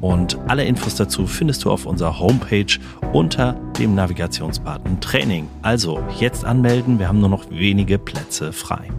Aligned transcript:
Und 0.00 0.38
alle 0.48 0.64
Infos 0.64 0.94
dazu 0.96 1.26
findest 1.26 1.64
du 1.64 1.70
auf 1.70 1.86
unserer 1.86 2.18
Homepage 2.18 2.78
unter 3.12 3.54
dem 3.78 3.94
Navigationsbutton 3.94 5.00
Training. 5.00 5.48
Also 5.62 6.02
jetzt 6.20 6.44
anmelden. 6.44 6.98
Wir 6.98 7.08
haben 7.08 7.20
nur 7.20 7.30
noch 7.30 7.50
wenige 7.50 7.98
Plätze 7.98 8.52
frei. 8.52 8.90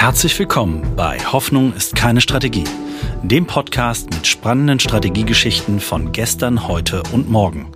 Herzlich 0.00 0.38
willkommen 0.38 0.94
bei 0.94 1.18
Hoffnung 1.18 1.74
ist 1.74 1.96
keine 1.96 2.20
Strategie, 2.20 2.62
dem 3.24 3.48
Podcast 3.48 4.08
mit 4.10 4.28
spannenden 4.28 4.78
Strategiegeschichten 4.78 5.80
von 5.80 6.12
gestern, 6.12 6.68
heute 6.68 7.02
und 7.12 7.28
morgen. 7.28 7.72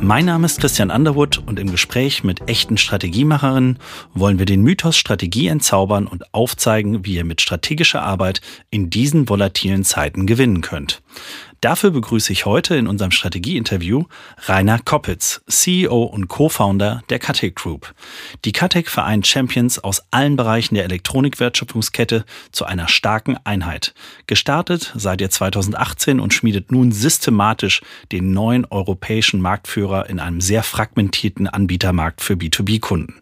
Mein 0.00 0.24
Name 0.24 0.46
ist 0.46 0.60
Christian 0.60 0.90
Underwood 0.90 1.42
und 1.46 1.60
im 1.60 1.70
Gespräch 1.70 2.24
mit 2.24 2.48
echten 2.48 2.78
Strategiemacherinnen 2.78 3.78
wollen 4.14 4.38
wir 4.38 4.46
den 4.46 4.62
Mythos 4.62 4.96
Strategie 4.96 5.48
entzaubern 5.48 6.06
und 6.06 6.32
aufzeigen, 6.32 7.04
wie 7.04 7.16
ihr 7.16 7.24
mit 7.24 7.42
strategischer 7.42 8.02
Arbeit 8.02 8.40
in 8.70 8.88
diesen 8.88 9.28
volatilen 9.28 9.84
Zeiten 9.84 10.26
gewinnen 10.26 10.62
könnt. 10.62 11.02
Dafür 11.60 11.90
begrüße 11.90 12.32
ich 12.32 12.46
heute 12.46 12.76
in 12.76 12.86
unserem 12.86 13.10
Strategieinterview 13.10 14.04
Rainer 14.46 14.78
Koppitz, 14.78 15.40
CEO 15.48 16.04
und 16.04 16.28
Co-Founder 16.28 17.02
der 17.08 17.18
Katec 17.18 17.56
Group. 17.56 17.94
Die 18.44 18.52
Katec 18.52 18.88
vereint 18.88 19.26
Champions 19.26 19.80
aus 19.80 20.04
allen 20.12 20.36
Bereichen 20.36 20.76
der 20.76 20.84
Elektronikwertschöpfungskette 20.84 22.24
zu 22.52 22.64
einer 22.64 22.86
starken 22.86 23.38
Einheit. 23.42 23.92
Gestartet 24.28 24.92
seid 24.94 25.20
ihr 25.20 25.30
2018 25.30 26.20
und 26.20 26.32
schmiedet 26.32 26.70
nun 26.70 26.92
systematisch 26.92 27.80
den 28.12 28.32
neuen 28.32 28.64
europäischen 28.64 29.40
Marktführer 29.40 30.08
in 30.08 30.20
einem 30.20 30.40
sehr 30.40 30.62
fragmentierten 30.62 31.48
Anbietermarkt 31.48 32.20
für 32.20 32.34
B2B-Kunden. 32.34 33.16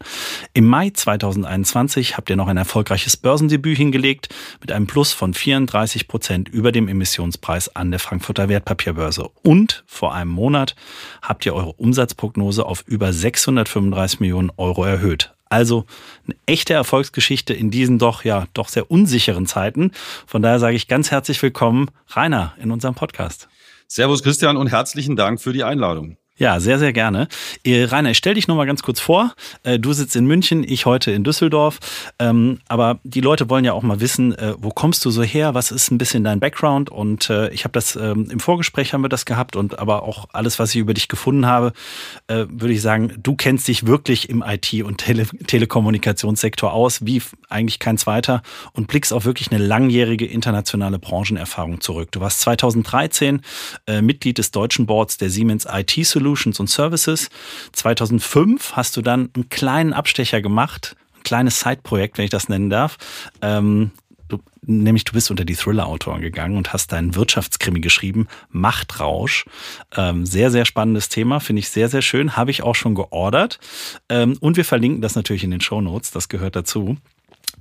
Im 0.53 0.67
Mai 0.67 0.91
2021 0.91 2.19
habt 2.19 2.29
ihr 2.29 2.37
noch 2.37 2.49
ein 2.49 2.59
erfolgreiches 2.59 3.17
Börsendebüt 3.17 3.79
hingelegt 3.79 4.29
mit 4.61 4.73
einem 4.73 4.87
Plus 4.87 5.15
von 5.15 5.33
34 5.33 6.07
Prozent 6.07 6.51
über 6.51 6.71
dem 6.71 6.87
Emissionspreis 6.87 7.75
an 7.75 7.91
der 7.91 7.99
Frankfurter 7.99 8.26
Frankfurter 8.27 8.49
Wertpapierbörse. 8.49 9.29
Und 9.45 9.85
vor 9.87 10.13
einem 10.13 10.33
Monat 10.33 10.75
habt 11.23 11.47
ihr 11.47 11.55
eure 11.55 11.75
Umsatzprognose 11.75 12.67
auf 12.67 12.83
über 12.87 13.13
635 13.13 14.19
Millionen 14.19 14.51
Euro 14.57 14.83
erhöht. 14.85 15.33
Also 15.49 15.87
eine 16.25 16.35
echte 16.45 16.75
Erfolgsgeschichte 16.75 17.55
in 17.55 17.71
diesen 17.71 18.01
doch 18.01 18.25
ja 18.25 18.47
doch 18.53 18.69
sehr 18.69 18.91
unsicheren 18.91 19.47
Zeiten. 19.47 19.93
Von 20.27 20.43
daher 20.43 20.59
sage 20.59 20.75
ich 20.75 20.89
ganz 20.89 21.13
herzlich 21.13 21.41
willkommen, 21.41 21.89
Rainer, 22.09 22.53
in 22.59 22.73
unserem 22.73 22.97
Podcast. 22.97 23.49
Servus 23.87 24.25
Christian 24.25 24.57
und 24.57 24.73
herzlichen 24.73 25.15
Dank 25.15 25.41
für 25.41 25.53
die 25.53 25.63
Einladung. 25.63 26.17
Ja, 26.39 26.61
sehr, 26.61 26.79
sehr 26.79 26.93
gerne. 26.93 27.29
Äh, 27.65 27.85
Rainer, 27.85 28.11
ich 28.11 28.19
stell 28.19 28.35
dich 28.35 28.47
nur 28.47 28.59
mal 28.59 28.67
ganz 28.67 28.83
kurz 28.83 29.01
vor. 29.01 29.33
Äh, 29.63 29.79
du 29.79 29.95
sitzt 29.95 30.17
in 30.17 30.27
München, 30.27 30.65
ich 30.69 30.85
heute 30.85 31.11
in 31.11 31.25
Düsseldorf. 31.25 31.79
Ähm, 32.19 32.59
aber 32.69 32.99
die 33.05 33.23
Leute 33.23 33.49
wollen 33.49 33.65
ja 33.65 33.73
auch 33.73 33.83
mal 33.83 34.01
wissen, 34.01 34.37
äh, 34.37 34.53
wo 34.59 34.69
kommst 34.69 35.03
du 35.07 35.11
so 35.11 35.23
her? 35.23 35.55
Was 35.55 35.71
ist 35.71 35.91
ein 35.91 35.97
bisschen 35.97 36.25
dein 36.25 36.39
Background? 36.39 36.91
Und 36.91 37.31
ich 37.53 37.65
habe 37.65 37.73
das 37.73 37.97
ähm, 37.97 38.29
im 38.31 38.41
Vorgespräch 38.41 38.93
haben 38.93 39.03
wir 39.03 39.09
das 39.09 39.25
gehabt 39.25 39.57
und 39.57 39.79
aber 39.79 40.03
auch 40.03 40.27
alles, 40.33 40.59
was 40.59 40.75
ich 40.75 40.81
über 40.81 40.95
dich 40.95 41.09
gefunden 41.09 41.47
habe, 41.47 41.73
würde 42.29 42.73
ich 42.73 42.83
sagen, 42.83 43.13
du 43.23 43.35
kennst 43.35 43.69
dich 43.69 43.87
wirklich 43.87 44.29
im 44.29 44.43
IT- 44.47 44.83
und 44.83 44.99
Tele 44.99 45.27
Telekommunikationssektor 45.27 46.73
aus, 46.73 47.05
wie 47.05 47.23
eigentlich 47.49 47.79
kein 47.79 47.99
zweiter 47.99 48.43
und 48.73 48.87
blickst 48.87 49.13
auf 49.13 49.25
wirklich 49.25 49.51
eine 49.51 49.65
langjährige 49.65 50.27
internationale 50.27 50.99
Branchenerfahrung 50.99 51.81
zurück. 51.81 52.13
Du 52.13 52.21
warst 52.21 52.41
2013 52.41 53.43
Mitglied 54.01 54.39
des 54.39 54.51
deutschen 54.51 54.87
Boards 54.87 55.17
der 55.17 55.31
Siemens 55.31 55.67
IT 55.71 55.93
Solutions 56.07 56.26
Solutions 56.27 56.59
und 56.59 56.69
Services. 56.69 57.31
2005 57.73 58.73
hast 58.73 58.97
du 58.97 59.03
dann 59.03 59.31
einen 59.35 59.49
kleinen 59.49 59.93
Abstecher 59.93 60.43
gemacht, 60.43 60.97
ein 61.17 61.23
kleines 61.23 61.61
Side-Projekt, 61.61 62.19
wenn 62.19 62.25
ich 62.25 62.31
das 62.31 62.49
nennen 62.49 62.69
darf. 62.69 62.97
Ähm, 63.43 63.93
du, 64.27 64.39
nämlich 64.63 65.05
du 65.05 65.13
bist 65.13 65.31
unter 65.31 65.45
die 65.45 65.55
Thriller-Autoren 65.55 66.21
gegangen 66.21 66.57
und 66.57 66.73
hast 66.73 66.91
deinen 66.91 67.15
Wirtschaftskrimi 67.15 67.81
geschrieben, 67.81 68.27
Machtrausch. 68.51 69.45
Ähm, 69.97 70.27
sehr, 70.27 70.51
sehr 70.51 70.65
spannendes 70.65 71.09
Thema, 71.09 71.39
finde 71.39 71.61
ich 71.61 71.69
sehr, 71.69 71.89
sehr 71.89 72.03
schön. 72.03 72.37
Habe 72.37 72.51
ich 72.51 72.65
auch 72.65 72.75
schon 72.75 72.97
geordert. 72.97 73.61
Ähm, 74.09 74.37
und 74.41 74.57
wir 74.57 74.65
verlinken 74.65 75.03
das 75.03 75.15
natürlich 75.15 75.45
in 75.45 75.53
den 75.53 75.61
Show 75.61 75.81
Notes, 75.81 76.11
das 76.11 76.29
gehört 76.29 76.57
dazu 76.57 76.97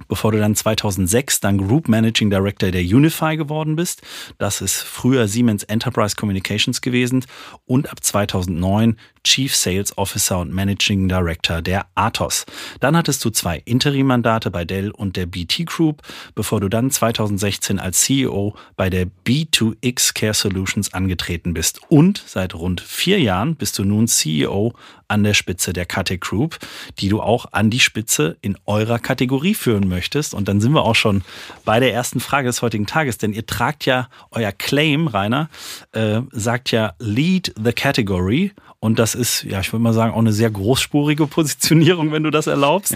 bevor 0.07 0.31
du 0.31 0.39
dann 0.39 0.55
2006 0.55 1.39
dann 1.39 1.57
Group 1.57 1.87
Managing 1.87 2.29
Director 2.29 2.71
der 2.71 2.81
Unify 2.81 3.37
geworden 3.37 3.75
bist. 3.75 4.01
Das 4.37 4.61
ist 4.61 4.81
früher 4.81 5.27
Siemens 5.27 5.63
Enterprise 5.63 6.15
Communications 6.15 6.81
gewesen 6.81 7.25
und 7.65 7.89
ab 7.91 8.03
2009 8.03 8.97
Chief 9.25 9.53
Sales 9.55 9.97
Officer 9.97 10.39
und 10.39 10.53
Managing 10.53 11.09
Director 11.09 11.61
der 11.61 11.87
Athos. 11.95 12.45
Dann 12.79 12.95
hattest 12.95 13.25
du 13.25 13.31
zwei 13.31 13.61
Interimmandate 13.65 14.51
bei 14.51 14.65
Dell 14.65 14.91
und 14.91 15.17
der 15.17 15.25
BT 15.25 15.65
Group, 15.65 16.03
bevor 16.35 16.61
du 16.61 16.69
dann 16.69 16.91
2016 16.91 17.79
als 17.79 18.01
CEO 18.01 18.55
bei 18.77 18.89
der 18.89 19.07
B2X 19.25 20.13
Care 20.13 20.33
Solutions 20.33 20.93
angetreten 20.93 21.53
bist. 21.53 21.81
Und 21.89 22.23
seit 22.25 22.53
rund 22.53 22.81
vier 22.81 23.19
Jahren 23.19 23.55
bist 23.55 23.77
du 23.79 23.83
nun 23.83 24.07
CEO 24.07 24.73
an 25.07 25.23
der 25.23 25.33
Spitze 25.33 25.73
der 25.73 25.85
Kate 25.85 26.17
Group, 26.17 26.57
die 26.99 27.09
du 27.09 27.21
auch 27.21 27.47
an 27.51 27.69
die 27.69 27.79
Spitze 27.79 28.37
in 28.41 28.57
eurer 28.65 28.99
Kategorie 28.99 29.55
führen 29.55 29.87
möchtest. 29.87 30.33
Und 30.33 30.47
dann 30.47 30.61
sind 30.61 30.73
wir 30.73 30.83
auch 30.83 30.95
schon 30.95 31.23
bei 31.63 31.79
der 31.79 31.93
ersten 31.93 32.19
Frage 32.19 32.47
des 32.47 32.61
heutigen 32.61 32.85
Tages, 32.85 33.17
denn 33.17 33.33
ihr 33.33 33.45
tragt 33.45 33.85
ja 33.85 34.07
euer 34.31 34.51
Claim, 34.51 35.07
Rainer, 35.07 35.49
äh, 35.93 36.21
sagt 36.31 36.71
ja 36.71 36.93
Lead 36.99 37.53
the 37.61 37.73
Category 37.73 38.51
und 38.85 38.99
das 38.99 39.15
ist, 39.15 39.41
ja, 39.41 39.59
ich 39.61 39.73
würde 39.73 39.81
mal 39.81 39.93
sagen, 39.93 40.13
auch 40.13 40.19
eine 40.19 40.31
sehr 40.31 40.51
großspurige 40.51 41.25
Positionierung, 41.27 42.11
wenn 42.11 42.21
du 42.21 42.29
das 42.29 42.45
erlaubst. 42.45 42.95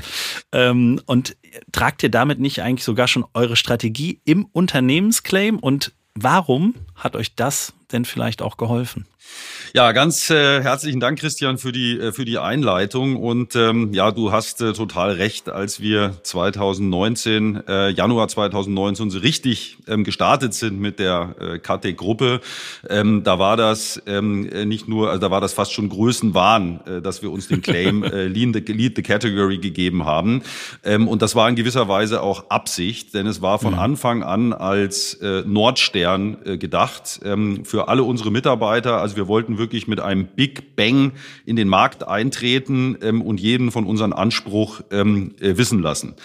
ähm, 0.52 1.02
und 1.08 1.36
tragt 1.72 2.04
ihr 2.04 2.12
damit 2.12 2.40
nicht 2.40 2.62
eigentlich 2.62 2.84
sogar 2.84 3.08
schon 3.08 3.26
eure 3.34 3.56
Strategie 3.56 4.20
im 4.24 4.46
Unternehmensclaim? 4.46 5.58
Und 5.58 5.92
warum 6.14 6.76
hat 6.94 7.16
euch 7.16 7.34
das 7.34 7.74
denn 7.92 8.06
vielleicht 8.06 8.44
auch 8.44 8.58
geholfen? 8.58 9.08
Ja, 9.72 9.92
ganz 9.92 10.32
äh, 10.32 10.64
herzlichen 10.64 11.00
Dank, 11.00 11.20
Christian, 11.20 11.60
für 11.60 11.72
die 11.72 12.00
äh, 12.00 12.12
für 12.12 12.26
die 12.26 12.40
Einleitung. 12.40 13.18
Und 13.18 13.56
ähm, 13.56 13.94
ja, 13.94 14.10
du 14.10 14.32
hast 14.32 14.62
äh, 14.62 14.74
total 14.74 15.12
recht. 15.12 15.48
Als 15.48 15.80
wir 15.80 16.16
2019 16.24 17.68
äh, 17.68 17.90
Januar 17.92 18.28
2019 18.30 19.12
so 19.12 19.20
richtig 19.20 19.78
ähm, 19.88 20.04
gestartet 20.04 20.56
sind 20.56 20.80
mit 20.80 20.98
der 20.98 21.36
äh, 21.40 21.60
KT-Gruppe, 21.60 22.42
ähm, 22.90 23.24
da 23.24 23.38
war 23.38 23.58
das 23.58 24.02
ähm, 24.08 24.50
äh, 24.50 24.66
nicht 24.66 24.88
nur, 24.88 25.10
also 25.10 25.22
da 25.22 25.30
war 25.30 25.40
das 25.40 25.54
fast 25.54 25.72
schon 25.72 25.90
Größenwahn, 25.90 26.80
äh, 26.88 27.02
dass 27.04 27.22
wir 27.22 27.32
uns 27.32 27.48
den 27.48 27.62
Claim 27.62 28.02
äh, 28.04 28.26
Lead, 28.26 28.56
the, 28.56 28.74
Lead 28.74 28.96
the 28.96 29.04
Category 29.04 29.60
gegeben 29.60 30.04
haben. 30.04 30.42
Ähm, 30.84 31.08
und 31.08 31.22
das 31.22 31.36
war 31.36 31.48
in 31.48 31.56
gewisser 31.56 31.88
Weise 31.88 32.24
auch 32.24 32.50
Absicht, 32.50 33.14
denn 33.14 33.28
es 33.28 33.44
war 33.44 33.60
von 33.60 33.74
mhm. 33.74 33.80
Anfang 33.80 34.24
an 34.24 34.52
als 34.52 35.14
äh, 35.16 35.44
Nordstern 35.46 36.38
äh, 36.44 36.58
gedacht 36.58 37.20
ähm, 37.24 37.66
für 37.66 37.88
alle 37.88 38.02
unsere 38.02 38.32
Mitarbeiter. 38.32 39.00
Also 39.00 39.16
wir 39.20 39.28
wollten 39.28 39.58
wirklich 39.58 39.86
mit 39.86 40.00
einem 40.00 40.28
Big 40.28 40.78
Bang 40.78 41.12
in 41.46 41.58
den 41.58 41.68
Markt 41.68 42.08
eintreten 42.08 42.98
ähm, 43.02 43.22
und 43.22 43.38
jeden 43.38 43.70
von 43.70 43.86
unserem 43.86 44.14
Anspruch 44.14 44.80
ähm, 44.92 45.36
äh, 45.42 45.58
wissen 45.58 45.82
lassen. 45.82 46.16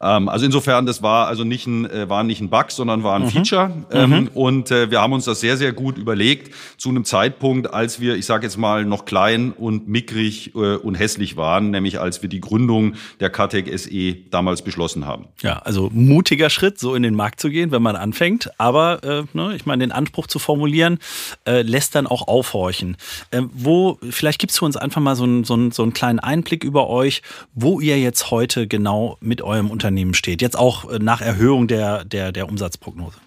Ähm, 0.00 0.28
also 0.28 0.46
insofern, 0.46 0.86
das 0.86 1.02
war 1.02 1.26
also 1.26 1.42
nicht 1.42 1.66
ein, 1.66 1.90
äh, 1.90 2.08
war 2.08 2.22
nicht 2.22 2.40
ein 2.40 2.48
Bug, 2.48 2.70
sondern 2.70 3.02
war 3.02 3.16
ein 3.16 3.22
mhm. 3.22 3.30
Feature. 3.30 3.72
Ähm, 3.90 4.10
mhm. 4.10 4.28
Und 4.34 4.70
äh, 4.70 4.92
wir 4.92 5.00
haben 5.00 5.12
uns 5.12 5.24
das 5.24 5.40
sehr, 5.40 5.56
sehr 5.56 5.72
gut 5.72 5.98
überlegt 5.98 6.54
zu 6.76 6.90
einem 6.90 7.04
Zeitpunkt, 7.04 7.74
als 7.74 7.98
wir, 7.98 8.14
ich 8.14 8.24
sage 8.24 8.44
jetzt 8.44 8.56
mal, 8.56 8.84
noch 8.84 9.04
klein 9.04 9.50
und 9.50 9.88
mickrig 9.88 10.54
äh, 10.54 10.76
und 10.76 10.94
hässlich 10.94 11.36
waren, 11.36 11.72
nämlich 11.72 11.98
als 11.98 12.22
wir 12.22 12.28
die 12.28 12.40
Gründung 12.40 12.94
der 13.18 13.30
KTEC 13.30 13.76
SE 13.76 14.14
damals 14.30 14.62
beschlossen 14.62 15.06
haben. 15.06 15.26
Ja, 15.42 15.58
also 15.58 15.90
mutiger 15.92 16.50
Schritt, 16.50 16.78
so 16.78 16.94
in 16.94 17.02
den 17.02 17.16
Markt 17.16 17.40
zu 17.40 17.50
gehen, 17.50 17.72
wenn 17.72 17.82
man 17.82 17.96
anfängt. 17.96 18.50
Aber 18.58 19.02
äh, 19.02 19.24
ne, 19.32 19.56
ich 19.56 19.66
meine, 19.66 19.82
den 19.82 19.90
Anspruch 19.90 20.28
zu 20.28 20.38
formulieren, 20.38 21.00
äh, 21.46 21.62
lässt 21.62 21.96
dann 21.96 22.06
auch 22.06 22.28
aufhorchen. 22.44 22.96
Ähm, 23.32 23.50
wo, 23.54 23.98
vielleicht 24.10 24.38
gibst 24.38 24.60
du 24.60 24.66
uns 24.66 24.76
einfach 24.76 25.00
mal 25.00 25.16
so, 25.16 25.24
ein, 25.24 25.44
so, 25.44 25.54
ein, 25.54 25.70
so 25.72 25.82
einen 25.82 25.94
kleinen 25.94 26.18
Einblick 26.18 26.62
über 26.62 26.88
euch, 26.88 27.22
wo 27.54 27.80
ihr 27.80 27.98
jetzt 27.98 28.30
heute 28.30 28.68
genau 28.68 29.16
mit 29.20 29.40
eurem 29.40 29.70
Unternehmen 29.70 30.14
steht. 30.14 30.42
Jetzt 30.42 30.58
auch 30.58 30.90
äh, 30.90 30.98
nach 30.98 31.20
Erhöhung 31.20 31.66
der, 31.68 32.04
der, 32.04 32.32
der 32.32 32.48
Umsatzprognose. 32.48 33.18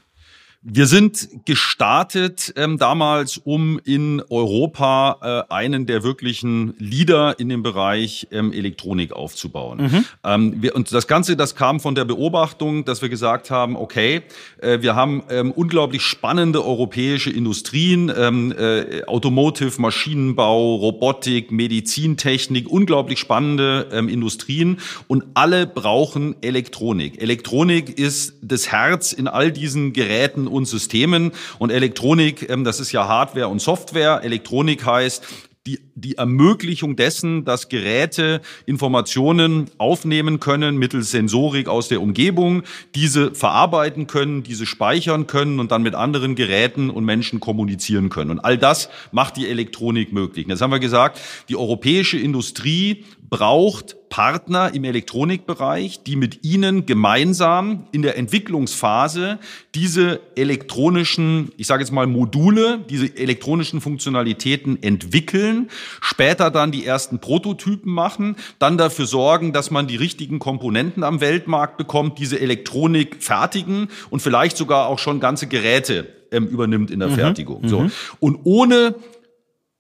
Wir 0.70 0.86
sind 0.86 1.46
gestartet 1.46 2.54
ähm, 2.58 2.78
damals, 2.78 3.38
um 3.38 3.80
in 3.86 4.22
Europa 4.30 5.46
äh, 5.50 5.54
einen 5.54 5.86
der 5.86 6.04
wirklichen 6.04 6.74
Leader 6.78 7.40
in 7.40 7.48
dem 7.48 7.64
Bereich 7.64 8.28
ähm, 8.32 8.52
Elektronik 8.52 9.14
aufzubauen. 9.14 9.84
Mhm. 9.84 10.06
Ähm, 10.26 10.62
wir, 10.62 10.76
und 10.76 10.92
das 10.92 11.08
Ganze, 11.08 11.38
das 11.38 11.56
kam 11.56 11.80
von 11.80 11.96
der 11.96 12.04
Beobachtung, 12.04 12.84
dass 12.84 13.02
wir 13.02 13.08
gesagt 13.08 13.50
haben, 13.50 13.78
okay, 13.78 14.24
äh, 14.58 14.82
wir 14.82 14.94
haben 14.94 15.24
ähm, 15.30 15.52
unglaublich 15.52 16.02
spannende 16.02 16.66
europäische 16.66 17.30
Industrien, 17.30 18.12
ähm, 18.14 18.52
äh, 18.52 19.06
Automotive, 19.06 19.82
Maschinenbau, 19.82 20.76
Robotik, 20.76 21.50
Medizintechnik, 21.50 22.70
unglaublich 22.70 23.20
spannende 23.20 23.88
ähm, 23.94 24.10
Industrien 24.10 24.80
und 25.08 25.24
alle 25.34 25.66
brauchen 25.66 26.36
Elektronik. 26.42 27.22
Elektronik 27.22 27.98
ist 27.98 28.34
das 28.42 28.70
Herz 28.70 29.14
in 29.14 29.30
all 29.30 29.54
diesen 29.54 29.94
Geräten 29.94 30.57
und 30.58 30.66
Systemen. 30.66 31.32
Und 31.60 31.72
Elektronik, 31.72 32.50
ähm, 32.50 32.64
das 32.64 32.80
ist 32.80 32.92
ja 32.92 33.08
Hardware 33.08 33.48
und 33.48 33.62
Software. 33.62 34.22
Elektronik 34.24 34.86
heißt, 34.86 35.24
die, 35.66 35.80
die 35.98 36.16
Ermöglichung 36.16 36.96
dessen, 36.96 37.44
dass 37.44 37.70
Geräte 37.70 38.42
Informationen 38.68 39.66
aufnehmen 39.80 40.40
können 40.40 40.78
mittels 40.78 41.10
Sensorik 41.10 41.68
aus 41.68 41.88
der 41.88 42.02
Umgebung, 42.02 42.62
diese 42.94 43.34
verarbeiten 43.34 44.06
können, 44.06 44.44
diese 44.44 44.68
speichern 44.68 45.26
können 45.26 45.60
und 45.60 45.72
dann 45.72 45.82
mit 45.82 45.96
anderen 45.96 46.36
Geräten 46.36 46.92
und 46.92 47.04
Menschen 47.04 47.40
kommunizieren 47.40 48.10
können. 48.10 48.32
Und 48.32 48.40
all 48.40 48.60
das 48.60 48.90
macht 49.12 49.38
die 49.38 49.48
Elektronik 49.48 50.14
möglich. 50.14 50.46
Jetzt 50.48 50.62
haben 50.62 50.72
wir 50.72 50.80
gesagt, 50.80 51.20
die 51.50 51.56
europäische 51.56 52.20
Industrie 52.20 53.04
braucht 53.30 53.98
Partner 54.10 54.74
im 54.74 54.86
Elektronikbereich, 54.86 56.04
die 56.04 56.16
mit 56.16 56.46
ihnen 56.46 56.86
gemeinsam 56.86 57.88
in 57.92 58.02
der 58.02 58.18
Entwicklungsphase 58.18 59.40
diese 59.76 60.22
elektronischen, 60.36 61.52
ich 61.58 61.68
sage 61.68 61.84
jetzt 61.84 61.92
mal 61.92 62.08
Module, 62.08 62.80
diese 62.90 63.18
elektronischen 63.18 63.82
Funktionalitäten 63.82 64.82
entwickeln, 64.82 65.70
später 66.02 66.52
dann 66.52 66.72
die 66.72 66.86
ersten 66.86 67.20
Prototypen 67.20 67.92
machen, 67.92 68.36
dann 68.60 68.78
dafür 68.78 69.06
sorgen, 69.06 69.54
dass 69.54 69.72
man 69.72 69.88
die 69.88 69.96
richtigen 69.96 70.40
Komponenten 70.40 71.04
am 71.04 71.22
Weltmarkt 71.22 71.78
bekommt, 71.78 72.20
diese 72.20 72.40
Elektronik 72.40 73.18
fertigen 73.24 73.90
und 74.10 74.22
vielleicht 74.22 74.58
sogar 74.58 74.88
auch 74.88 75.00
schon 75.00 75.20
ganze 75.20 75.48
Geräte 75.48 76.08
ähm, 76.32 76.48
übernimmt 76.48 76.92
in 76.92 77.00
der 77.00 77.10
mhm, 77.10 77.16
Fertigung. 77.16 77.68
So. 77.68 77.82
Mhm. 77.82 77.92
Und 78.20 78.40
ohne 78.44 78.96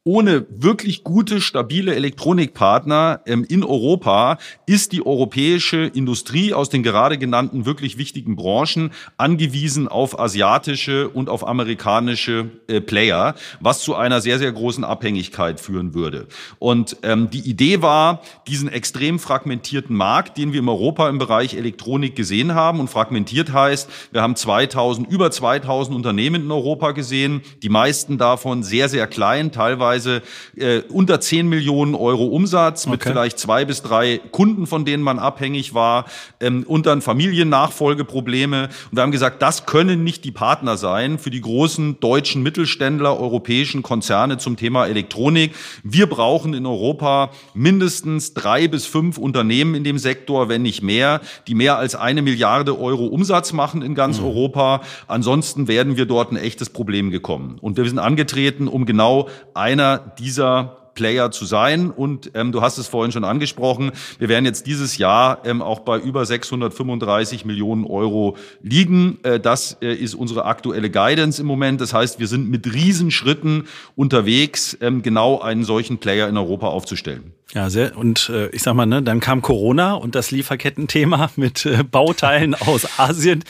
ohne 0.08 0.46
wirklich 0.50 1.04
gute, 1.04 1.42
stabile 1.42 1.94
Elektronikpartner 1.94 3.20
ähm, 3.26 3.44
in 3.44 3.62
Europa 3.62 4.38
ist 4.66 4.94
die 4.94 5.06
europäische 5.06 5.80
Industrie 5.80 6.54
aus 6.54 6.70
den 6.70 6.82
gerade 6.82 7.18
genannten 7.18 7.66
wirklich 7.66 7.98
wichtigen 7.98 8.38
Branchen 8.38 8.92
angewiesen 9.18 9.90
auf 9.90 10.18
asiatische 10.18 11.10
und 11.10 11.28
auf 11.28 11.46
amerikanische 11.46 12.50
äh, 12.70 12.80
Player, 12.80 13.36
was 13.60 13.82
zu 13.82 13.96
einer 13.96 14.22
sehr, 14.22 14.40
sehr 14.40 14.54
großen 14.54 14.86
Abhängigkeit 14.86 15.60
führen 15.60 15.94
würde. 15.94 16.28
Und 16.58 16.96
ähm, 17.04 17.30
die 17.30 17.42
Idee 17.42 17.82
war, 17.82 18.22
diesen 18.48 18.70
extrem 18.70 19.20
fragmentierten 19.20 19.96
Markt, 19.96 20.38
den 20.38 20.54
wir 20.54 20.62
in 20.62 20.70
Europa 20.70 21.10
im 21.10 21.18
Bereich 21.18 21.54
Elektronik 21.54 22.16
gesehen 22.16 22.56
haben, 22.56 22.80
und 22.80 22.90
fragmentiert 22.90 23.52
heißt, 23.52 23.90
wir 24.14 24.22
haben 24.22 24.38
2000, 24.38 25.10
über 25.10 25.32
2000 25.32 25.94
Unternehmen 25.94 26.44
in 26.44 26.52
Europa 26.52 26.92
gesehen, 26.92 27.42
die 27.62 27.68
meisten 27.68 28.18
davon 28.18 28.64
sehr, 28.64 28.88
sehr 28.88 29.06
klein, 29.06 29.52
teilweise 29.52 29.97
teilweise 29.98 30.22
äh, 30.56 30.82
unter 30.90 31.20
10 31.20 31.48
Millionen 31.48 31.96
Euro 31.96 32.26
Umsatz 32.26 32.86
mit 32.86 33.02
okay. 33.02 33.10
vielleicht 33.10 33.40
zwei 33.40 33.66
bis 33.66 33.82
drei 33.82 34.20
Kunden, 34.32 34.68
von 34.68 34.86
denen 34.86 35.04
man 35.04 35.20
abhängig 35.20 35.74
war, 35.74 36.06
ähm, 36.40 36.64
und 36.68 36.86
dann 36.86 37.02
Familiennachfolgeprobleme. 37.02 38.64
Und 38.64 38.96
wir 38.96 39.02
haben 39.02 39.12
gesagt, 39.12 39.42
das 39.42 39.66
können 39.66 40.04
nicht 40.04 40.24
die 40.24 40.32
Partner 40.32 40.78
sein 40.78 41.18
für 41.18 41.30
die 41.30 41.42
großen 41.42 42.00
deutschen 42.00 42.44
Mittelständler, 42.44 43.20
europäischen 43.20 43.82
Konzerne 43.82 44.38
zum 44.38 44.58
Thema 44.58 44.88
Elektronik. 44.88 45.54
Wir 45.84 46.08
brauchen 46.08 46.54
in 46.54 46.66
Europa 46.66 47.32
mindestens 47.54 48.34
drei 48.34 48.68
bis 48.68 48.86
fünf 48.86 49.18
Unternehmen 49.18 49.76
in 49.76 49.84
dem 49.84 49.98
Sektor, 49.98 50.50
wenn 50.50 50.62
nicht 50.62 50.82
mehr, 50.82 51.22
die 51.48 51.56
mehr 51.56 51.78
als 51.78 51.96
eine 51.96 52.22
Milliarde 52.22 52.80
Euro 52.80 53.08
Umsatz 53.08 53.54
machen 53.54 53.82
in 53.82 53.96
ganz 53.96 54.20
mhm. 54.20 54.28
Europa. 54.28 54.82
Ansonsten 55.08 55.68
werden 55.68 55.98
wir 55.98 56.06
dort 56.06 56.32
ein 56.32 56.38
echtes 56.38 56.70
Problem 56.70 57.10
gekommen. 57.12 57.58
Und 57.62 57.78
wir 57.78 57.86
sind 57.86 58.00
angetreten, 58.00 58.68
um 58.68 58.86
genau 58.86 59.30
einer 59.54 59.87
einer 59.88 60.14
dieser 60.20 60.78
Player 60.94 61.30
zu 61.30 61.46
sein. 61.46 61.92
Und 61.92 62.32
ähm, 62.34 62.52
du 62.52 62.62
hast 62.62 62.80
es 62.80 62.88
vorhin 62.88 63.12
schon 63.12 63.24
angesprochen, 63.24 63.92
wir 64.18 64.30
werden 64.30 64.46
jetzt 64.46 64.66
dieses 64.66 64.98
Jahr 64.98 65.46
ähm, 65.46 65.62
auch 65.62 65.82
bei 65.82 66.00
über 66.00 66.26
635 66.26 67.46
Millionen 67.46 67.86
Euro 67.86 68.36
liegen. 68.64 69.20
Äh, 69.24 69.40
das 69.40 69.78
äh, 69.82 69.94
ist 69.94 70.16
unsere 70.16 70.46
aktuelle 70.46 70.90
Guidance 70.90 71.40
im 71.40 71.48
Moment. 71.48 71.82
Das 71.82 71.94
heißt, 71.94 72.20
wir 72.20 72.28
sind 72.28 72.50
mit 72.50 72.74
Riesenschritten 72.74 73.68
unterwegs, 73.96 74.76
ähm, 74.82 75.04
genau 75.04 75.40
einen 75.40 75.64
solchen 75.64 76.00
Player 76.00 76.28
in 76.28 76.36
Europa 76.36 76.68
aufzustellen. 76.68 77.34
Ja, 77.54 77.70
sehr. 77.70 77.96
Und 77.96 78.30
äh, 78.30 78.50
ich 78.50 78.64
sag 78.64 78.74
mal, 78.74 78.88
ne, 78.88 79.02
dann 79.04 79.20
kam 79.20 79.44
Corona 79.44 79.94
und 79.94 80.16
das 80.16 80.32
Lieferkettenthema 80.32 81.30
mit 81.36 81.66
äh, 81.68 81.84
Bauteilen 81.84 82.56
aus 82.56 83.00
Asien. 83.00 83.44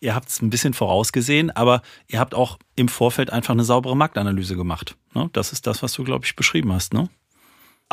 Ihr 0.00 0.14
habt 0.14 0.28
es 0.28 0.42
ein 0.42 0.50
bisschen 0.50 0.74
vorausgesehen, 0.74 1.50
aber 1.50 1.82
ihr 2.08 2.18
habt 2.18 2.34
auch 2.34 2.58
im 2.76 2.88
Vorfeld 2.88 3.30
einfach 3.30 3.54
eine 3.54 3.64
saubere 3.64 3.96
Marktanalyse 3.96 4.56
gemacht. 4.56 4.96
Ne? 5.14 5.30
Das 5.32 5.52
ist 5.52 5.66
das, 5.66 5.82
was 5.82 5.92
du, 5.92 6.04
glaube 6.04 6.24
ich, 6.24 6.36
beschrieben 6.36 6.72
hast, 6.72 6.92
ne? 6.92 7.08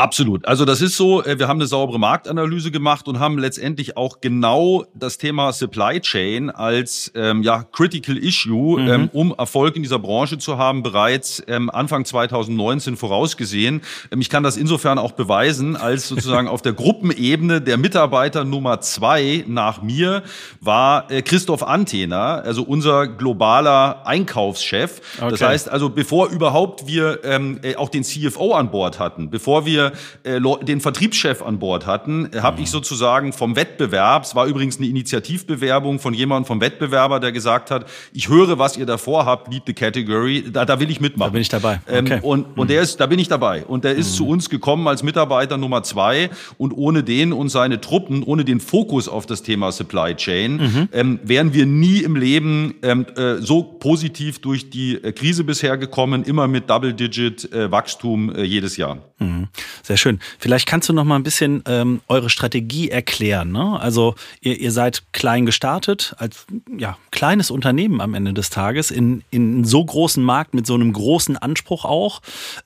Absolut. 0.01 0.47
Also 0.47 0.65
das 0.65 0.81
ist 0.81 0.97
so, 0.97 1.23
äh, 1.23 1.37
wir 1.37 1.47
haben 1.47 1.59
eine 1.59 1.67
saubere 1.67 1.99
Marktanalyse 1.99 2.71
gemacht 2.71 3.07
und 3.07 3.19
haben 3.19 3.37
letztendlich 3.37 3.97
auch 3.97 4.19
genau 4.19 4.85
das 4.95 5.19
Thema 5.19 5.53
Supply 5.53 6.01
Chain 6.01 6.49
als 6.49 7.11
ähm, 7.13 7.43
ja, 7.43 7.63
Critical 7.71 8.17
Issue, 8.17 8.79
mhm. 8.79 8.87
ähm, 8.89 9.09
um 9.13 9.35
Erfolg 9.37 9.75
in 9.75 9.83
dieser 9.83 9.99
Branche 9.99 10.39
zu 10.39 10.57
haben, 10.57 10.81
bereits 10.81 11.43
ähm, 11.47 11.69
Anfang 11.69 12.03
2019 12.03 12.97
vorausgesehen. 12.97 13.81
Ähm, 14.11 14.21
ich 14.21 14.31
kann 14.31 14.41
das 14.41 14.57
insofern 14.57 14.97
auch 14.97 15.11
beweisen, 15.11 15.75
als 15.75 16.07
sozusagen 16.07 16.47
auf 16.47 16.63
der 16.63 16.73
Gruppenebene 16.73 17.61
der 17.61 17.77
Mitarbeiter 17.77 18.43
Nummer 18.43 18.81
zwei 18.81 19.45
nach 19.47 19.83
mir 19.83 20.23
war 20.61 21.11
äh, 21.11 21.21
Christoph 21.21 21.61
Antener, 21.61 22.41
also 22.43 22.63
unser 22.63 23.07
globaler 23.07 24.07
Einkaufschef. 24.07 24.99
Okay. 25.19 25.29
Das 25.29 25.41
heißt 25.41 25.69
also, 25.69 25.89
bevor 25.89 26.29
überhaupt 26.29 26.87
wir 26.87 27.19
ähm, 27.23 27.59
äh, 27.61 27.75
auch 27.75 27.89
den 27.89 28.03
CFO 28.03 28.53
an 28.53 28.71
Bord 28.71 28.97
hatten, 28.97 29.29
bevor 29.29 29.67
wir 29.67 29.90
äh, 30.23 30.39
den 30.63 30.81
Vertriebschef 30.81 31.41
an 31.41 31.59
Bord 31.59 31.85
hatten, 31.85 32.29
habe 32.41 32.57
mhm. 32.57 32.63
ich 32.63 32.69
sozusagen 32.69 33.33
vom 33.33 33.55
Wettbewerb, 33.55 34.23
es 34.23 34.35
war 34.35 34.45
übrigens 34.45 34.77
eine 34.77 34.87
Initiativbewerbung 34.87 35.99
von 35.99 36.13
jemandem 36.13 36.45
vom 36.45 36.61
Wettbewerber, 36.61 37.19
der 37.19 37.31
gesagt 37.31 37.71
hat, 37.71 37.85
ich 38.13 38.29
höre, 38.29 38.59
was 38.59 38.77
ihr 38.77 38.85
davor 38.85 39.25
habt, 39.25 39.51
liebte 39.51 39.73
Category, 39.73 40.45
da, 40.51 40.65
da 40.65 40.79
will 40.79 40.89
ich 40.89 41.01
mitmachen. 41.01 41.29
Da 41.29 41.33
bin 41.33 41.41
ich 41.41 41.49
dabei. 41.49 41.81
Ähm, 41.87 42.05
okay. 42.05 42.13
Ähm, 42.15 42.23
und, 42.23 42.45
und 42.57 42.65
mhm. 42.65 42.67
der 42.67 42.81
ist, 42.81 42.99
da 42.99 43.05
bin 43.05 43.19
ich 43.19 43.27
dabei. 43.27 43.65
Und 43.65 43.83
der 43.83 43.95
ist 43.95 44.11
mhm. 44.11 44.15
zu 44.15 44.27
uns 44.27 44.49
gekommen 44.49 44.87
als 44.87 45.03
Mitarbeiter 45.03 45.57
Nummer 45.57 45.83
zwei 45.83 46.29
und 46.57 46.71
ohne 46.73 47.03
den 47.03 47.33
und 47.33 47.49
seine 47.49 47.81
Truppen, 47.81 48.23
ohne 48.23 48.45
den 48.45 48.59
Fokus 48.59 49.07
auf 49.07 49.25
das 49.25 49.43
Thema 49.43 49.71
Supply 49.71 50.15
Chain, 50.15 50.57
mhm. 50.57 50.89
ähm, 50.91 51.19
wären 51.23 51.53
wir 51.53 51.65
nie 51.65 51.99
im 51.99 52.15
Leben 52.15 52.75
ähm, 52.83 53.05
äh, 53.15 53.37
so 53.37 53.63
positiv 53.63 54.39
durch 54.39 54.69
die 54.69 54.95
äh, 54.95 55.11
Krise 55.11 55.43
bisher 55.43 55.77
gekommen, 55.77 56.23
immer 56.23 56.47
mit 56.47 56.69
Double-Digit 56.69 57.51
äh, 57.51 57.71
Wachstum 57.71 58.33
äh, 58.33 58.43
jedes 58.43 58.77
Jahr. 58.77 58.97
Mhm. 59.19 59.47
Sehr 59.83 59.97
schön. 59.97 60.19
Vielleicht 60.39 60.67
kannst 60.67 60.89
du 60.89 60.93
noch 60.93 61.03
mal 61.03 61.15
ein 61.15 61.23
bisschen 61.23 61.63
ähm, 61.65 62.01
eure 62.07 62.29
Strategie 62.29 62.89
erklären. 62.89 63.51
Ne? 63.51 63.79
Also 63.79 64.15
ihr, 64.41 64.59
ihr 64.59 64.71
seid 64.71 65.03
klein 65.11 65.45
gestartet, 65.45 66.15
als 66.17 66.45
ja, 66.77 66.97
kleines 67.11 67.51
Unternehmen 67.51 68.01
am 68.01 68.13
Ende 68.13 68.33
des 68.33 68.49
Tages, 68.49 68.91
in, 68.91 69.23
in 69.31 69.63
so 69.63 69.83
großen 69.83 70.23
Markt 70.23 70.53
mit 70.53 70.65
so 70.65 70.73
einem 70.73 70.93
großen 70.93 71.37
Anspruch 71.37 71.85
auch. 71.85 72.21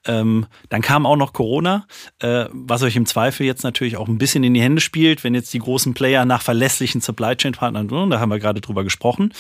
Ähm, 0.06 0.46
dann 0.70 0.82
kam 0.82 1.06
auch 1.06 1.18
noch 1.18 1.34
Corona, 1.34 1.86
äh, 2.20 2.46
was 2.52 2.84
euch 2.84 2.96
im 2.96 3.06
Zweifel 3.06 3.46
jetzt 3.46 3.64
natürlich 3.64 3.98
auch 3.98 4.08
ein 4.08 4.18
bisschen 4.18 4.44
in 4.44 4.54
die 4.54 4.62
Hände 4.62 4.82
spielt, 4.82 5.24
wenn 5.24 5.36
jetzt 5.36 5.54
die 5.54 5.60
großen 5.60 5.94
Player 5.94 6.26
nach 6.26 6.42
verlässlichen 6.42 7.02
Supply 7.02 7.36
Chain 7.36 7.54
Partnern, 7.54 7.88
da 8.10 8.20
haben 8.20 8.30
wir 8.30 8.40
gerade 8.40 8.62
drüber 8.62 8.84
gesprochen. 8.84 9.34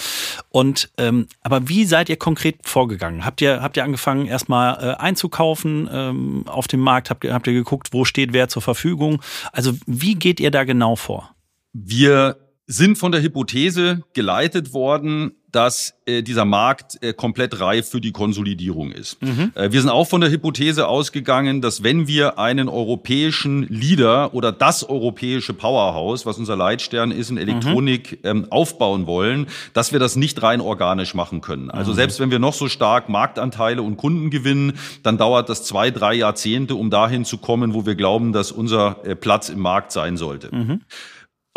Und 0.49 0.89
ähm, 0.97 1.27
aber 1.41 1.67
wie 1.69 1.85
seid 1.85 2.09
ihr 2.09 2.17
konkret 2.17 2.57
vorgegangen? 2.63 3.25
Habt 3.25 3.41
ihr, 3.41 3.61
habt 3.61 3.77
ihr 3.77 3.83
angefangen, 3.83 4.25
erstmal 4.25 4.75
äh, 4.81 4.95
einzukaufen 4.95 5.89
ähm, 5.91 6.43
auf 6.47 6.67
dem 6.67 6.79
Markt? 6.79 7.09
Habt 7.09 7.23
ihr, 7.23 7.33
habt 7.33 7.47
ihr 7.47 7.53
geguckt, 7.55 7.89
wo 7.91 8.05
steht 8.05 8.33
wer 8.33 8.47
zur 8.47 8.61
Verfügung? 8.61 9.21
Also 9.51 9.73
wie 9.85 10.15
geht 10.15 10.39
ihr 10.39 10.51
da 10.51 10.63
genau 10.63 10.95
vor? 10.95 11.35
Wir 11.73 12.44
sind 12.67 12.97
von 12.97 13.11
der 13.11 13.21
Hypothese 13.21 14.03
geleitet 14.13 14.73
worden, 14.73 15.33
dass 15.55 15.93
äh, 16.05 16.21
dieser 16.21 16.43
Markt 16.43 17.01
äh, 17.01 17.13
komplett 17.13 17.61
reif 17.61 17.87
für 17.87 18.01
die 18.01 18.11
Konsolidierung 18.11 18.91
ist. 18.91 19.21
Mhm. 19.21 19.53
Äh, 19.55 19.71
wir 19.71 19.79
sind 19.79 19.89
auch 19.89 20.05
von 20.05 20.19
der 20.19 20.29
Hypothese 20.29 20.87
ausgegangen, 20.87 21.61
dass 21.61 21.81
wenn 21.81 22.09
wir 22.09 22.37
einen 22.39 22.67
europäischen 22.67 23.63
Leader 23.69 24.33
oder 24.33 24.51
das 24.51 24.83
europäische 24.83 25.53
Powerhouse, 25.53 26.25
was 26.25 26.37
unser 26.39 26.57
Leitstern 26.57 27.11
ist, 27.11 27.29
in 27.29 27.37
Elektronik 27.37 28.23
mhm. 28.23 28.29
ähm, 28.29 28.47
aufbauen 28.49 29.07
wollen, 29.07 29.47
dass 29.71 29.93
wir 29.93 29.99
das 29.99 30.17
nicht 30.17 30.43
rein 30.43 30.59
organisch 30.59 31.13
machen 31.13 31.39
können. 31.39 31.71
Also 31.71 31.91
mhm. 31.91 31.95
selbst 31.95 32.19
wenn 32.19 32.31
wir 32.31 32.39
noch 32.39 32.53
so 32.53 32.67
stark 32.67 33.07
Marktanteile 33.07 33.81
und 33.81 33.95
Kunden 33.95 34.31
gewinnen, 34.31 34.73
dann 35.03 35.17
dauert 35.17 35.47
das 35.47 35.63
zwei, 35.63 35.89
drei 35.89 36.15
Jahrzehnte, 36.15 36.75
um 36.75 36.89
dahin 36.89 37.23
zu 37.23 37.37
kommen, 37.37 37.73
wo 37.73 37.85
wir 37.85 37.95
glauben, 37.95 38.33
dass 38.33 38.51
unser 38.51 39.05
äh, 39.05 39.15
Platz 39.15 39.47
im 39.47 39.59
Markt 39.59 39.93
sein 39.93 40.17
sollte. 40.17 40.49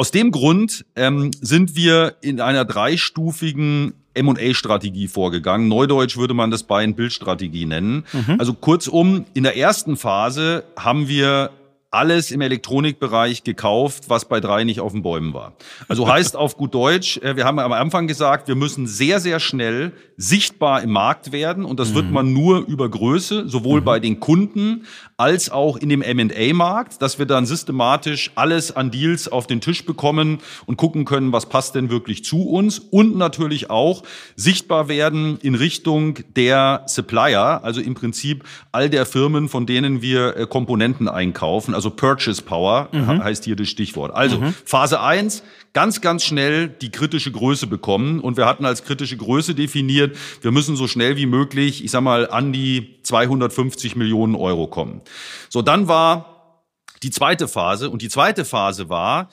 Aus 0.01 0.13
dem 0.13 0.31
Grund 0.31 0.87
ähm, 0.95 1.33
sind 1.41 1.75
wir 1.75 2.15
in 2.21 2.41
einer 2.41 2.65
dreistufigen 2.65 3.95
M&A-Strategie 4.15 5.09
vorgegangen. 5.09 5.67
Neudeutsch 5.67 6.17
würde 6.17 6.35
man 6.35 6.53
das 6.53 6.63
Buy-and-Build-Strategie 6.63 7.67
nennen. 7.67 8.05
Mhm. 8.13 8.37
Also 8.39 8.55
kurzum, 8.55 9.25
in 9.35 9.43
der 9.43 9.57
ersten 9.57 9.97
Phase 9.97 10.63
haben 10.77 11.09
wir 11.09 11.51
alles 11.91 12.31
im 12.31 12.43
Elektronikbereich 12.43 13.45
gekauft, 13.45 14.05
was 14.09 14.27
bei 14.27 14.41
drei 14.41 14.65
nicht 14.65 14.81
auf 14.81 14.93
den 14.93 15.03
Bäumen 15.03 15.33
war. 15.33 15.55
Also 15.89 16.07
heißt 16.07 16.37
auf 16.37 16.59
gut 16.59 16.75
Deutsch, 16.75 17.17
äh, 17.19 17.37
wir 17.37 17.47
haben 17.47 17.59
am 17.59 17.73
Anfang 17.73 18.07
gesagt, 18.07 18.47
wir 18.47 18.57
müssen 18.57 18.87
sehr, 18.87 19.21
sehr 19.21 19.41
schnell 19.41 19.93
sichtbar 20.19 20.83
im 20.83 20.91
Markt 20.91 21.33
werden 21.33 21.65
und 21.65 21.81
das 21.81 21.91
mhm. 21.91 21.95
wird 21.95 22.11
man 22.11 22.33
nur 22.33 22.67
über 22.67 22.91
Größe, 22.91 23.49
sowohl 23.49 23.81
mhm. 23.81 23.85
bei 23.85 24.01
den 24.01 24.21
Kunden 24.21 24.85
als 25.17 25.51
auch 25.51 25.77
in 25.77 25.89
dem 25.89 26.03
M&A-Markt, 26.03 27.01
dass 27.01 27.19
wir 27.19 27.27
dann 27.27 27.47
systematisch 27.47 28.33
alles 28.35 28.75
an 28.77 28.91
Deals 28.91 29.27
auf 29.27 29.47
den 29.47 29.61
Tisch 29.61 29.87
bekommen 29.87 30.39
und 30.67 30.77
gucken 30.77 31.05
können, 31.07 31.33
was 31.33 31.47
passt 31.47 31.75
denn 31.75 31.89
wirklich 31.89 32.23
zu 32.23 32.49
uns 32.49 32.79
und 32.79 33.17
natürlich 33.17 33.71
auch 33.71 34.03
sichtbar 34.37 34.89
werden 34.89 35.39
in 35.41 35.55
Richtung 35.55 36.19
der 36.37 36.83
Supplier, 36.87 37.61
also 37.63 37.81
im 37.81 37.95
Prinzip 37.95 38.45
all 38.73 38.91
der 38.91 39.07
Firmen, 39.07 39.49
von 39.49 39.65
denen 39.65 40.03
wir 40.03 40.37
äh, 40.37 40.47
Komponenten 40.47 41.09
einkaufen, 41.09 41.75
also 41.79 41.91
Purchase 41.91 42.43
Power 42.43 42.89
mhm. 42.91 43.23
heißt 43.23 43.45
hier 43.45 43.55
das 43.55 43.69
Stichwort. 43.69 44.13
Also 44.13 44.41
mhm. 44.41 44.53
Phase 44.65 45.01
eins 45.01 45.45
ganz, 45.75 46.01
ganz 46.01 46.25
schnell 46.25 46.67
die 46.67 46.91
kritische 46.91 47.31
Größe 47.31 47.69
bekommen 47.69 48.19
und 48.19 48.37
wir 48.37 48.47
hatten 48.47 48.65
als 48.65 48.83
kritische 48.83 49.17
Größe 49.17 49.55
definiert, 49.55 50.17
wir 50.41 50.51
müssen 50.51 50.75
so 50.75 50.89
schnell 50.89 51.17
wie 51.17 51.27
möglich, 51.27 51.85
ich 51.85 51.93
sag 51.93 52.01
mal, 52.01 52.29
an 52.29 52.53
die 52.53 53.01
250 53.05 53.95
Millionen 53.95 54.35
Euro 54.35 54.67
kommen. 54.67 55.03
So, 55.49 55.63
dann 55.63 55.87
war 55.87 56.65
die 57.05 57.11
zweite 57.11 57.47
Phase 57.47 57.91
und 57.91 58.03
die 58.03 58.09
zweite 58.09 58.45
Phase 58.45 58.89
war, 58.89 59.29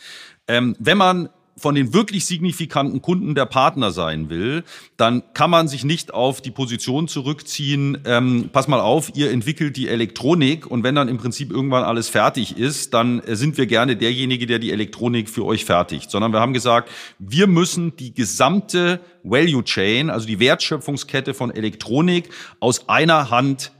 ähm, 0.48 0.76
wenn 0.78 1.00
man 1.00 1.30
von 1.58 1.74
den 1.74 1.94
wirklich 1.94 2.26
signifikanten 2.26 3.02
Kunden 3.02 3.34
der 3.34 3.46
Partner 3.46 3.92
sein 3.92 4.30
will, 4.30 4.64
dann 4.98 5.24
kann 5.34 5.50
man 5.50 5.68
sich 5.70 5.86
nicht 5.86 6.14
auf 6.14 6.42
die 6.42 6.52
Position 6.52 7.08
zurückziehen, 7.08 7.98
ähm, 8.06 8.50
pass 8.52 8.68
mal 8.68 8.82
auf, 8.82 9.12
ihr 9.16 9.32
entwickelt 9.32 9.78
die 9.78 9.88
Elektronik 9.88 10.68
und 10.68 10.84
wenn 10.84 10.96
dann 10.96 11.08
im 11.08 11.18
Prinzip 11.18 11.52
irgendwann 11.52 11.84
alles 11.84 12.10
fertig 12.10 12.58
ist, 12.58 12.94
dann 12.94 13.22
sind 13.26 13.58
wir 13.58 13.68
gerne 13.68 13.96
derjenige, 13.96 14.48
der 14.48 14.60
die 14.60 14.72
Elektronik 14.72 15.30
für 15.30 15.46
euch 15.46 15.64
fertigt, 15.64 16.12
sondern 16.12 16.34
wir 16.34 16.42
haben 16.42 16.54
gesagt, 16.54 16.90
wir 17.20 17.48
müssen 17.48 17.96
die 17.96 18.14
gesamte 18.14 19.00
Value 19.24 19.64
Chain, 19.64 20.10
also 20.10 20.28
die 20.28 20.40
Wertschöpfungskette 20.40 21.34
von 21.34 21.52
Elektronik 21.52 22.30
aus 22.60 22.90
einer 22.90 23.30
Hand 23.30 23.72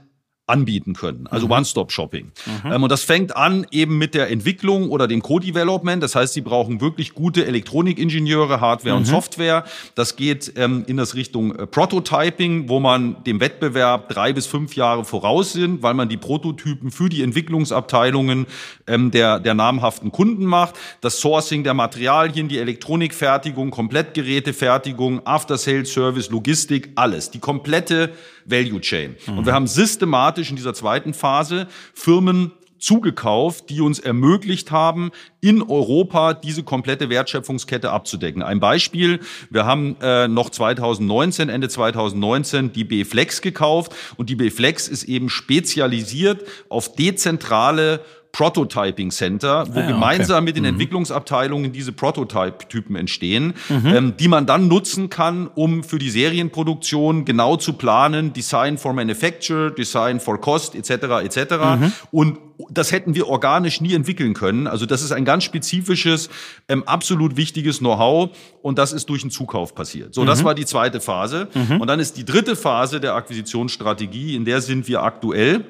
anbieten 0.46 0.94
können. 0.94 1.26
Also 1.28 1.46
mhm. 1.46 1.52
One-Stop-Shopping. 1.52 2.30
Mhm. 2.64 2.72
Ähm, 2.72 2.82
und 2.84 2.92
das 2.92 3.02
fängt 3.02 3.36
an 3.36 3.66
eben 3.72 3.98
mit 3.98 4.14
der 4.14 4.30
Entwicklung 4.30 4.90
oder 4.90 5.08
dem 5.08 5.20
Co-Development. 5.20 6.00
Das 6.00 6.14
heißt, 6.14 6.34
sie 6.34 6.40
brauchen 6.40 6.80
wirklich 6.80 7.14
gute 7.14 7.44
Elektronikingenieure, 7.46 8.60
Hardware 8.60 8.94
mhm. 8.94 9.00
und 9.00 9.04
Software. 9.06 9.64
Das 9.96 10.14
geht 10.14 10.52
ähm, 10.56 10.84
in 10.86 10.96
das 10.96 11.16
Richtung 11.16 11.54
äh, 11.56 11.66
Prototyping, 11.66 12.68
wo 12.68 12.78
man 12.78 13.24
dem 13.24 13.40
Wettbewerb 13.40 14.08
drei 14.08 14.32
bis 14.32 14.46
fünf 14.46 14.76
Jahre 14.76 15.04
voraus 15.04 15.52
sind, 15.52 15.82
weil 15.82 15.94
man 15.94 16.08
die 16.08 16.16
Prototypen 16.16 16.92
für 16.92 17.08
die 17.08 17.22
Entwicklungsabteilungen 17.22 18.46
ähm, 18.86 19.10
der, 19.10 19.40
der 19.40 19.54
namhaften 19.54 20.12
Kunden 20.12 20.44
macht. 20.44 20.76
Das 21.00 21.20
Sourcing 21.20 21.64
der 21.64 21.74
Materialien, 21.74 22.46
die 22.46 22.58
Elektronikfertigung, 22.58 23.72
Komplettgerätefertigung, 23.72 25.26
After-Sales-Service, 25.26 26.30
Logistik, 26.30 26.90
alles. 26.94 27.32
Die 27.32 27.40
komplette 27.40 28.12
Value 28.46 28.80
Chain. 28.80 29.16
Und 29.26 29.44
wir 29.44 29.52
haben 29.52 29.66
systematisch 29.66 30.35
systematisch 30.36 30.50
in 30.50 30.56
dieser 30.56 30.74
zweiten 30.74 31.14
Phase 31.14 31.66
Firmen 31.94 32.52
zugekauft, 32.78 33.70
die 33.70 33.80
uns 33.80 33.98
ermöglicht 33.98 34.70
haben, 34.70 35.10
in 35.40 35.62
Europa 35.62 36.34
diese 36.34 36.62
komplette 36.62 37.08
Wertschöpfungskette 37.08 37.90
abzudecken. 37.90 38.42
Ein 38.42 38.60
Beispiel, 38.60 39.20
wir 39.48 39.64
haben 39.64 39.96
äh, 40.02 40.28
noch 40.28 40.50
2019, 40.50 41.48
Ende 41.48 41.70
2019 41.70 42.72
die 42.72 42.84
B-Flex 42.84 43.40
gekauft 43.40 43.94
und 44.18 44.28
die 44.28 44.36
B-Flex 44.36 44.88
ist 44.88 45.04
eben 45.04 45.30
spezialisiert 45.30 46.46
auf 46.68 46.94
dezentrale 46.94 48.00
Prototyping 48.36 49.12
Center, 49.12 49.64
wo 49.72 49.80
ah, 49.80 49.86
gemeinsam 49.86 50.36
okay. 50.36 50.44
mit 50.44 50.56
den 50.56 50.64
mhm. 50.64 50.68
Entwicklungsabteilungen 50.68 51.72
diese 51.72 51.92
Prototype-Typen 51.92 52.94
entstehen, 52.94 53.54
mhm. 53.70 53.86
ähm, 53.86 54.14
die 54.18 54.28
man 54.28 54.44
dann 54.44 54.68
nutzen 54.68 55.08
kann, 55.08 55.46
um 55.54 55.82
für 55.82 55.98
die 55.98 56.10
Serienproduktion 56.10 57.24
genau 57.24 57.56
zu 57.56 57.72
planen, 57.72 58.34
Design 58.34 58.76
for 58.76 58.92
Manufacture, 58.92 59.72
Design 59.72 60.20
for 60.20 60.38
Cost 60.38 60.74
etc. 60.74 61.24
etc. 61.24 61.54
Mhm. 61.80 61.92
Und 62.10 62.38
das 62.68 62.92
hätten 62.92 63.14
wir 63.14 63.26
organisch 63.26 63.80
nie 63.80 63.94
entwickeln 63.94 64.34
können. 64.34 64.66
Also 64.66 64.84
das 64.84 65.00
ist 65.00 65.12
ein 65.12 65.24
ganz 65.24 65.42
spezifisches, 65.44 66.28
ähm, 66.68 66.84
absolut 66.84 67.38
wichtiges 67.38 67.78
Know-how 67.78 68.36
und 68.60 68.78
das 68.78 68.92
ist 68.92 69.08
durch 69.08 69.22
einen 69.22 69.30
Zukauf 69.30 69.74
passiert. 69.74 70.12
So, 70.12 70.26
das 70.26 70.42
mhm. 70.42 70.44
war 70.44 70.54
die 70.54 70.66
zweite 70.66 71.00
Phase. 71.00 71.48
Mhm. 71.54 71.80
Und 71.80 71.86
dann 71.86 72.00
ist 72.00 72.18
die 72.18 72.26
dritte 72.26 72.54
Phase 72.54 73.00
der 73.00 73.14
Akquisitionsstrategie, 73.14 74.36
in 74.36 74.44
der 74.44 74.60
sind 74.60 74.88
wir 74.88 75.04
aktuell. 75.04 75.64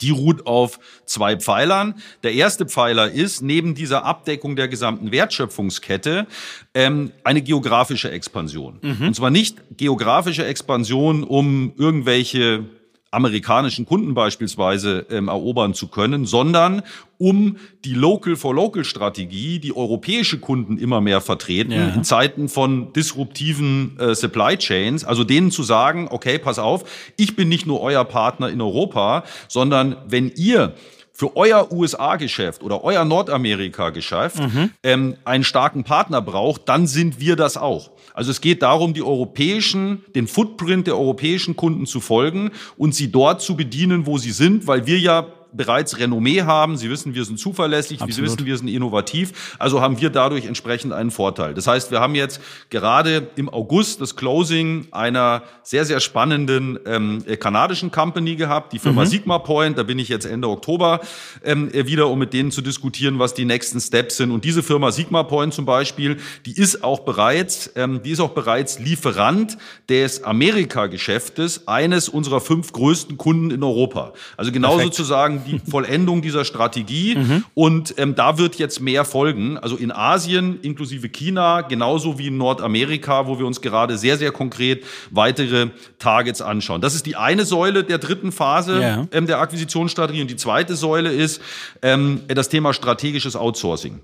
Die 0.00 0.10
ruht 0.10 0.46
auf 0.46 0.78
zwei 1.04 1.36
Pfeilern. 1.36 1.94
Der 2.22 2.32
erste 2.32 2.66
Pfeiler 2.66 3.10
ist 3.10 3.42
neben 3.42 3.74
dieser 3.74 4.04
Abdeckung 4.04 4.56
der 4.56 4.68
gesamten 4.68 5.12
Wertschöpfungskette 5.12 6.26
ähm, 6.74 7.12
eine 7.24 7.42
geografische 7.42 8.10
Expansion. 8.10 8.78
Mhm. 8.82 9.08
Und 9.08 9.14
zwar 9.14 9.30
nicht 9.30 9.56
geografische 9.76 10.44
Expansion, 10.44 11.24
um 11.24 11.72
irgendwelche 11.76 12.64
amerikanischen 13.12 13.84
Kunden 13.86 14.14
beispielsweise 14.14 15.06
ähm, 15.10 15.28
erobern 15.28 15.74
zu 15.74 15.88
können, 15.88 16.24
sondern 16.24 16.82
um 17.18 17.56
die 17.84 17.92
Local-for-Local-Strategie, 17.92 19.58
die 19.60 19.76
europäische 19.76 20.40
Kunden 20.40 20.78
immer 20.78 21.00
mehr 21.00 21.20
vertreten, 21.20 21.72
ja. 21.72 21.88
in 21.90 22.04
Zeiten 22.04 22.48
von 22.48 22.92
disruptiven 22.94 23.98
äh, 24.00 24.14
Supply 24.14 24.56
Chains, 24.56 25.04
also 25.04 25.24
denen 25.24 25.50
zu 25.50 25.62
sagen, 25.62 26.08
okay, 26.10 26.38
pass 26.38 26.58
auf, 26.58 26.84
ich 27.16 27.36
bin 27.36 27.48
nicht 27.50 27.66
nur 27.66 27.82
euer 27.82 28.04
Partner 28.04 28.48
in 28.48 28.60
Europa, 28.60 29.24
sondern 29.46 29.96
wenn 30.08 30.32
ihr 30.34 30.74
für 31.12 31.36
euer 31.36 31.70
USA-Geschäft 31.70 32.62
oder 32.62 32.82
euer 32.82 33.04
Nordamerika-Geschäft 33.04 34.40
mhm. 34.40 34.70
ähm, 34.82 35.16
einen 35.24 35.44
starken 35.44 35.84
Partner 35.84 36.22
braucht, 36.22 36.68
dann 36.68 36.86
sind 36.86 37.20
wir 37.20 37.36
das 37.36 37.58
auch. 37.58 37.90
Also 38.14 38.30
es 38.30 38.40
geht 38.40 38.62
darum, 38.62 38.94
die 38.94 39.02
europäischen, 39.02 40.04
den 40.14 40.26
Footprint 40.26 40.86
der 40.86 40.98
europäischen 40.98 41.56
Kunden 41.56 41.86
zu 41.86 42.00
folgen 42.00 42.50
und 42.76 42.94
sie 42.94 43.10
dort 43.10 43.40
zu 43.40 43.56
bedienen, 43.56 44.06
wo 44.06 44.18
sie 44.18 44.32
sind, 44.32 44.66
weil 44.66 44.86
wir 44.86 44.98
ja 44.98 45.26
bereits 45.52 45.98
Renommee 45.98 46.42
haben. 46.42 46.76
Sie 46.76 46.90
wissen, 46.90 47.14
wir 47.14 47.24
sind 47.24 47.38
zuverlässig. 47.38 48.00
Absolut. 48.00 48.14
Sie 48.14 48.22
wissen, 48.22 48.46
wir 48.46 48.56
sind 48.56 48.68
innovativ. 48.68 49.56
Also 49.58 49.80
haben 49.80 50.00
wir 50.00 50.10
dadurch 50.10 50.46
entsprechend 50.46 50.92
einen 50.92 51.10
Vorteil. 51.10 51.54
Das 51.54 51.66
heißt, 51.66 51.90
wir 51.90 52.00
haben 52.00 52.14
jetzt 52.14 52.40
gerade 52.70 53.28
im 53.36 53.48
August 53.48 54.00
das 54.00 54.16
Closing 54.16 54.86
einer 54.90 55.42
sehr, 55.62 55.84
sehr 55.84 56.00
spannenden 56.00 56.78
ähm, 56.86 57.24
kanadischen 57.38 57.90
Company 57.90 58.36
gehabt, 58.36 58.72
die 58.72 58.78
Firma 58.78 59.04
mhm. 59.04 59.08
Sigma 59.08 59.38
Point. 59.38 59.78
Da 59.78 59.82
bin 59.82 59.98
ich 59.98 60.08
jetzt 60.08 60.24
Ende 60.24 60.48
Oktober 60.48 61.00
ähm, 61.44 61.70
wieder, 61.72 62.08
um 62.08 62.18
mit 62.18 62.32
denen 62.32 62.50
zu 62.50 62.62
diskutieren, 62.62 63.18
was 63.18 63.34
die 63.34 63.44
nächsten 63.44 63.80
Steps 63.80 64.16
sind. 64.16 64.30
Und 64.30 64.44
diese 64.44 64.62
Firma 64.62 64.92
Sigma 64.92 65.22
Point 65.22 65.54
zum 65.54 65.64
Beispiel, 65.64 66.16
die 66.46 66.52
ist 66.52 66.82
auch 66.82 67.00
bereits, 67.00 67.72
ähm, 67.76 68.02
die 68.02 68.10
ist 68.10 68.20
auch 68.20 68.30
bereits 68.30 68.78
Lieferant 68.78 69.58
des 69.88 70.24
Amerika-Geschäftes 70.24 71.68
eines 71.68 72.08
unserer 72.08 72.40
fünf 72.40 72.72
größten 72.72 73.16
Kunden 73.16 73.50
in 73.50 73.62
Europa. 73.62 74.12
Also 74.36 74.52
genau 74.52 74.76
Perfekt. 74.76 74.94
sozusagen 74.94 75.41
die 75.44 75.60
Vollendung 75.70 76.22
dieser 76.22 76.44
Strategie. 76.44 77.16
Mhm. 77.16 77.44
Und 77.54 77.94
ähm, 77.98 78.14
da 78.14 78.38
wird 78.38 78.56
jetzt 78.56 78.80
mehr 78.80 79.04
folgen. 79.04 79.58
Also 79.58 79.76
in 79.76 79.92
Asien 79.92 80.60
inklusive 80.62 81.08
China, 81.08 81.62
genauso 81.62 82.18
wie 82.18 82.28
in 82.28 82.36
Nordamerika, 82.36 83.26
wo 83.26 83.38
wir 83.38 83.46
uns 83.46 83.60
gerade 83.60 83.98
sehr, 83.98 84.18
sehr 84.18 84.32
konkret 84.32 84.84
weitere 85.10 85.68
Targets 85.98 86.40
anschauen. 86.40 86.80
Das 86.80 86.94
ist 86.94 87.06
die 87.06 87.16
eine 87.16 87.44
Säule 87.44 87.84
der 87.84 87.98
dritten 87.98 88.32
Phase 88.32 88.78
yeah. 88.78 89.08
ähm, 89.12 89.26
der 89.26 89.38
Akquisitionsstrategie. 89.40 90.22
Und 90.22 90.30
die 90.30 90.36
zweite 90.36 90.76
Säule 90.76 91.12
ist 91.12 91.40
ähm, 91.82 92.20
das 92.28 92.48
Thema 92.48 92.72
strategisches 92.72 93.36
Outsourcing. 93.36 94.00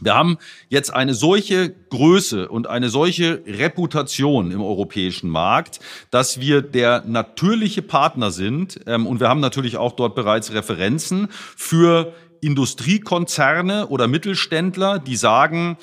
Wir 0.00 0.14
haben 0.14 0.38
jetzt 0.68 0.92
eine 0.94 1.14
solche 1.14 1.74
Größe 1.90 2.48
und 2.48 2.66
eine 2.68 2.88
solche 2.88 3.42
Reputation 3.46 4.50
im 4.52 4.60
europäischen 4.60 5.28
Markt, 5.28 5.80
dass 6.10 6.40
wir 6.40 6.62
der 6.62 7.04
natürliche 7.06 7.82
Partner 7.82 8.30
sind. 8.30 8.80
Ähm, 8.86 9.06
und 9.06 9.20
wir 9.20 9.28
haben 9.28 9.40
natürlich 9.40 9.76
auch 9.76 9.92
dort 9.92 10.14
bereits 10.14 10.52
Referenzen 10.52 11.28
für 11.56 12.14
Industriekonzerne 12.40 13.88
oder 13.88 14.06
Mittelständler, 14.06 14.98
die 14.98 15.16
sagen, 15.16 15.76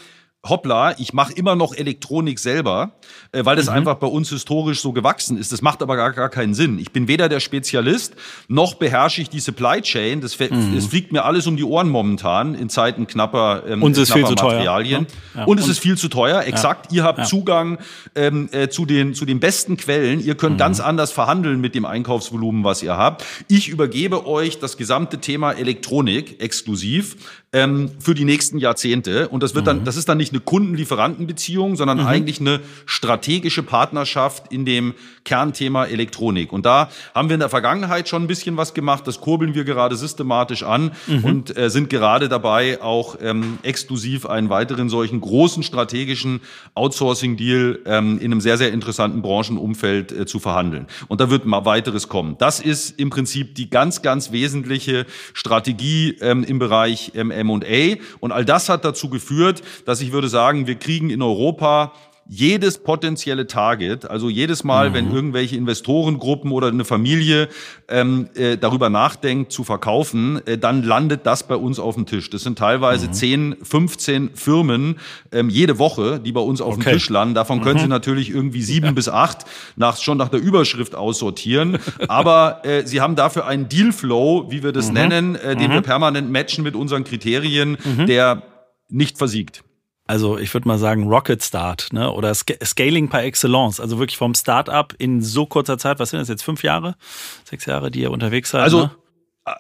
hoppla, 0.48 0.98
ich 1.00 1.14
mache 1.14 1.34
immer 1.34 1.56
noch 1.56 1.74
Elektronik 1.74 2.40
selber, 2.40 2.94
äh, 3.32 3.44
weil 3.46 3.56
das 3.56 3.68
mhm. 3.68 3.74
einfach 3.74 3.96
bei 3.96 4.08
uns 4.08 4.30
historisch 4.30 4.82
so 4.82 4.94
gewachsen 4.94 5.38
ist. 5.38 5.52
Das 5.52 5.62
macht 5.62 5.82
aber 5.82 5.96
gar, 5.96 6.14
gar 6.14 6.30
keinen 6.30 6.54
Sinn. 6.54 6.80
Ich 6.80 6.92
bin 6.92 7.08
weder 7.08 7.30
der 7.30 7.40
Spezialist, 7.40 8.16
noch 8.48 8.76
beherrsche 8.76 9.22
ich 9.22 9.30
die 9.30 9.40
Supply 9.40 9.82
Chain. 9.82 10.22
Das, 10.22 10.38
mhm. 10.40 10.76
das 10.76 10.86
fliegt 10.86 11.12
mir 11.12 11.26
alles 11.26 11.48
um 11.48 11.58
die 11.58 11.64
Ohren 11.64 11.90
momentan 11.90 12.56
in 12.56 12.70
Zeiten 12.70 13.08
knapper, 13.08 13.64
ähm, 13.68 13.84
Und 13.84 13.98
es 13.98 14.10
knapper 14.10 14.22
ist 14.22 14.28
viel 14.28 14.36
Materialien. 14.36 15.08
Zu 15.08 15.16
teuer. 15.16 15.22
Ja. 15.36 15.46
Und 15.46 15.60
es 15.60 15.66
Und 15.66 15.72
ist 15.72 15.80
viel 15.80 15.98
zu 15.98 16.08
teuer, 16.08 16.44
exakt. 16.44 16.92
Ja. 16.92 16.98
Ihr 16.98 17.04
habt 17.04 17.20
ja. 17.20 17.26
Zugang 17.26 17.80
ähm, 18.16 18.50
äh, 18.52 18.70
zu, 18.70 18.86
den, 18.86 19.14
zu 19.14 19.26
den 19.26 19.40
besten 19.40 19.78
Quellen. 19.78 20.24
Ihr 20.24 20.36
könnt 20.36 20.56
mhm. 20.56 20.60
ganz 20.60 20.80
anders 20.80 21.12
verhandeln 21.12 21.60
mit 21.60 21.76
dem 21.76 21.86
Einkaufsvolumen, 21.86 22.64
was 22.64 22.84
ihr 22.84 22.98
habt. 22.98 23.26
Ich 23.48 23.68
übergebe 23.68 24.26
euch 24.28 24.60
das 24.60 24.78
gesamte 24.78 25.20
Thema 25.20 25.52
Elektronik 25.54 26.42
exklusiv 26.42 27.18
ähm, 27.56 27.90
für 28.00 28.14
die 28.14 28.26
nächsten 28.26 28.58
Jahrzehnte. 28.58 29.30
Und 29.30 29.42
das 29.42 29.56
wird 29.56 29.66
dann, 29.66 29.80
mhm. 29.80 29.84
das 29.86 29.96
ist 29.96 30.10
dann 30.10 30.18
nicht 30.18 30.34
eine 30.34 30.42
Kunden-Lieferanten-Beziehung, 30.42 31.78
sondern 31.78 32.02
mhm. 32.02 32.06
eigentlich 32.06 32.42
eine 32.42 32.60
strategische 32.86 33.64
Partnerschaft 33.64 34.52
in 34.52 34.66
dem 34.66 34.94
Kernthema 35.24 35.86
Elektronik. 35.86 36.52
Und 36.52 36.66
da 36.66 36.90
haben 37.16 37.30
wir 37.30 37.36
in 37.36 37.40
der 37.40 37.50
Vergangenheit 37.50 38.10
schon 38.10 38.24
ein 38.24 38.28
bisschen 38.28 38.58
was 38.58 38.74
gemacht. 38.74 39.08
Das 39.08 39.22
kurbeln 39.22 39.56
wir 39.56 39.64
gerade 39.64 39.96
systematisch 39.96 40.64
an 40.64 40.92
mhm. 41.08 41.24
und 41.24 41.58
äh, 41.58 41.70
sind 41.70 41.90
gerade 41.90 42.28
dabei, 42.28 42.82
auch 42.82 43.16
ähm, 43.22 43.58
exklusiv 43.64 44.26
einen 44.26 44.50
weiteren 44.50 44.90
solchen 44.90 45.22
großen 45.22 45.64
strategischen 45.64 46.42
Outsourcing-Deal 46.74 47.80
ähm, 47.86 48.20
in 48.20 48.34
einem 48.34 48.42
sehr, 48.42 48.58
sehr 48.58 48.74
interessanten 48.74 49.22
Branchenumfeld 49.22 50.12
äh, 50.12 50.26
zu 50.26 50.40
verhandeln. 50.40 50.88
Und 51.08 51.22
da 51.22 51.30
wird 51.30 51.46
mal 51.46 51.64
weiteres 51.64 52.10
kommen. 52.10 52.36
Das 52.38 52.60
ist 52.60 53.00
im 53.00 53.10
Prinzip 53.10 53.56
die 53.56 53.70
ganz, 53.70 54.02
ganz 54.02 54.34
wesentliche 54.34 55.06
Strategie 55.34 56.18
ähm, 56.20 56.44
im 56.44 56.60
Bereich 56.60 57.14
ähm, 57.16 57.32
M&A. 57.46 57.98
Und 58.20 58.32
all 58.32 58.46
das 58.46 58.70
hat 58.70 58.84
dazu 58.86 59.10
geführt, 59.10 59.62
dass 59.86 60.02
ich 60.02 60.12
würde 60.12 60.28
sagen, 60.28 60.68
wir 60.68 60.76
kriegen 60.76 61.10
in 61.10 61.22
Europa 61.22 61.94
jedes 62.28 62.80
potenzielle 62.80 63.46
Target, 63.46 64.10
also 64.10 64.30
jedes 64.30 64.64
Mal, 64.64 64.90
mhm. 64.90 64.94
wenn 64.94 65.12
irgendwelche 65.12 65.56
Investorengruppen 65.56 66.52
oder 66.52 66.68
eine 66.68 66.84
Familie 66.84 67.50
ähm, 67.88 68.30
äh, 68.36 68.58
darüber 68.58 68.90
nachdenkt 68.90 69.52
zu 69.52 69.64
verkaufen, 69.64 70.42
äh, 70.48 70.58
dann 70.58 70.82
landet 70.82 71.26
das 71.26 71.48
bei 71.48 71.56
uns 71.56 71.78
auf 71.78 71.96
dem 71.96 72.08
Tisch. 72.08 72.30
Das 72.32 72.42
sind 72.42 72.58
teilweise 72.58 73.08
mhm. 73.08 73.14
10, 73.14 73.56
15 73.62 74.30
Firmen 74.34 74.96
ähm, 75.32 75.50
jede 75.50 75.78
Woche, 75.78 76.20
die 76.20 76.32
bei 76.32 76.42
uns 76.42 76.62
auf 76.62 76.76
okay. 76.76 76.84
dem 76.84 76.94
Tisch 76.94 77.10
landen. 77.10 77.36
Davon 77.36 77.62
können 77.62 77.78
mhm. 77.78 77.84
Sie 77.84 77.88
natürlich 77.90 78.30
irgendwie 78.32 78.64
sieben 78.64 78.88
ja. 78.88 78.92
bis 78.94 79.08
acht 79.08 79.46
nach, 79.76 79.98
schon 79.98 80.18
nach 80.18 80.30
der 80.30 80.42
Überschrift 80.42 80.96
aussortieren. 80.96 81.78
Aber 82.08 82.66
äh, 82.66 82.88
Sie 82.88 83.02
haben 83.02 83.16
dafür 83.16 83.46
einen 83.46 83.70
Dealflow, 83.70 84.50
wie 84.50 84.64
wir 84.64 84.72
das 84.72 84.88
mhm. 84.88 84.94
nennen, 84.94 85.36
äh, 85.36 85.56
den 85.56 85.70
wir 85.70 85.82
mhm. 85.82 85.84
permanent 85.84 86.32
matchen 86.32 86.64
mit 86.64 86.76
unseren 86.76 87.04
Kriterien, 87.04 87.78
mhm. 87.84 88.08
der 88.08 88.42
nicht 88.90 89.18
versiegt. 89.18 89.65
Also 90.08 90.38
ich 90.38 90.54
würde 90.54 90.68
mal 90.68 90.78
sagen 90.78 91.08
Rocket 91.08 91.44
Start 91.44 91.90
ne? 91.92 92.12
oder 92.12 92.34
Sc 92.34 92.58
Scaling 92.64 93.10
par 93.10 93.24
excellence. 93.24 93.80
Also 93.80 93.98
wirklich 93.98 94.18
vom 94.18 94.36
Start-up 94.36 94.94
in 95.00 95.22
so 95.22 95.46
kurzer 95.46 95.78
Zeit, 95.78 96.00
was 96.00 96.12
sind 96.12 96.20
das 96.20 96.30
jetzt, 96.30 96.44
fünf 96.44 96.64
Jahre, 96.64 96.96
sechs 97.44 97.66
Jahre, 97.66 97.90
die 97.90 98.02
ihr 98.02 98.12
unterwegs 98.12 98.52
seid? 98.52 98.62
Also 98.62 98.84
ne? 98.84 98.92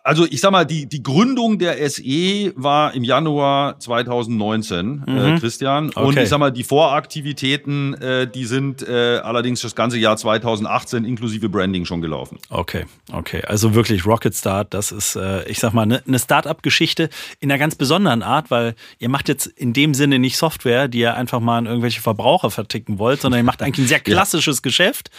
Also 0.03 0.25
ich 0.25 0.41
sag 0.41 0.49
mal, 0.49 0.65
die, 0.65 0.87
die 0.87 1.03
Gründung 1.03 1.59
der 1.59 1.77
SE 1.89 2.53
war 2.55 2.95
im 2.95 3.03
Januar 3.03 3.79
2019, 3.79 5.03
äh, 5.05 5.11
mhm. 5.11 5.17
äh, 5.17 5.39
Christian. 5.39 5.89
Okay. 5.89 5.99
Und 5.99 6.17
ich 6.17 6.27
sag 6.27 6.39
mal, 6.39 6.51
die 6.51 6.63
Voraktivitäten, 6.63 7.93
äh, 7.93 8.27
die 8.27 8.45
sind 8.45 8.81
äh, 8.81 9.17
allerdings 9.17 9.61
das 9.61 9.75
ganze 9.75 9.99
Jahr 9.99 10.17
2018 10.17 11.05
inklusive 11.05 11.49
Branding 11.49 11.85
schon 11.85 12.01
gelaufen. 12.01 12.39
Okay, 12.49 12.85
okay. 13.13 13.43
Also 13.45 13.75
wirklich 13.75 14.07
Rocket 14.07 14.33
Start, 14.33 14.73
das 14.73 14.91
ist, 14.91 15.17
äh, 15.17 15.47
ich 15.47 15.59
sag 15.59 15.73
mal, 15.73 15.83
eine 15.83 16.01
ne, 16.05 16.17
Start-up-Geschichte 16.17 17.09
in 17.39 17.51
einer 17.51 17.59
ganz 17.59 17.75
besonderen 17.75 18.23
Art, 18.23 18.49
weil 18.49 18.73
ihr 18.97 19.09
macht 19.09 19.29
jetzt 19.29 19.45
in 19.45 19.73
dem 19.73 19.93
Sinne 19.93 20.17
nicht 20.17 20.37
Software, 20.37 20.87
die 20.87 20.99
ihr 20.99 21.13
einfach 21.13 21.39
mal 21.39 21.59
an 21.59 21.67
irgendwelche 21.67 22.01
Verbraucher 22.01 22.49
verticken 22.49 22.97
wollt, 22.97 23.21
sondern 23.21 23.41
ihr 23.41 23.45
macht 23.45 23.61
eigentlich 23.61 23.85
ein 23.85 23.89
sehr 23.89 23.99
klassisches 24.01 24.57
ja. 24.57 24.61
Geschäft, 24.63 25.11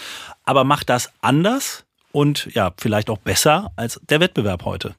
aber 0.42 0.64
macht 0.64 0.90
das 0.90 1.12
anders 1.20 1.85
und 2.16 2.48
ja, 2.54 2.72
vielleicht 2.78 3.10
auch 3.10 3.18
besser 3.18 3.72
als 3.76 4.00
der 4.08 4.20
Wettbewerb 4.20 4.64
heute. 4.64 4.94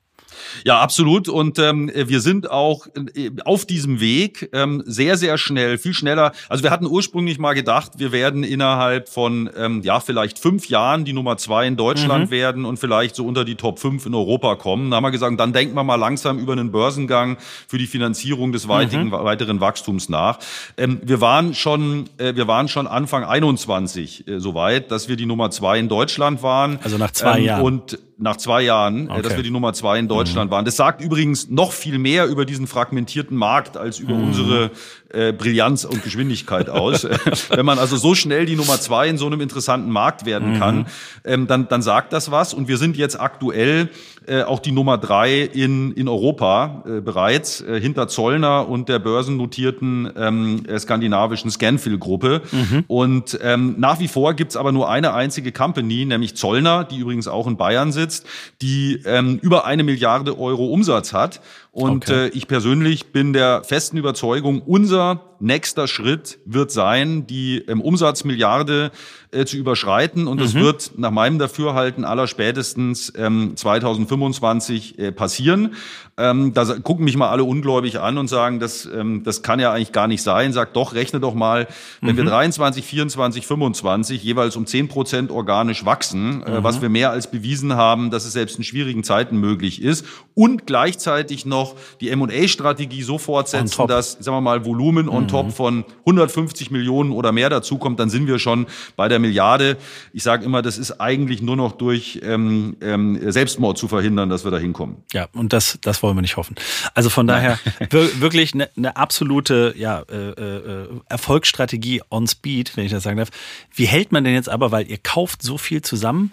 Ja, 0.64 0.80
absolut. 0.80 1.30
Und 1.30 1.60
ähm, 1.60 1.92
wir 1.94 2.22
sind 2.22 2.50
auch 2.50 2.88
äh, 3.16 3.32
auf 3.46 3.66
diesem 3.66 4.00
Weg 4.00 4.50
ähm, 4.54 4.84
sehr, 4.86 5.18
sehr 5.18 5.38
schnell, 5.38 5.78
viel 5.78 5.94
schneller. 5.94 6.32
Also 6.50 6.64
wir 6.64 6.72
hatten 6.72 6.86
ursprünglich 6.86 7.40
mal 7.40 7.54
gedacht, 7.54 7.94
wir 7.98 8.12
werden 8.12 8.44
innerhalb 8.44 9.10
von 9.10 9.50
ähm, 9.58 9.82
ja 9.84 10.00
vielleicht 10.00 10.40
fünf 10.40 10.70
Jahren 10.70 11.06
die 11.06 11.14
Nummer 11.14 11.38
zwei 11.38 11.68
in 11.68 11.76
Deutschland 11.76 12.26
mhm. 12.26 12.32
werden 12.32 12.66
und 12.66 12.78
vielleicht 12.78 13.16
so 13.16 13.26
unter 13.26 13.46
die 13.46 13.56
Top 13.56 13.80
5 13.80 14.06
in 14.06 14.14
Europa 14.14 14.56
kommen. 14.56 14.92
Da 14.92 14.98
haben 14.98 15.04
wir 15.04 15.12
gesagt, 15.12 15.40
dann 15.40 15.54
denken 15.54 15.76
wir 15.76 15.84
mal 15.84 15.96
langsam 15.96 16.40
über 16.40 16.54
einen 16.54 16.72
Börsengang 16.72 17.38
für 17.68 17.78
die 17.78 17.88
Finanzierung 17.88 18.52
des 18.52 18.68
weitigen, 18.68 19.08
mhm. 19.08 19.12
weiteren 19.12 19.60
Wachstums 19.60 20.10
nach. 20.10 20.40
Ähm, 20.78 21.00
wir 21.04 21.22
waren 21.22 21.54
schon, 21.54 22.10
äh, 22.18 22.36
wir 22.36 22.48
waren 22.48 22.68
schon 22.68 22.88
Anfang 22.88 23.24
21 23.24 24.28
äh, 24.28 24.40
soweit, 24.40 24.92
dass 24.92 25.10
wir 25.10 25.16
die 25.16 25.26
Nummer 25.26 25.52
zwei 25.52 25.80
in 25.80 25.90
Deutschland 25.90 26.44
waren. 26.44 26.80
Also 26.84 26.98
nach 26.98 27.12
zwei 27.12 27.40
ähm, 27.40 27.46
Jahren. 27.46 27.64
Und 27.64 28.00
nach 28.18 28.38
zwei 28.38 28.62
Jahren, 28.62 29.10
okay. 29.10 29.22
dass 29.22 29.36
wir 29.36 29.44
die 29.44 29.52
Nummer 29.52 29.74
zwei 29.74 30.00
in 30.00 30.08
Deutschland 30.08 30.50
mhm. 30.50 30.56
waren. 30.56 30.66
Das 30.66 30.76
sagt 30.76 31.02
übrigens 31.02 31.50
noch 31.50 31.72
viel 31.72 32.00
mehr 32.00 32.26
über 32.26 32.46
diesen 32.46 32.68
fragmentierten 32.68 33.38
Markt 33.38 33.78
als 33.78 34.00
über 34.00 34.16
mhm. 34.16 34.28
unsere 34.28 34.72
äh, 35.14 35.32
Brillanz 35.32 35.86
und 35.86 36.04
Geschwindigkeit 36.04 36.70
aus. 36.70 37.08
Wenn 37.50 37.66
man 37.66 37.80
also 37.80 37.98
so 37.98 38.16
schnell 38.16 38.46
die 38.46 38.56
Nummer 38.56 38.80
zwei 38.80 39.08
in 39.08 39.18
so 39.18 39.26
einem 39.26 39.42
interessanten 39.42 39.92
Markt 39.92 40.26
werden 40.26 40.54
mhm. 40.54 40.60
kann, 40.60 40.86
ähm, 41.24 41.48
dann, 41.48 41.68
dann 41.68 41.82
sagt 41.82 42.14
das 42.14 42.32
was. 42.32 42.54
Und 42.54 42.68
wir 42.68 42.78
sind 42.78 42.98
jetzt 42.98 43.20
aktuell 43.20 43.90
äh, 44.28 44.44
auch 44.44 44.60
die 44.60 44.74
Nummer 44.74 44.98
drei 44.98 45.42
in, 45.42 45.94
in 45.94 46.10
Europa 46.10 46.84
äh, 46.86 47.00
bereits, 47.00 47.62
äh, 47.62 47.80
hinter 47.80 48.10
Zollner 48.10 48.68
und 48.68 48.90
der 48.90 49.00
börsennotierten 49.00 50.12
ähm, 50.18 50.64
äh, 50.68 50.78
skandinavischen 50.78 51.50
Scanfil-Gruppe. 51.50 52.42
Mhm. 52.52 52.84
Und 52.88 53.40
ähm, 53.42 53.76
nach 53.78 54.00
wie 54.00 54.10
vor 54.10 54.34
gibt's 54.34 54.58
aber 54.58 54.74
nur 54.74 54.90
eine 54.90 55.14
einzige 55.14 55.54
Company, 55.54 56.04
nämlich 56.04 56.36
Zollner, 56.36 56.84
die 56.84 56.98
übrigens 56.98 57.30
auch 57.30 57.48
in 57.48 57.56
Bayern 57.56 57.94
sitzt, 57.94 58.26
die 58.62 59.02
ähm, 59.06 59.40
über 59.42 59.66
eine 59.66 59.84
Milliarde 59.84 60.38
Euro 60.38 60.66
Umsatz 60.68 61.14
hat. 61.14 61.40
Und 61.78 62.10
okay. 62.10 62.26
äh, 62.26 62.28
ich 62.30 62.48
persönlich 62.48 63.12
bin 63.12 63.34
der 63.34 63.64
festen 63.64 63.98
Überzeugung, 63.98 64.64
unser 64.64 65.37
nächster 65.40 65.88
Schritt 65.88 66.40
wird 66.46 66.72
sein, 66.72 67.28
die 67.28 67.60
ähm, 67.68 67.82
Umsatzmilliarde 67.82 68.92
äh, 69.32 69.46
zu 69.46 69.58
überschreiten. 69.58 70.28
Und 70.28 70.40
das 70.40 70.54
mhm. 70.54 70.60
wird 70.62 70.92
nach 70.98 71.12
meinem 71.12 71.38
Dafürhalten 71.40 72.06
aller 72.06 72.28
spätestens 72.28 73.12
ähm, 73.18 73.54
2025 73.56 75.00
äh, 75.00 75.12
passieren. 75.12 75.76
Ähm, 76.18 76.54
da 76.54 76.66
gucken 76.80 77.06
mich 77.06 77.18
mal 77.18 77.30
alle 77.30 77.44
ungläubig 77.44 78.00
an 78.00 78.18
und 78.18 78.28
sagen, 78.28 78.60
das, 78.60 78.86
ähm, 78.86 79.24
das 79.24 79.44
kann 79.44 79.60
ja 79.60 79.72
eigentlich 79.72 79.92
gar 79.92 80.08
nicht 80.08 80.24
sein. 80.24 80.54
Sagt 80.54 80.76
doch, 80.76 80.94
rechne 80.94 81.20
doch 81.20 81.34
mal, 81.34 81.68
wenn 82.02 82.14
mhm. 82.14 82.18
wir 82.18 82.26
23, 82.26 82.86
24, 82.86 83.46
25 83.46 84.24
jeweils 84.24 84.56
um 84.56 84.66
10 84.66 84.88
Prozent 84.88 85.32
organisch 85.32 85.86
wachsen, 85.86 86.44
äh, 86.44 86.60
mhm. 86.60 86.64
was 86.64 86.82
wir 86.82 86.90
mehr 86.90 87.12
als 87.12 87.30
bewiesen 87.30 87.76
haben, 87.76 88.10
dass 88.10 88.26
es 88.26 88.34
selbst 88.34 88.58
in 88.58 88.64
schwierigen 88.64 89.04
Zeiten 89.04 89.38
möglich 89.38 89.82
ist 89.82 90.06
und 90.34 90.66
gleichzeitig 90.66 91.46
noch 91.46 91.76
die 92.02 92.10
M&A-Strategie 92.10 93.04
so 93.04 93.18
fortsetzen, 93.18 93.88
dass, 93.88 94.14
sagen 94.14 94.38
wir 94.38 94.42
mal, 94.42 94.66
Volumen 94.66 95.10
on 95.10 95.27
top 95.28 95.52
von 95.52 95.86
150 96.00 96.72
Millionen 96.72 97.12
oder 97.12 97.32
mehr 97.32 97.50
dazukommt, 97.50 98.00
dann 98.00 98.10
sind 98.10 98.28
wir 98.28 98.40
schon 98.40 98.68
bei 98.96 99.08
der 99.08 99.20
Milliarde. 99.20 99.78
Ich 100.14 100.24
sage 100.24 100.46
immer, 100.46 100.62
das 100.62 100.78
ist 100.78 101.00
eigentlich 101.00 101.42
nur 101.42 101.56
noch 101.56 101.74
durch 101.74 102.20
ähm, 102.24 102.78
ähm, 102.82 103.20
Selbstmord 103.32 103.78
zu 103.78 103.88
verhindern, 103.88 104.30
dass 104.30 104.44
wir 104.44 104.52
da 104.52 104.58
hinkommen. 104.58 104.98
Ja, 105.14 105.28
und 105.34 105.54
das, 105.54 105.78
das 105.82 106.04
wollen 106.04 106.16
wir 106.16 106.22
nicht 106.22 106.38
hoffen. 106.38 106.56
Also 106.94 107.10
von 107.10 107.28
daher 107.28 107.60
wirklich 107.90 108.54
eine, 108.54 108.70
eine 108.76 108.96
absolute 108.96 109.74
ja, 109.78 110.02
äh, 110.10 110.30
äh, 110.30 110.88
Erfolgsstrategie 111.10 112.02
on 112.10 112.28
Speed, 112.28 112.76
wenn 112.76 112.86
ich 112.86 112.92
das 112.92 113.04
sagen 113.04 113.18
darf. 113.18 113.30
Wie 113.74 113.86
hält 113.86 114.12
man 114.12 114.24
denn 114.24 114.34
jetzt 114.34 114.50
aber, 114.50 114.72
weil 114.72 114.90
ihr 114.90 114.98
kauft 114.98 115.42
so 115.42 115.58
viel 115.58 115.82
zusammen, 115.82 116.32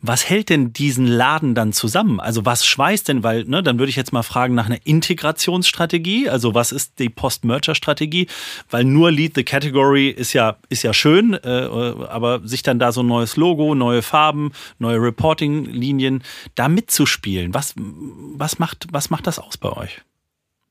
was 0.00 0.28
hält 0.28 0.48
denn 0.48 0.72
diesen 0.72 1.06
Laden 1.06 1.54
dann 1.54 1.72
zusammen? 1.72 2.20
Also 2.20 2.44
was 2.44 2.64
schweißt 2.64 3.08
denn, 3.08 3.22
weil, 3.22 3.44
ne, 3.44 3.62
dann 3.62 3.78
würde 3.78 3.90
ich 3.90 3.96
jetzt 3.96 4.12
mal 4.12 4.22
fragen 4.22 4.54
nach 4.54 4.66
einer 4.66 4.78
Integrationsstrategie. 4.84 6.28
Also 6.28 6.54
was 6.54 6.70
ist 6.70 6.98
die 6.98 7.08
Post-Merger-Strategie? 7.08 8.28
Weil 8.70 8.84
nur 8.84 9.10
Lead 9.10 9.34
the 9.34 9.44
Category 9.44 10.08
ist 10.08 10.32
ja, 10.32 10.56
ist 10.68 10.84
ja 10.84 10.94
schön, 10.94 11.34
äh, 11.34 11.68
aber 12.08 12.46
sich 12.46 12.62
dann 12.62 12.78
da 12.78 12.92
so 12.92 13.02
ein 13.02 13.06
neues 13.06 13.36
Logo, 13.36 13.74
neue 13.74 14.02
Farben, 14.02 14.52
neue 14.78 15.02
Reporting-Linien, 15.02 16.22
da 16.54 16.68
mitzuspielen, 16.68 17.54
was, 17.54 17.74
was, 17.76 18.58
macht, 18.58 18.86
was 18.92 19.10
macht 19.10 19.26
das 19.26 19.38
aus 19.38 19.56
bei 19.56 19.72
euch? 19.72 20.00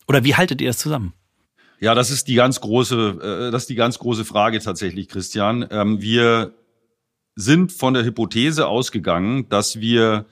Oder 0.08 0.24
wie 0.24 0.36
haltet 0.36 0.62
ihr 0.62 0.70
das 0.70 0.78
zusammen? 0.78 1.14
Ja, 1.80 1.94
das 1.94 2.10
ist 2.10 2.28
die 2.28 2.36
ganz 2.36 2.62
große, 2.62 3.50
äh, 3.50 3.52
das 3.52 3.64
ist 3.64 3.70
die 3.70 3.76
ganz 3.76 4.00
große 4.00 4.26
Frage 4.26 4.60
tatsächlich, 4.60 5.10
Christian. 5.10 5.68
Ähm, 5.70 6.02
wir 6.02 6.54
sind 7.38 7.72
von 7.72 7.94
der 7.94 8.04
Hypothese 8.04 8.68
ausgegangen, 8.68 9.48
dass 9.48 9.80
wir 9.80 10.26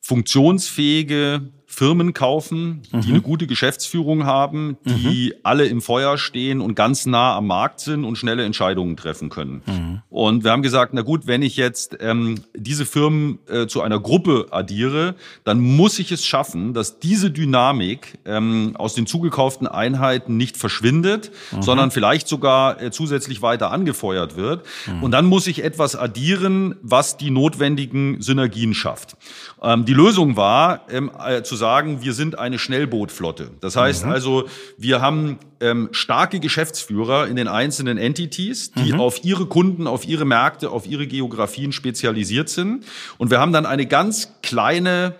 funktionsfähige 0.00 1.52
Firmen 1.72 2.12
kaufen, 2.12 2.82
die 2.92 2.96
mhm. 2.96 3.12
eine 3.14 3.20
gute 3.22 3.46
Geschäftsführung 3.46 4.26
haben, 4.26 4.76
die 4.84 5.32
mhm. 5.34 5.40
alle 5.42 5.64
im 5.64 5.80
Feuer 5.80 6.18
stehen 6.18 6.60
und 6.60 6.74
ganz 6.74 7.06
nah 7.06 7.34
am 7.34 7.46
Markt 7.46 7.80
sind 7.80 8.04
und 8.04 8.16
schnelle 8.18 8.44
Entscheidungen 8.44 8.94
treffen 8.94 9.30
können. 9.30 9.62
Mhm. 9.64 10.02
Und 10.10 10.44
wir 10.44 10.50
haben 10.50 10.60
gesagt, 10.60 10.92
na 10.92 11.00
gut, 11.00 11.26
wenn 11.26 11.40
ich 11.40 11.56
jetzt 11.56 11.96
ähm, 12.00 12.42
diese 12.54 12.84
Firmen 12.84 13.38
äh, 13.48 13.66
zu 13.68 13.80
einer 13.80 13.98
Gruppe 14.00 14.48
addiere, 14.50 15.14
dann 15.44 15.60
muss 15.60 15.98
ich 15.98 16.12
es 16.12 16.26
schaffen, 16.26 16.74
dass 16.74 16.98
diese 16.98 17.30
Dynamik 17.30 18.18
ähm, 18.26 18.72
aus 18.74 18.92
den 18.92 19.06
zugekauften 19.06 19.66
Einheiten 19.66 20.36
nicht 20.36 20.58
verschwindet, 20.58 21.32
mhm. 21.52 21.62
sondern 21.62 21.90
vielleicht 21.90 22.28
sogar 22.28 22.82
äh, 22.82 22.90
zusätzlich 22.90 23.40
weiter 23.40 23.70
angefeuert 23.70 24.36
wird. 24.36 24.66
Mhm. 24.86 25.04
Und 25.04 25.12
dann 25.12 25.24
muss 25.24 25.46
ich 25.46 25.64
etwas 25.64 25.96
addieren, 25.96 26.74
was 26.82 27.16
die 27.16 27.30
notwendigen 27.30 28.20
Synergien 28.20 28.74
schafft. 28.74 29.16
Ähm, 29.62 29.86
die 29.86 29.94
Lösung 29.94 30.36
war, 30.36 30.82
ähm, 30.90 31.10
äh, 31.26 31.42
zu 31.42 31.61
sagen, 31.62 32.02
wir 32.02 32.12
sind 32.12 32.36
eine 32.36 32.58
Schnellbootflotte. 32.58 33.52
Das 33.60 33.76
heißt 33.76 34.04
mhm. 34.04 34.10
also, 34.10 34.48
wir 34.76 35.00
haben 35.00 35.38
ähm, 35.60 35.90
starke 35.92 36.40
Geschäftsführer 36.40 37.28
in 37.28 37.36
den 37.36 37.46
einzelnen 37.46 37.98
Entities, 37.98 38.72
die 38.72 38.94
mhm. 38.94 39.00
auf 39.00 39.24
ihre 39.24 39.46
Kunden, 39.46 39.86
auf 39.86 40.04
ihre 40.04 40.24
Märkte, 40.24 40.70
auf 40.70 40.88
ihre 40.88 41.06
Geografien 41.06 41.70
spezialisiert 41.70 42.48
sind. 42.48 42.84
Und 43.16 43.30
wir 43.30 43.38
haben 43.38 43.52
dann 43.52 43.64
eine 43.64 43.86
ganz 43.86 44.32
kleine 44.42 45.14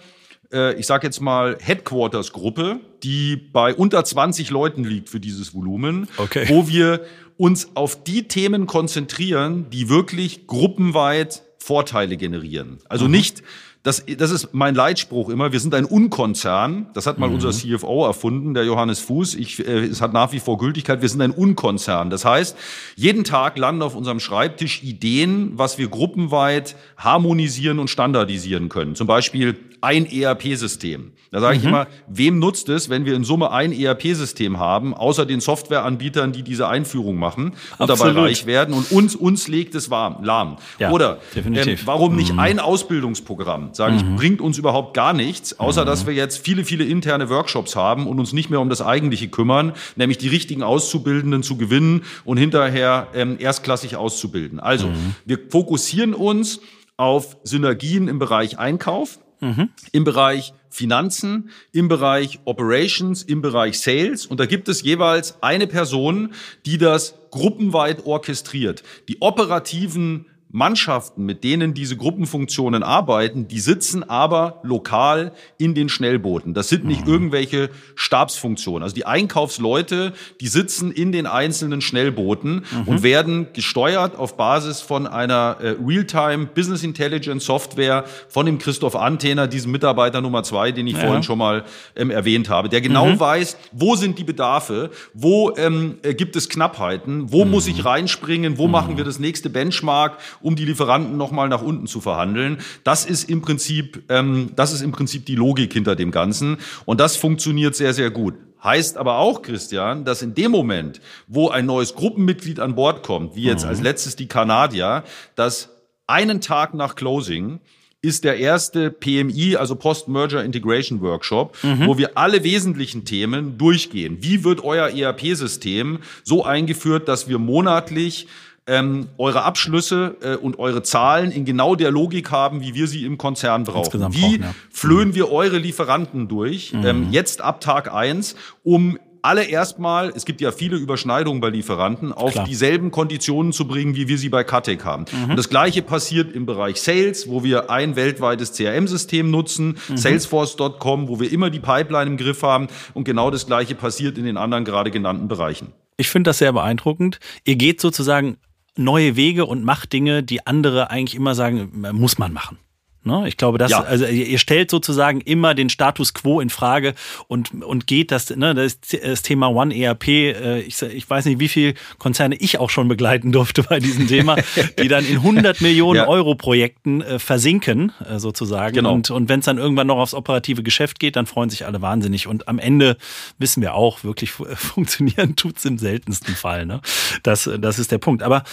äh, 0.53 0.75
ich 0.75 0.87
sage 0.87 1.07
jetzt 1.07 1.21
mal, 1.21 1.57
Headquarters-Gruppe, 1.61 2.81
die 3.05 3.37
bei 3.37 3.73
unter 3.73 4.05
20 4.05 4.51
Leuten 4.51 4.83
liegt 4.83 5.09
für 5.09 5.21
dieses 5.21 5.55
Volumen, 5.55 6.09
okay. 6.17 6.45
wo 6.49 6.67
wir 6.67 7.05
uns 7.37 7.69
auf 7.75 8.03
die 8.03 8.29
Themen 8.29 8.67
konzentrieren, 8.67 9.71
die 9.71 9.89
wirklich 9.89 10.49
gruppenweit 10.49 11.43
Vorteile 11.59 12.17
generieren. 12.17 12.79
Also 12.89 13.07
mhm. 13.07 13.13
nicht 13.13 13.43
das, 13.83 14.05
das 14.17 14.31
ist 14.31 14.51
mein 14.53 14.77
Leitspruch 14.77 15.29
immer. 15.29 15.51
Wir 15.51 15.59
sind 15.59 15.75
ein 15.75 15.85
Unkonzern. 15.85 16.87
Das 16.95 17.07
hat 17.07 17.19
mal 17.19 17.29
mhm. 17.29 17.35
unser 17.35 17.51
CFO 17.51 18.07
erfunden, 18.07 18.55
der 18.55 18.65
Johannes 18.65 19.01
Fuß. 19.01 19.35
Ich, 19.35 19.67
äh, 19.67 19.87
es 19.87 20.01
hat 20.01 20.13
nach 20.13 20.33
wie 20.33 20.39
vor 20.39 20.57
Gültigkeit. 20.59 21.03
Wir 21.03 21.09
sind 21.09 21.21
ein 21.21 21.33
Unkonzern. 21.33 22.09
Das 22.09 22.25
heißt, 22.25 22.57
jeden 22.95 23.25
Tag 23.25 23.59
landen 23.59 23.83
auf 23.83 23.97
unserem 23.97 24.21
Schreibtisch 24.21 24.85
Ideen, 24.85 25.53
was 25.55 25.79
wir 25.79 25.89
gruppenweit 25.89 26.77
harmonisieren 26.97 27.81
und 27.81 27.89
standardisieren 27.89 28.69
können. 28.69 28.95
Zum 28.95 29.09
Beispiel 29.09 29.59
ein 29.83 30.07
ERP-System. 30.07 31.13
Da 31.33 31.41
sage 31.41 31.57
ich 31.57 31.63
mhm. 31.63 31.69
immer, 31.71 31.87
wem 32.07 32.39
nutzt 32.39 32.69
es, 32.69 32.89
wenn 32.89 33.05
wir 33.05 33.15
in 33.15 33.25
Summe 33.25 33.51
ein 33.51 33.73
ERP-System 33.73 34.59
haben, 34.59 34.95
außer 34.95 35.27
den 35.27 35.41
Softwareanbietern, 35.41 36.33
die 36.33 36.43
diese 36.43 36.69
Einführung 36.69 37.17
machen 37.17 37.55
und 37.79 37.91
Absolut. 37.91 38.17
dabei 38.17 38.29
reich 38.29 38.47
werden 38.47 38.75
und 38.75 38.93
uns, 38.93 39.17
uns 39.17 39.49
legt 39.49 39.75
es 39.75 39.91
warm, 39.91 40.23
lahm. 40.23 40.57
Ja, 40.79 40.91
Oder 40.93 41.19
ähm, 41.35 41.77
warum 41.85 42.15
nicht 42.15 42.33
mhm. 42.33 42.39
ein 42.39 42.61
Ausbildungsprogramm? 42.61 43.71
Sage 43.73 43.97
ich, 43.97 44.05
mhm. 44.05 44.17
bringt 44.17 44.41
uns 44.41 44.57
überhaupt 44.57 44.95
gar 44.95 45.15
nichts, 45.15 45.59
außer 45.59 45.85
dass 45.85 46.05
mhm. 46.05 46.09
wir 46.09 46.15
jetzt 46.15 46.39
viele, 46.45 46.65
viele 46.65 46.85
interne 46.85 47.29
Workshops 47.29 47.75
haben 47.75 48.07
und 48.07 48.21
uns 48.21 48.33
nicht 48.33 48.49
mehr 48.49 48.61
um 48.61 48.69
das 48.69 48.81
Eigentliche 48.81 49.29
kümmern, 49.29 49.73
nämlich 49.97 50.19
die 50.19 50.29
richtigen 50.29 50.63
Auszubildenden 50.63 51.43
zu 51.43 51.57
gewinnen 51.57 52.05
und 52.25 52.37
hinterher 52.37 53.09
ähm, 53.15 53.37
erstklassig 53.41 53.97
auszubilden. 53.97 54.61
Also, 54.61 54.87
mhm. 54.87 55.17
wir 55.25 55.41
fokussieren 55.49 56.15
uns 56.15 56.61
auf 56.97 57.37
Synergien 57.43 58.07
im 58.07 58.19
Bereich 58.19 58.59
Einkauf, 58.59 59.19
mhm. 59.43 59.69
im 59.93 60.05
Bereich 60.05 60.55
Finanzen, 60.71 61.51
im 61.73 61.89
Bereich 61.89 62.41
Operations, 62.47 63.23
im 63.23 63.43
Bereich 63.43 63.79
Sales. 63.79 64.25
Und 64.25 64.41
da 64.41 64.47
gibt 64.47 64.69
es 64.69 64.83
jeweils 64.83 65.43
eine 65.43 65.67
Person, 65.67 66.33
die 66.65 66.79
das 66.79 67.15
gruppenweit 67.31 68.07
orchestriert. 68.07 68.83
Die 69.09 69.21
operativen 69.21 70.27
Mannschaften, 70.55 71.25
mit 71.25 71.45
denen 71.45 71.73
diese 71.73 71.97
Gruppenfunktionen 71.97 72.83
arbeiten, 72.83 73.49
die 73.49 73.59
sitzen 73.59 74.09
aber 74.09 74.61
lokal 74.63 75.33
in 75.57 75.75
den 75.75 75.89
Schnellbooten. 75.89 76.53
Das 76.53 76.69
sind 76.69 76.85
nicht 76.85 77.07
mhm. 77.07 77.13
irgendwelche 77.13 77.71
Stabsfunktionen. 77.95 78.83
Also 78.83 78.95
die 78.95 79.07
Einkaufsleute, 79.07 80.13
die 80.43 80.49
sitzen 80.49 80.93
in 80.93 81.11
den 81.11 81.27
einzelnen 81.27 81.81
Schnellbooten 81.81 82.67
mhm. 82.71 82.83
und 82.87 83.03
werden 83.03 83.47
gesteuert 83.55 84.17
auf 84.19 84.37
Basis 84.37 84.83
von 84.83 85.07
einer 85.07 85.57
äh, 85.63 85.75
Realtime 85.83 86.45
Business 86.55 86.83
Intelligence 86.83 87.47
Software 87.47 88.05
von 88.29 88.45
dem 88.45 88.59
Christoph 88.59 88.95
Antener, 88.95 89.49
diesem 89.49 89.73
Mitarbeiter 89.73 90.21
Nummer 90.21 90.43
zwei, 90.43 90.71
den 90.71 90.87
ich 90.87 90.95
ja. 90.95 91.01
vorhin 91.01 91.23
schon 91.23 91.39
mal 91.39 91.65
ähm, 91.97 92.11
erwähnt 92.11 92.51
habe, 92.51 92.69
der 92.69 92.83
genau 92.83 93.07
mhm. 93.07 93.19
weiß, 93.19 93.57
wo 93.73 93.97
sind 93.97 94.19
die 94.19 94.25
Bedarfe, 94.25 94.91
wo 95.15 95.57
ähm, 95.57 95.97
äh, 96.03 96.13
gibt 96.13 96.37
es 96.37 96.51
Knappheiten, 96.51 97.33
wo 97.33 97.47
muss 97.47 97.67
ich 97.67 97.79
mhm. 97.79 97.87
reinspringen, 97.87 98.59
wo 98.59 98.69
machen 98.69 98.99
wir 98.99 99.05
das 99.05 99.19
nächste 99.19 99.49
Benchmark 99.49 100.19
um 100.43 100.57
die 100.57 100.65
Lieferanten 100.65 101.17
nochmal 101.17 101.49
nach 101.49 101.63
unten 101.63 101.87
zu 101.87 102.01
verhandeln. 102.01 102.59
Das 102.85 103.05
ist 103.05 103.29
im 103.29 103.43
Prinzip, 103.43 104.05
ähm, 104.09 104.51
das 104.57 104.73
ist 104.73 104.83
im 104.83 104.93
Prinzip 104.93 105.27
die 105.27 105.37
Logik 105.37 105.73
hinter 105.73 105.97
dem 105.97 106.11
Ganzen. 106.11 106.59
Und 106.85 107.01
das 107.01 107.17
funktioniert 107.17 107.75
sehr, 107.75 107.95
sehr 107.95 108.11
gut. 108.11 108.35
Heißt 108.63 108.97
aber 108.97 109.19
auch, 109.19 109.43
Christian, 109.43 110.05
dass 110.05 110.23
in 110.23 110.35
dem 110.35 110.53
Moment, 110.53 111.01
wo 111.27 111.49
ein 111.49 111.67
neues 111.67 111.95
Gruppenmitglied 111.95 112.61
an 112.61 112.77
Bord 112.77 113.03
kommt, 113.03 113.35
wie 113.35 113.43
jetzt 113.43 113.65
mhm. 113.65 113.71
als 113.71 113.81
letztes 113.81 114.15
die 114.15 114.29
Kanadier, 114.29 115.03
dass 115.35 115.71
einen 116.07 116.41
Tag 116.41 116.75
nach 116.75 116.95
Closing 116.95 117.61
ist 118.03 118.25
der 118.25 118.37
erste 118.37 118.91
PMI, 118.91 119.57
also 119.57 119.77
Post-Merger 119.77 120.45
Integration 120.45 121.01
Workshop, 121.01 121.57
mhm. 121.63 121.87
wo 121.87 121.99
wir 121.99 122.19
alle 122.19 122.43
wesentlichen 122.43 123.05
Themen 123.05 123.59
durchgehen. 123.59 124.19
Wie 124.21 124.43
wird 124.43 124.63
euer 124.65 124.89
ERP-System 124.89 126.01
so 126.25 126.45
eingeführt, 126.45 127.07
dass 127.07 127.29
wir 127.29 127.39
monatlich 127.39 128.27
ähm, 128.67 129.09
eure 129.19 129.43
Abschlüsse 129.43 130.17
äh, 130.23 130.37
und 130.37 130.59
eure 130.59 130.83
Zahlen 130.83 131.33
in 131.33 131.45
genau 131.45 131.75
der 131.75 131.91
Logik 131.91 132.31
haben, 132.31 132.61
wie 132.61 132.75
wir 132.75 132.87
sie 132.87 133.05
im 133.05 133.19
Konzern 133.19 133.65
brauchen. 133.65 134.13
Wie 134.13 134.21
brauchen, 134.21 134.43
ja. 134.43 134.55
flöhen 134.71 135.09
mhm. 135.09 135.15
wir 135.15 135.33
eure 135.33 135.59
Lieferanten 135.59 136.29
durch, 136.29 136.73
mhm. 136.73 136.87
ähm, 136.87 137.07
jetzt 137.11 137.41
ab 137.41 137.61
Tag 137.61 137.93
eins, 137.93 138.37
um 138.63 138.99
alle 139.23 139.45
erstmal, 139.45 140.13
es 140.15 140.25
gibt 140.25 140.41
ja 140.41 140.51
viele 140.51 140.77
Überschneidungen 140.77 141.41
bei 141.41 141.49
Lieferanten, 141.49 142.13
auf 142.13 142.33
Klar. 142.33 142.45
dieselben 142.45 142.91
Konditionen 142.91 143.53
zu 143.53 143.67
bringen, 143.69 143.95
wie 143.95 144.09
wir 144.09 144.19
sie 144.19 144.29
bei 144.29 144.43
Katek 144.43 144.85
haben. 144.85 145.05
Mhm. 145.11 145.31
Und 145.31 145.37
das 145.37 145.49
Gleiche 145.49 145.81
passiert 145.81 146.35
im 146.35 146.45
Bereich 146.45 146.81
Sales, 146.81 147.29
wo 147.29 147.45
wir 147.45 147.71
ein 147.71 147.95
weltweites 147.95 148.53
CRM-System 148.53 149.31
nutzen, 149.31 149.79
mhm. 149.89 149.97
Salesforce.com, 149.97 151.09
wo 151.09 151.21
wir 151.21 151.31
immer 151.31 151.51
die 151.51 151.61
Pipeline 151.61 152.11
im 152.11 152.17
Griff 152.17 152.43
haben. 152.43 152.67
Und 152.95 153.05
genau 153.05 153.31
das 153.31 153.47
Gleiche 153.47 153.77
passiert 153.77 154.19
in 154.19 154.25
den 154.25 154.37
anderen 154.37 154.65
gerade 154.65 154.91
genannten 154.91 155.29
Bereichen. 155.29 155.69
Ich 155.97 156.11
finde 156.11 156.31
das 156.31 156.39
sehr 156.39 156.53
beeindruckend. 156.53 157.21
Ihr 157.45 157.55
geht 157.55 157.81
sozusagen 157.81 158.39
neue 158.77 159.17
Wege 159.17 159.47
und 159.47 159.65
macht 159.65 159.93
Dinge, 159.93 160.23
die 160.23 160.47
andere 160.47 160.91
eigentlich 160.91 161.15
immer 161.15 161.35
sagen, 161.35 161.85
muss 161.93 162.19
man 162.19 162.33
machen. 162.33 162.59
Ne? 163.05 163.27
Ich 163.27 163.37
glaube, 163.37 163.59
das, 163.59 163.73
ja. 163.73 163.81
also 163.81 164.07
ihr 164.07 164.39
stellt 164.39 164.71
sozusagen 164.71 165.21
immer 165.21 165.55
den 165.55 165.69
Status 165.69 166.15
quo 166.15 166.41
in 166.41 166.51
Frage 166.51 166.95
und, 167.27 167.65
und 167.65 167.89
geht 167.89 168.13
das, 168.13 168.31
ne, 168.31 168.55
das, 168.55 168.79
das 168.81 169.23
Thema 169.23 169.49
One 169.49 169.75
ERP, 169.75 170.09
äh, 170.09 170.61
ich, 170.61 170.81
ich 170.83 171.11
weiß 171.11 171.25
nicht, 171.25 171.41
wie 171.41 171.49
viele 171.49 171.75
Konzerne 171.99 172.37
ich 172.37 172.59
auch 172.59 172.71
schon 172.71 172.87
begleiten 172.87 173.33
durfte 173.33 173.65
bei 173.65 173.81
diesem 173.81 174.07
Thema, 174.07 174.37
die 174.79 174.87
dann 174.87 175.05
in 175.05 175.17
100 175.17 175.61
Millionen 175.63 175.97
ja. 175.97 176.09
Euro 176.09 176.37
Projekten 176.37 177.01
äh, 177.01 177.19
versinken, 177.19 177.91
äh, 178.09 178.21
sozusagen. 178.21 178.75
Genau. 178.75 178.93
Und, 178.93 179.11
und 179.11 179.29
wenn 179.29 179.41
es 179.41 179.47
dann 179.47 179.59
irgendwann 179.59 179.89
noch 179.89 179.99
aufs 179.99 180.15
operative 180.15 180.63
Geschäft 180.63 181.01
geht, 181.01 181.17
dann 181.17 181.27
freuen 181.27 181.51
sich 181.51 181.67
alle 181.67 181.83
wahnsinnig. 181.83 182.29
Und 182.29 182.47
am 182.47 182.61
Ende 182.61 182.97
wissen 183.39 183.63
wir 183.63 183.75
auch, 183.75 184.05
wirklich 184.05 184.31
funktionieren 184.55 185.35
tut's 185.35 185.65
im 185.65 185.79
seltensten 185.79 186.37
Fall. 186.37 186.67
Ne? 186.67 186.81
Das, 187.25 187.51
das 187.59 187.81
ist 187.81 187.91
der 187.91 187.99
Punkt. 187.99 188.23
Aber 188.23 188.45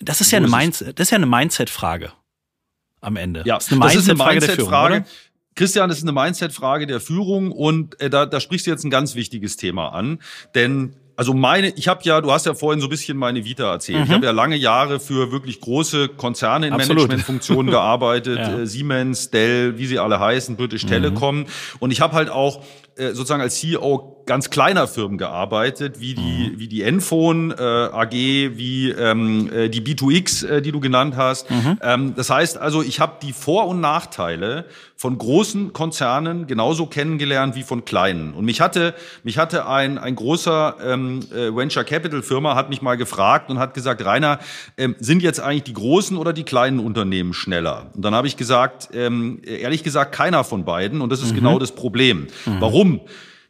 das 0.00 0.22
ist 0.22 0.32
ja 0.32 0.38
eine, 0.38 0.48
Mindset, 0.48 0.98
das 0.98 1.08
ist 1.08 1.10
ja 1.10 1.16
eine 1.16 1.26
Mindset-Frage 1.26 2.12
am 3.02 3.16
Ende. 3.16 3.42
Ja, 3.44 3.56
das 3.56 3.66
ist 3.66 3.72
eine 3.72 3.80
Mindset-Frage 3.80 4.32
Mindset 4.32 4.58
der 4.58 4.66
Führung, 4.66 5.04
Christian, 5.54 5.88
das 5.90 5.98
ist 5.98 6.04
eine 6.04 6.12
Mindset-Frage 6.12 6.86
der 6.86 7.00
Führung 7.00 7.52
und 7.52 8.00
äh, 8.00 8.08
da, 8.08 8.24
da 8.24 8.40
sprichst 8.40 8.66
du 8.66 8.70
jetzt 8.70 8.84
ein 8.84 8.90
ganz 8.90 9.14
wichtiges 9.14 9.56
Thema 9.56 9.90
an, 9.90 10.20
denn 10.54 10.94
also 11.14 11.34
meine, 11.34 11.68
ich 11.68 11.88
habe 11.88 12.00
ja, 12.04 12.20
du 12.20 12.32
hast 12.32 12.46
ja 12.46 12.54
vorhin 12.54 12.80
so 12.80 12.86
ein 12.86 12.90
bisschen 12.90 13.18
meine 13.18 13.44
Vita 13.44 13.70
erzählt. 13.70 13.98
Mhm. 13.98 14.04
Ich 14.04 14.10
habe 14.12 14.26
ja 14.26 14.32
lange 14.32 14.56
Jahre 14.56 14.98
für 14.98 15.30
wirklich 15.30 15.60
große 15.60 16.08
Konzerne 16.08 16.68
in 16.68 16.76
Managementfunktionen 16.76 17.70
gearbeitet, 17.70 18.38
ja. 18.38 18.60
äh, 18.60 18.66
Siemens, 18.66 19.30
Dell, 19.30 19.78
wie 19.78 19.86
sie 19.86 19.98
alle 19.98 20.18
heißen, 20.18 20.56
British 20.56 20.84
mhm. 20.84 20.88
Telecom. 20.88 21.46
Und 21.80 21.90
ich 21.90 22.00
habe 22.00 22.14
halt 22.14 22.30
auch 22.30 22.62
sozusagen 22.96 23.42
als 23.42 23.56
CEO 23.56 24.22
ganz 24.26 24.50
kleiner 24.50 24.86
Firmen 24.86 25.18
gearbeitet, 25.18 26.00
wie 26.00 26.14
die, 26.14 26.50
mhm. 26.52 26.58
wie 26.58 26.68
die 26.68 26.82
Enphone 26.82 27.50
äh, 27.52 27.62
AG, 27.62 28.12
wie 28.12 28.90
ähm, 28.90 29.50
äh, 29.52 29.68
die 29.68 29.80
B2X, 29.80 30.46
äh, 30.46 30.62
die 30.62 30.72
du 30.72 30.80
genannt 30.80 31.16
hast. 31.16 31.50
Mhm. 31.50 31.78
Ähm, 31.82 32.14
das 32.14 32.30
heißt 32.30 32.58
also, 32.58 32.82
ich 32.82 33.00
habe 33.00 33.14
die 33.22 33.32
Vor- 33.32 33.66
und 33.66 33.80
Nachteile 33.80 34.66
von 34.96 35.18
großen 35.18 35.72
Konzernen 35.72 36.46
genauso 36.46 36.86
kennengelernt 36.86 37.56
wie 37.56 37.64
von 37.64 37.84
kleinen. 37.84 38.34
Und 38.34 38.44
mich 38.44 38.60
hatte, 38.60 38.94
mich 39.24 39.36
hatte 39.36 39.66
ein, 39.66 39.98
ein 39.98 40.14
großer 40.14 40.76
ähm, 40.84 41.20
äh, 41.34 41.54
Venture 41.54 41.82
Capital 41.82 42.22
Firma 42.22 42.54
hat 42.54 42.70
mich 42.70 42.82
mal 42.82 42.96
gefragt 42.96 43.50
und 43.50 43.58
hat 43.58 43.74
gesagt, 43.74 44.04
Rainer, 44.04 44.38
ähm, 44.76 44.94
sind 45.00 45.22
jetzt 45.22 45.40
eigentlich 45.40 45.64
die 45.64 45.72
großen 45.72 46.16
oder 46.16 46.32
die 46.32 46.44
kleinen 46.44 46.78
Unternehmen 46.78 47.34
schneller? 47.34 47.90
Und 47.94 48.04
dann 48.04 48.14
habe 48.14 48.28
ich 48.28 48.36
gesagt, 48.36 48.90
ähm, 48.92 49.40
ehrlich 49.44 49.82
gesagt, 49.82 50.14
keiner 50.14 50.44
von 50.44 50.64
beiden. 50.64 51.00
Und 51.00 51.10
das 51.10 51.20
ist 51.20 51.32
mhm. 51.32 51.36
genau 51.36 51.58
das 51.58 51.72
Problem. 51.72 52.28
Mhm. 52.46 52.60
Warum? 52.60 52.81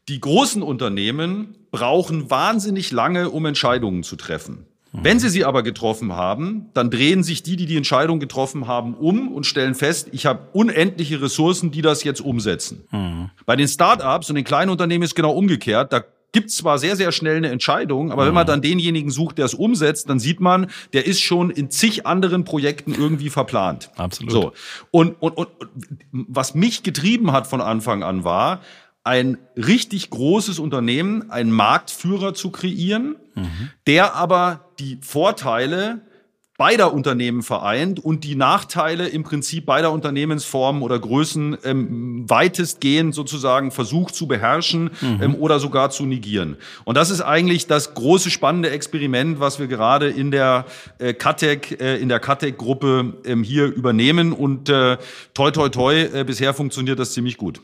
Die 0.08 0.20
großen 0.20 0.62
Unternehmen 0.62 1.56
brauchen 1.70 2.30
wahnsinnig 2.30 2.90
lange, 2.90 3.30
um 3.30 3.46
Entscheidungen 3.46 4.02
zu 4.02 4.16
treffen. 4.16 4.66
Wenn 4.94 5.18
sie 5.18 5.30
sie 5.30 5.46
aber 5.46 5.62
getroffen 5.62 6.12
haben, 6.12 6.66
dann 6.74 6.90
drehen 6.90 7.22
sich 7.22 7.42
die, 7.42 7.56
die 7.56 7.64
die 7.64 7.78
Entscheidung 7.78 8.20
getroffen 8.20 8.66
haben, 8.66 8.92
um 8.94 9.32
und 9.32 9.46
stellen 9.46 9.74
fest, 9.74 10.08
ich 10.12 10.26
habe 10.26 10.48
unendliche 10.52 11.22
Ressourcen, 11.22 11.70
die 11.70 11.80
das 11.80 12.04
jetzt 12.04 12.20
umsetzen. 12.20 12.84
Mhm. 12.90 13.30
Bei 13.46 13.56
den 13.56 13.68
Start-ups 13.68 14.28
und 14.28 14.36
den 14.36 14.44
kleinen 14.44 14.70
Unternehmen 14.70 15.02
ist 15.02 15.14
genau 15.14 15.32
umgekehrt. 15.32 15.94
Da 15.94 16.04
gibt's 16.32 16.56
zwar 16.56 16.78
sehr, 16.78 16.96
sehr 16.96 17.10
schnell 17.10 17.38
eine 17.38 17.48
Entscheidung, 17.48 18.12
aber 18.12 18.24
mhm. 18.24 18.26
wenn 18.28 18.34
man 18.34 18.46
dann 18.46 18.60
denjenigen 18.60 19.10
sucht, 19.10 19.38
der 19.38 19.46
es 19.46 19.54
umsetzt, 19.54 20.10
dann 20.10 20.18
sieht 20.18 20.40
man, 20.40 20.66
der 20.92 21.06
ist 21.06 21.22
schon 21.22 21.48
in 21.50 21.70
zig 21.70 22.06
anderen 22.06 22.44
Projekten 22.44 22.94
irgendwie 22.94 23.30
verplant. 23.30 23.90
Absolut. 23.96 24.32
So. 24.32 24.52
Und, 24.90 25.14
und, 25.20 25.32
und 25.38 25.48
was 26.10 26.54
mich 26.54 26.82
getrieben 26.82 27.32
hat 27.32 27.46
von 27.46 27.62
Anfang 27.62 28.02
an 28.02 28.24
war, 28.24 28.60
ein 29.04 29.38
richtig 29.56 30.10
großes 30.10 30.58
Unternehmen, 30.58 31.30
einen 31.30 31.50
Marktführer 31.50 32.34
zu 32.34 32.50
kreieren, 32.50 33.16
mhm. 33.34 33.70
der 33.86 34.14
aber 34.14 34.68
die 34.78 34.98
Vorteile 35.02 36.02
beider 36.58 36.92
Unternehmen 36.92 37.42
vereint 37.42 37.98
und 37.98 38.22
die 38.22 38.36
Nachteile 38.36 39.08
im 39.08 39.24
Prinzip 39.24 39.66
beider 39.66 39.90
Unternehmensformen 39.90 40.82
oder 40.82 40.96
Größen 40.98 41.56
ähm, 41.64 42.30
weitestgehend 42.30 43.16
sozusagen 43.16 43.72
versucht 43.72 44.14
zu 44.14 44.28
beherrschen 44.28 44.90
mhm. 45.00 45.22
ähm, 45.22 45.34
oder 45.34 45.58
sogar 45.58 45.90
zu 45.90 46.06
negieren. 46.06 46.56
Und 46.84 46.96
das 46.96 47.10
ist 47.10 47.20
eigentlich 47.20 47.66
das 47.66 47.94
große 47.94 48.30
spannende 48.30 48.70
Experiment, 48.70 49.40
was 49.40 49.58
wir 49.58 49.66
gerade 49.66 50.08
in 50.08 50.30
der 50.30 50.66
äh, 50.98 51.14
Katec, 51.14 51.80
äh, 51.80 51.96
in 51.96 52.08
der 52.08 52.20
Katec-Gruppe 52.20 53.14
ähm, 53.24 53.42
hier 53.42 53.64
übernehmen 53.64 54.32
und 54.32 54.68
äh, 54.68 54.98
toi 55.34 55.50
toi 55.50 55.68
toi, 55.68 55.94
äh, 55.94 56.22
bisher 56.24 56.54
funktioniert 56.54 57.00
das 57.00 57.12
ziemlich 57.12 57.38
gut. 57.38 57.60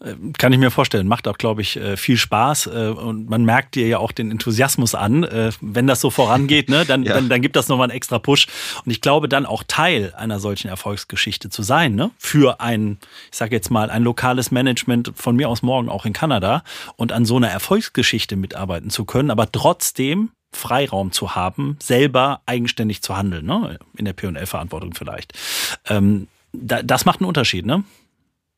Äh, 0.00 0.14
kann 0.38 0.52
ich 0.52 0.58
mir 0.58 0.70
vorstellen. 0.70 1.08
Macht 1.08 1.28
auch, 1.28 1.38
glaube 1.38 1.62
ich, 1.62 1.76
äh, 1.76 1.96
viel 1.96 2.16
Spaß 2.16 2.66
äh, 2.66 2.88
und 2.88 3.28
man 3.28 3.44
merkt 3.44 3.74
dir 3.74 3.86
ja 3.86 3.98
auch 3.98 4.12
den 4.12 4.30
Enthusiasmus 4.30 4.94
an. 4.94 5.26
Wenn 5.60 5.86
das 5.86 6.00
so 6.00 6.10
vorangeht, 6.10 6.68
ne, 6.68 6.84
dann, 6.84 7.02
ja. 7.04 7.14
dann, 7.14 7.28
dann 7.28 7.40
gibt 7.40 7.56
das 7.56 7.68
nochmal 7.68 7.90
einen 7.90 7.96
extra 7.96 8.18
Push. 8.18 8.46
Und 8.84 8.90
ich 8.90 9.00
glaube, 9.00 9.28
dann 9.28 9.46
auch 9.46 9.62
Teil 9.66 10.12
einer 10.16 10.40
solchen 10.40 10.68
Erfolgsgeschichte 10.68 11.50
zu 11.50 11.62
sein, 11.62 11.94
ne? 11.94 12.10
für 12.18 12.60
ein, 12.60 12.98
ich 13.30 13.38
sage 13.38 13.54
jetzt 13.54 13.70
mal, 13.70 13.90
ein 13.90 14.02
lokales 14.02 14.50
Management 14.50 15.12
von 15.14 15.36
mir 15.36 15.48
aus 15.48 15.62
morgen 15.62 15.88
auch 15.88 16.06
in 16.06 16.12
Kanada 16.12 16.62
und 16.96 17.12
an 17.12 17.24
so 17.24 17.36
einer 17.36 17.48
Erfolgsgeschichte 17.48 18.36
mitarbeiten 18.36 18.90
zu 18.90 19.04
können, 19.04 19.30
aber 19.30 19.50
trotzdem 19.50 20.30
Freiraum 20.52 21.12
zu 21.12 21.34
haben, 21.34 21.76
selber 21.82 22.40
eigenständig 22.46 23.02
zu 23.02 23.16
handeln, 23.16 23.46
ne? 23.46 23.78
in 23.96 24.04
der 24.04 24.12
P&L-Verantwortung 24.14 24.94
vielleicht. 24.94 25.32
Ähm, 25.86 26.28
das 26.52 27.04
macht 27.04 27.20
einen 27.20 27.28
Unterschied, 27.28 27.66
ne? 27.66 27.84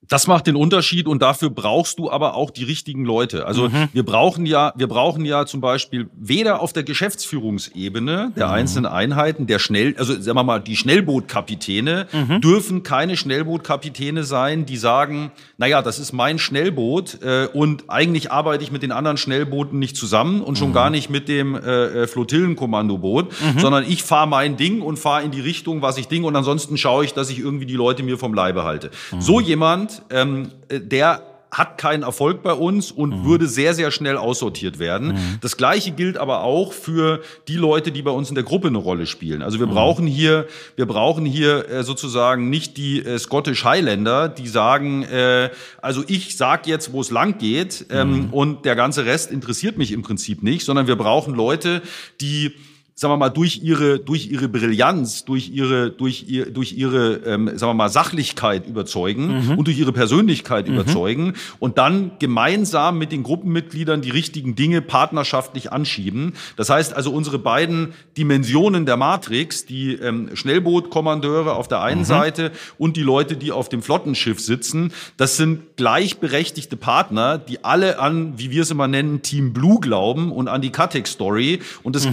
Das 0.09 0.27
macht 0.27 0.47
den 0.47 0.57
Unterschied 0.57 1.07
und 1.07 1.21
dafür 1.21 1.51
brauchst 1.51 1.99
du 1.99 2.11
aber 2.11 2.35
auch 2.35 2.51
die 2.51 2.65
richtigen 2.65 3.05
Leute. 3.05 3.47
Also 3.47 3.69
mhm. 3.69 3.89
wir 3.93 4.05
brauchen 4.05 4.47
ja, 4.47 4.73
wir 4.75 4.87
brauchen 4.87 5.25
ja 5.25 5.45
zum 5.45 5.61
Beispiel 5.61 6.09
weder 6.19 6.61
auf 6.61 6.73
der 6.73 6.83
Geschäftsführungsebene 6.83 8.33
der 8.35 8.47
mhm. 8.47 8.53
einzelnen 8.53 8.87
Einheiten, 8.87 9.47
der 9.47 9.59
schnell, 9.59 9.95
also 9.99 10.15
sagen 10.15 10.37
wir 10.37 10.45
mal, 10.45 10.61
die 10.61 10.77
Schnellbootkapitäne 10.77 12.07
mhm. 12.11 12.41
dürfen 12.41 12.83
keine 12.83 13.17
Schnellbootkapitäne 13.17 14.25
sein, 14.25 14.65
die 14.65 14.79
sagen, 14.79 15.31
naja, 15.59 15.83
das 15.83 15.99
ist 15.99 16.13
mein 16.13 16.39
Schnellboot 16.39 17.23
äh, 17.23 17.47
und 17.53 17.85
eigentlich 17.89 18.33
arbeite 18.33 18.65
ich 18.65 18.73
mit 18.73 18.83
den 18.83 18.93
anderen 18.93 19.19
Schnellbooten 19.19 19.79
nicht 19.79 19.97
zusammen 19.97 20.41
und 20.41 20.57
schon 20.57 20.71
mhm. 20.71 20.75
gar 20.75 20.91
nicht 20.91 21.11
mit 21.11 21.29
dem 21.29 21.55
äh, 21.55 21.59
äh 21.59 22.07
Flottillenkommandoboot, 22.07 23.27
mhm. 23.27 23.59
sondern 23.59 23.85
ich 23.87 24.03
fahre 24.03 24.27
mein 24.27 24.57
Ding 24.57 24.81
und 24.81 24.99
fahre 24.99 25.23
in 25.23 25.31
die 25.31 25.41
Richtung, 25.41 25.83
was 25.83 25.99
ich 25.99 26.09
ding 26.09 26.25
und 26.25 26.35
ansonsten 26.35 26.79
schaue 26.79 27.05
ich, 27.05 27.13
dass 27.13 27.29
ich 27.29 27.39
irgendwie 27.39 27.67
die 27.67 27.75
Leute 27.75 28.03
mir 28.03 28.17
vom 28.17 28.33
Leibe 28.33 28.65
halte. 28.65 28.91
Mhm. 29.13 29.21
So 29.21 29.41
jemand 29.41 29.98
ähm, 30.11 30.51
der 30.71 31.23
hat 31.51 31.79
keinen 31.79 32.03
Erfolg 32.03 32.43
bei 32.43 32.53
uns 32.53 32.93
und 32.93 33.11
mhm. 33.11 33.25
würde 33.25 33.47
sehr, 33.47 33.73
sehr 33.73 33.91
schnell 33.91 34.17
aussortiert 34.17 34.79
werden. 34.79 35.09
Mhm. 35.09 35.39
Das 35.41 35.57
Gleiche 35.57 35.93
gilt 35.93 36.19
aber 36.19 36.43
auch 36.43 36.73
für 36.73 37.23
die 37.49 37.57
Leute, 37.57 37.91
die 37.91 38.03
bei 38.03 38.11
uns 38.11 38.29
in 38.29 38.35
der 38.35 38.45
Gruppe 38.45 38.69
eine 38.69 38.79
Rolle 38.79 39.07
spielen. 39.07 39.43
Also 39.43 39.59
wir 39.59 39.67
mhm. 39.67 39.73
brauchen 39.73 40.07
hier, 40.07 40.47
wir 40.77 40.87
brauchen 40.87 41.25
hier 41.25 41.69
äh, 41.71 41.85
sozusagen 41.85 42.51
nicht 42.51 42.77
die 42.77 43.01
äh, 43.01 43.19
Scottish 43.19 43.65
Highlander, 43.65 44.29
die 44.29 44.47
sagen, 44.47 45.05
äh, 45.05 45.51
also 45.81 46.05
ich 46.07 46.37
sag 46.37 46.67
jetzt, 46.67 46.93
wo 46.93 47.01
es 47.01 47.11
lang 47.11 47.39
geht 47.39 47.87
ähm, 47.91 48.27
mhm. 48.27 48.33
und 48.33 48.65
der 48.67 48.77
ganze 48.77 49.07
Rest 49.07 49.31
interessiert 49.31 49.79
mich 49.79 49.93
im 49.93 50.03
Prinzip 50.03 50.43
nicht, 50.43 50.65
sondern 50.65 50.87
wir 50.87 50.97
brauchen 50.97 51.35
Leute, 51.35 51.81
die 52.21 52.55
sagen 52.99 53.13
wir 53.13 53.17
mal, 53.17 53.29
durch 53.29 53.61
ihre, 53.63 54.01
durch 54.01 54.29
ihre 54.29 54.49
Brillanz, 54.49 55.25
durch 55.25 55.51
ihre, 55.51 55.93
durch 55.93 56.25
ihr, 56.27 56.51
durch 56.51 56.73
ihre, 56.73 57.19
ähm, 57.27 57.47
sagen 57.47 57.71
wir 57.71 57.75
mal, 57.75 57.91
Sachlichkeit 57.91 58.67
überzeugen 58.67 59.47
mhm. 59.47 59.51
und 59.57 59.69
durch 59.69 59.79
ihre 59.79 59.93
Persönlichkeit 59.93 60.67
mhm. 60.67 60.75
überzeugen 60.75 61.35
und 61.61 61.79
dann 61.79 62.11
gemeinsam 62.19 62.99
mit 62.99 63.13
den 63.13 63.23
Gruppenmitgliedern 63.23 64.01
die 64.01 64.11
richtigen 64.11 64.57
Dinge 64.57 64.83
partnerschaftlich 64.83 65.71
anschieben. 65.71 66.33
Das 66.57 66.71
heißt 66.71 66.93
also, 66.93 67.13
unsere 67.13 67.39
beiden 67.39 67.93
Dimensionen 68.17 68.85
der 68.85 68.97
Matrix, 68.97 69.65
die 69.65 69.93
ähm, 69.93 70.31
Schnellbootkommandeure 70.35 71.55
auf 71.55 71.69
der 71.69 71.83
einen 71.83 72.01
mhm. 72.01 72.05
Seite 72.07 72.51
und 72.79 72.97
die 72.97 73.05
Leute, 73.05 73.37
die 73.37 73.53
auf 73.53 73.69
dem 73.69 73.81
Flottenschiff 73.81 74.41
sitzen, 74.41 74.93
das 75.17 75.37
sind 75.37 75.77
gleichberechtigte 75.77 76.77
Partner, 76.77 77.39
die 77.39 77.63
alle 77.63 78.01
an, 78.01 78.41
wie 78.41 78.51
wir 78.51 78.63
es 78.63 78.73
immer 78.73 78.89
nennen, 78.89 79.23
Team 79.23 79.53
Blue 79.53 79.79
glauben 79.79 80.33
und 80.33 80.49
an 80.49 80.63
die 80.63 80.71
Katek 80.71 81.07
Story 81.07 81.61
und 81.85 81.95
das 81.95 82.05
mhm. 82.05 82.13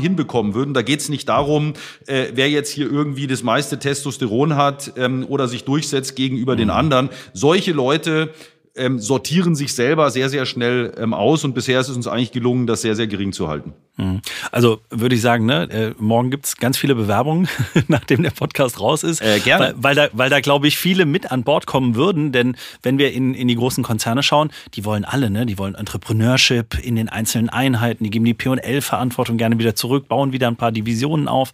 Hinbekommen 0.00 0.54
würden. 0.54 0.74
Da 0.74 0.82
geht 0.82 1.00
es 1.00 1.08
nicht 1.08 1.28
darum, 1.28 1.74
äh, 2.06 2.26
wer 2.34 2.50
jetzt 2.50 2.70
hier 2.70 2.90
irgendwie 2.90 3.26
das 3.26 3.42
meiste 3.42 3.78
Testosteron 3.78 4.56
hat 4.56 4.92
ähm, 4.96 5.24
oder 5.28 5.48
sich 5.48 5.64
durchsetzt 5.64 6.16
gegenüber 6.16 6.54
mhm. 6.54 6.58
den 6.58 6.70
anderen. 6.70 7.08
Solche 7.32 7.72
Leute 7.72 8.30
ähm, 8.76 8.98
sortieren 8.98 9.54
sich 9.54 9.74
selber 9.74 10.10
sehr, 10.10 10.28
sehr 10.28 10.46
schnell 10.46 10.92
ähm, 10.96 11.14
aus 11.14 11.44
und 11.44 11.54
bisher 11.54 11.80
ist 11.80 11.88
es 11.88 11.96
uns 11.96 12.06
eigentlich 12.06 12.32
gelungen, 12.32 12.66
das 12.66 12.82
sehr, 12.82 12.94
sehr 12.94 13.06
gering 13.06 13.32
zu 13.32 13.48
halten. 13.48 13.72
Mhm. 13.96 14.22
Also 14.50 14.80
würde 14.90 15.14
ich 15.14 15.20
sagen, 15.20 15.46
ne, 15.46 15.68
äh, 15.70 15.94
morgen 15.98 16.30
gibt's 16.30 16.56
ganz 16.56 16.78
viele 16.78 16.94
Bewerbungen, 16.94 17.48
nachdem 17.88 18.22
der 18.22 18.30
Podcast 18.30 18.80
raus 18.80 19.02
ist. 19.02 19.20
Äh, 19.20 19.40
gerne. 19.40 19.74
Weil, 19.76 19.82
weil 19.82 19.94
da, 19.94 20.08
weil 20.12 20.30
da 20.30 20.40
glaube 20.40 20.68
ich, 20.68 20.78
viele 20.78 21.04
mit 21.04 21.30
an 21.30 21.44
Bord 21.44 21.66
kommen 21.66 21.94
würden, 21.94 22.32
denn 22.32 22.56
wenn 22.82 22.98
wir 22.98 23.12
in, 23.12 23.34
in 23.34 23.48
die 23.48 23.56
großen 23.56 23.84
Konzerne 23.84 24.22
schauen, 24.22 24.50
die 24.74 24.84
wollen 24.84 25.04
alle, 25.04 25.30
ne? 25.30 25.46
Die 25.46 25.58
wollen 25.58 25.74
Entrepreneurship 25.74 26.78
in 26.82 26.96
den 26.96 27.08
einzelnen 27.08 27.50
Einheiten, 27.50 28.04
die 28.04 28.10
geben 28.10 28.24
die 28.24 28.34
P&L-Verantwortung 28.34 29.36
gerne 29.36 29.58
wieder 29.58 29.74
zurück, 29.74 30.08
bauen 30.08 30.32
wieder 30.32 30.48
ein 30.48 30.56
paar 30.56 30.72
Divisionen 30.72 31.28
auf, 31.28 31.52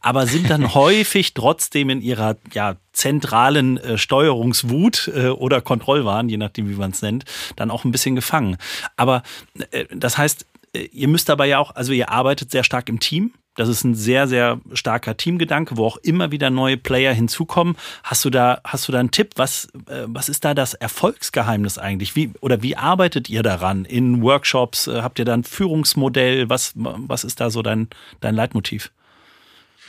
aber 0.00 0.26
sind 0.26 0.50
dann 0.50 0.74
häufig 0.74 1.34
trotzdem 1.34 1.90
in 1.90 2.02
ihrer 2.02 2.36
ja, 2.52 2.76
zentralen 2.96 3.76
äh, 3.76 3.98
Steuerungswut 3.98 5.12
äh, 5.14 5.28
oder 5.28 5.60
Kontrollwahn, 5.60 6.28
je 6.28 6.38
nachdem 6.38 6.68
wie 6.68 6.74
man 6.74 6.90
es 6.90 7.02
nennt, 7.02 7.24
dann 7.54 7.70
auch 7.70 7.84
ein 7.84 7.92
bisschen 7.92 8.16
gefangen. 8.16 8.56
Aber 8.96 9.22
äh, 9.70 9.84
das 9.94 10.16
heißt, 10.16 10.46
äh, 10.72 10.88
ihr 10.92 11.08
müsst 11.08 11.28
dabei 11.28 11.46
ja 11.46 11.58
auch, 11.58 11.76
also 11.76 11.92
ihr 11.92 12.10
arbeitet 12.10 12.50
sehr 12.50 12.64
stark 12.64 12.88
im 12.88 12.98
Team. 12.98 13.32
Das 13.54 13.68
ist 13.68 13.84
ein 13.84 13.94
sehr, 13.94 14.28
sehr 14.28 14.60
starker 14.72 15.16
Teamgedanke, 15.16 15.76
wo 15.76 15.86
auch 15.86 15.96
immer 15.98 16.30
wieder 16.30 16.50
neue 16.50 16.76
Player 16.76 17.12
hinzukommen. 17.12 17.76
Hast 18.02 18.24
du 18.24 18.30
da, 18.30 18.60
hast 18.64 18.88
du 18.88 18.92
da 18.92 19.00
einen 19.00 19.10
Tipp? 19.10 19.32
Was, 19.36 19.68
äh, 19.88 20.04
was 20.06 20.30
ist 20.30 20.44
da 20.46 20.54
das 20.54 20.72
Erfolgsgeheimnis 20.72 21.76
eigentlich? 21.76 22.16
Wie, 22.16 22.32
oder 22.40 22.62
wie 22.62 22.76
arbeitet 22.76 23.28
ihr 23.28 23.42
daran? 23.42 23.84
In 23.84 24.22
Workshops? 24.22 24.86
Äh, 24.86 25.02
habt 25.02 25.18
ihr 25.18 25.26
da 25.26 25.34
ein 25.34 25.44
Führungsmodell? 25.44 26.48
Was, 26.48 26.72
was 26.74 27.24
ist 27.24 27.40
da 27.40 27.50
so 27.50 27.60
dein, 27.60 27.88
dein 28.20 28.34
Leitmotiv? 28.34 28.90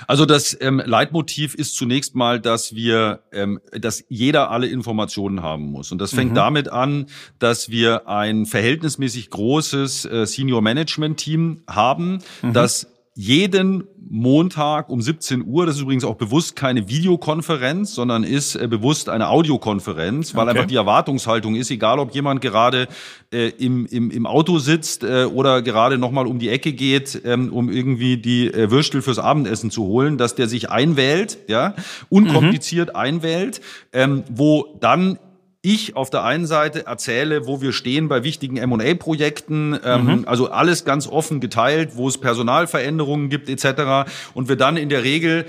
Also 0.05 0.25
das 0.25 0.55
ähm, 0.61 0.81
Leitmotiv 0.85 1.55
ist 1.55 1.75
zunächst 1.75 2.15
mal, 2.15 2.39
dass 2.39 2.75
wir, 2.75 3.21
ähm, 3.31 3.59
dass 3.71 4.03
jeder 4.09 4.51
alle 4.51 4.67
Informationen 4.67 5.41
haben 5.41 5.71
muss. 5.71 5.91
Und 5.91 5.99
das 5.99 6.13
fängt 6.13 6.31
mhm. 6.31 6.35
damit 6.35 6.69
an, 6.69 7.07
dass 7.39 7.69
wir 7.69 8.07
ein 8.07 8.45
verhältnismäßig 8.45 9.29
großes 9.29 10.05
äh, 10.05 10.25
Senior 10.25 10.61
Management 10.61 11.17
Team 11.17 11.63
haben, 11.67 12.19
mhm. 12.41 12.53
das 12.53 12.87
jeden 13.17 13.83
Montag 14.09 14.89
um 14.89 15.01
17 15.01 15.43
Uhr, 15.43 15.65
das 15.65 15.77
ist 15.77 15.81
übrigens 15.81 16.05
auch 16.05 16.15
bewusst 16.15 16.55
keine 16.55 16.87
Videokonferenz, 16.87 17.95
sondern 17.95 18.23
ist 18.23 18.55
äh, 18.55 18.67
bewusst 18.67 19.09
eine 19.09 19.29
Audiokonferenz, 19.29 20.35
weil 20.35 20.43
okay. 20.43 20.51
einfach 20.51 20.67
die 20.67 20.75
Erwartungshaltung 20.75 21.55
ist, 21.55 21.71
egal 21.71 21.97
ob 21.97 22.13
jemand 22.13 22.41
gerade 22.41 22.87
äh, 23.33 23.49
im, 23.49 23.87
im, 23.87 24.11
im 24.11 24.27
Auto 24.27 24.59
sitzt 24.59 25.03
äh, 25.03 25.25
oder 25.25 25.63
gerade 25.63 25.97
nochmal 25.97 26.27
um 26.27 26.37
die 26.37 26.49
Ecke 26.49 26.73
geht, 26.73 27.19
ähm, 27.25 27.51
um 27.51 27.71
irgendwie 27.71 28.17
die 28.17 28.53
äh, 28.53 28.69
Würstel 28.69 29.01
fürs 29.01 29.17
Abendessen 29.17 29.71
zu 29.71 29.85
holen, 29.85 30.19
dass 30.19 30.35
der 30.35 30.47
sich 30.47 30.69
einwählt, 30.69 31.39
ja, 31.47 31.73
unkompliziert 32.09 32.89
mhm. 32.89 32.95
einwählt, 32.95 33.61
ähm, 33.93 34.25
wo 34.29 34.77
dann 34.79 35.17
ich 35.73 35.95
auf 35.95 36.09
der 36.09 36.23
einen 36.23 36.45
Seite 36.45 36.85
erzähle, 36.85 37.45
wo 37.45 37.61
wir 37.61 37.73
stehen 37.73 38.07
bei 38.07 38.23
wichtigen 38.23 38.57
M&A-Projekten, 38.57 39.77
ähm, 39.83 40.05
mhm. 40.05 40.23
also 40.25 40.49
alles 40.49 40.85
ganz 40.85 41.07
offen 41.07 41.39
geteilt, 41.39 41.91
wo 41.95 42.07
es 42.07 42.17
Personalveränderungen 42.17 43.29
gibt 43.29 43.49
etc. 43.49 44.09
Und 44.33 44.47
wir 44.47 44.55
dann 44.55 44.77
in 44.77 44.89
der 44.89 45.03
Regel 45.03 45.45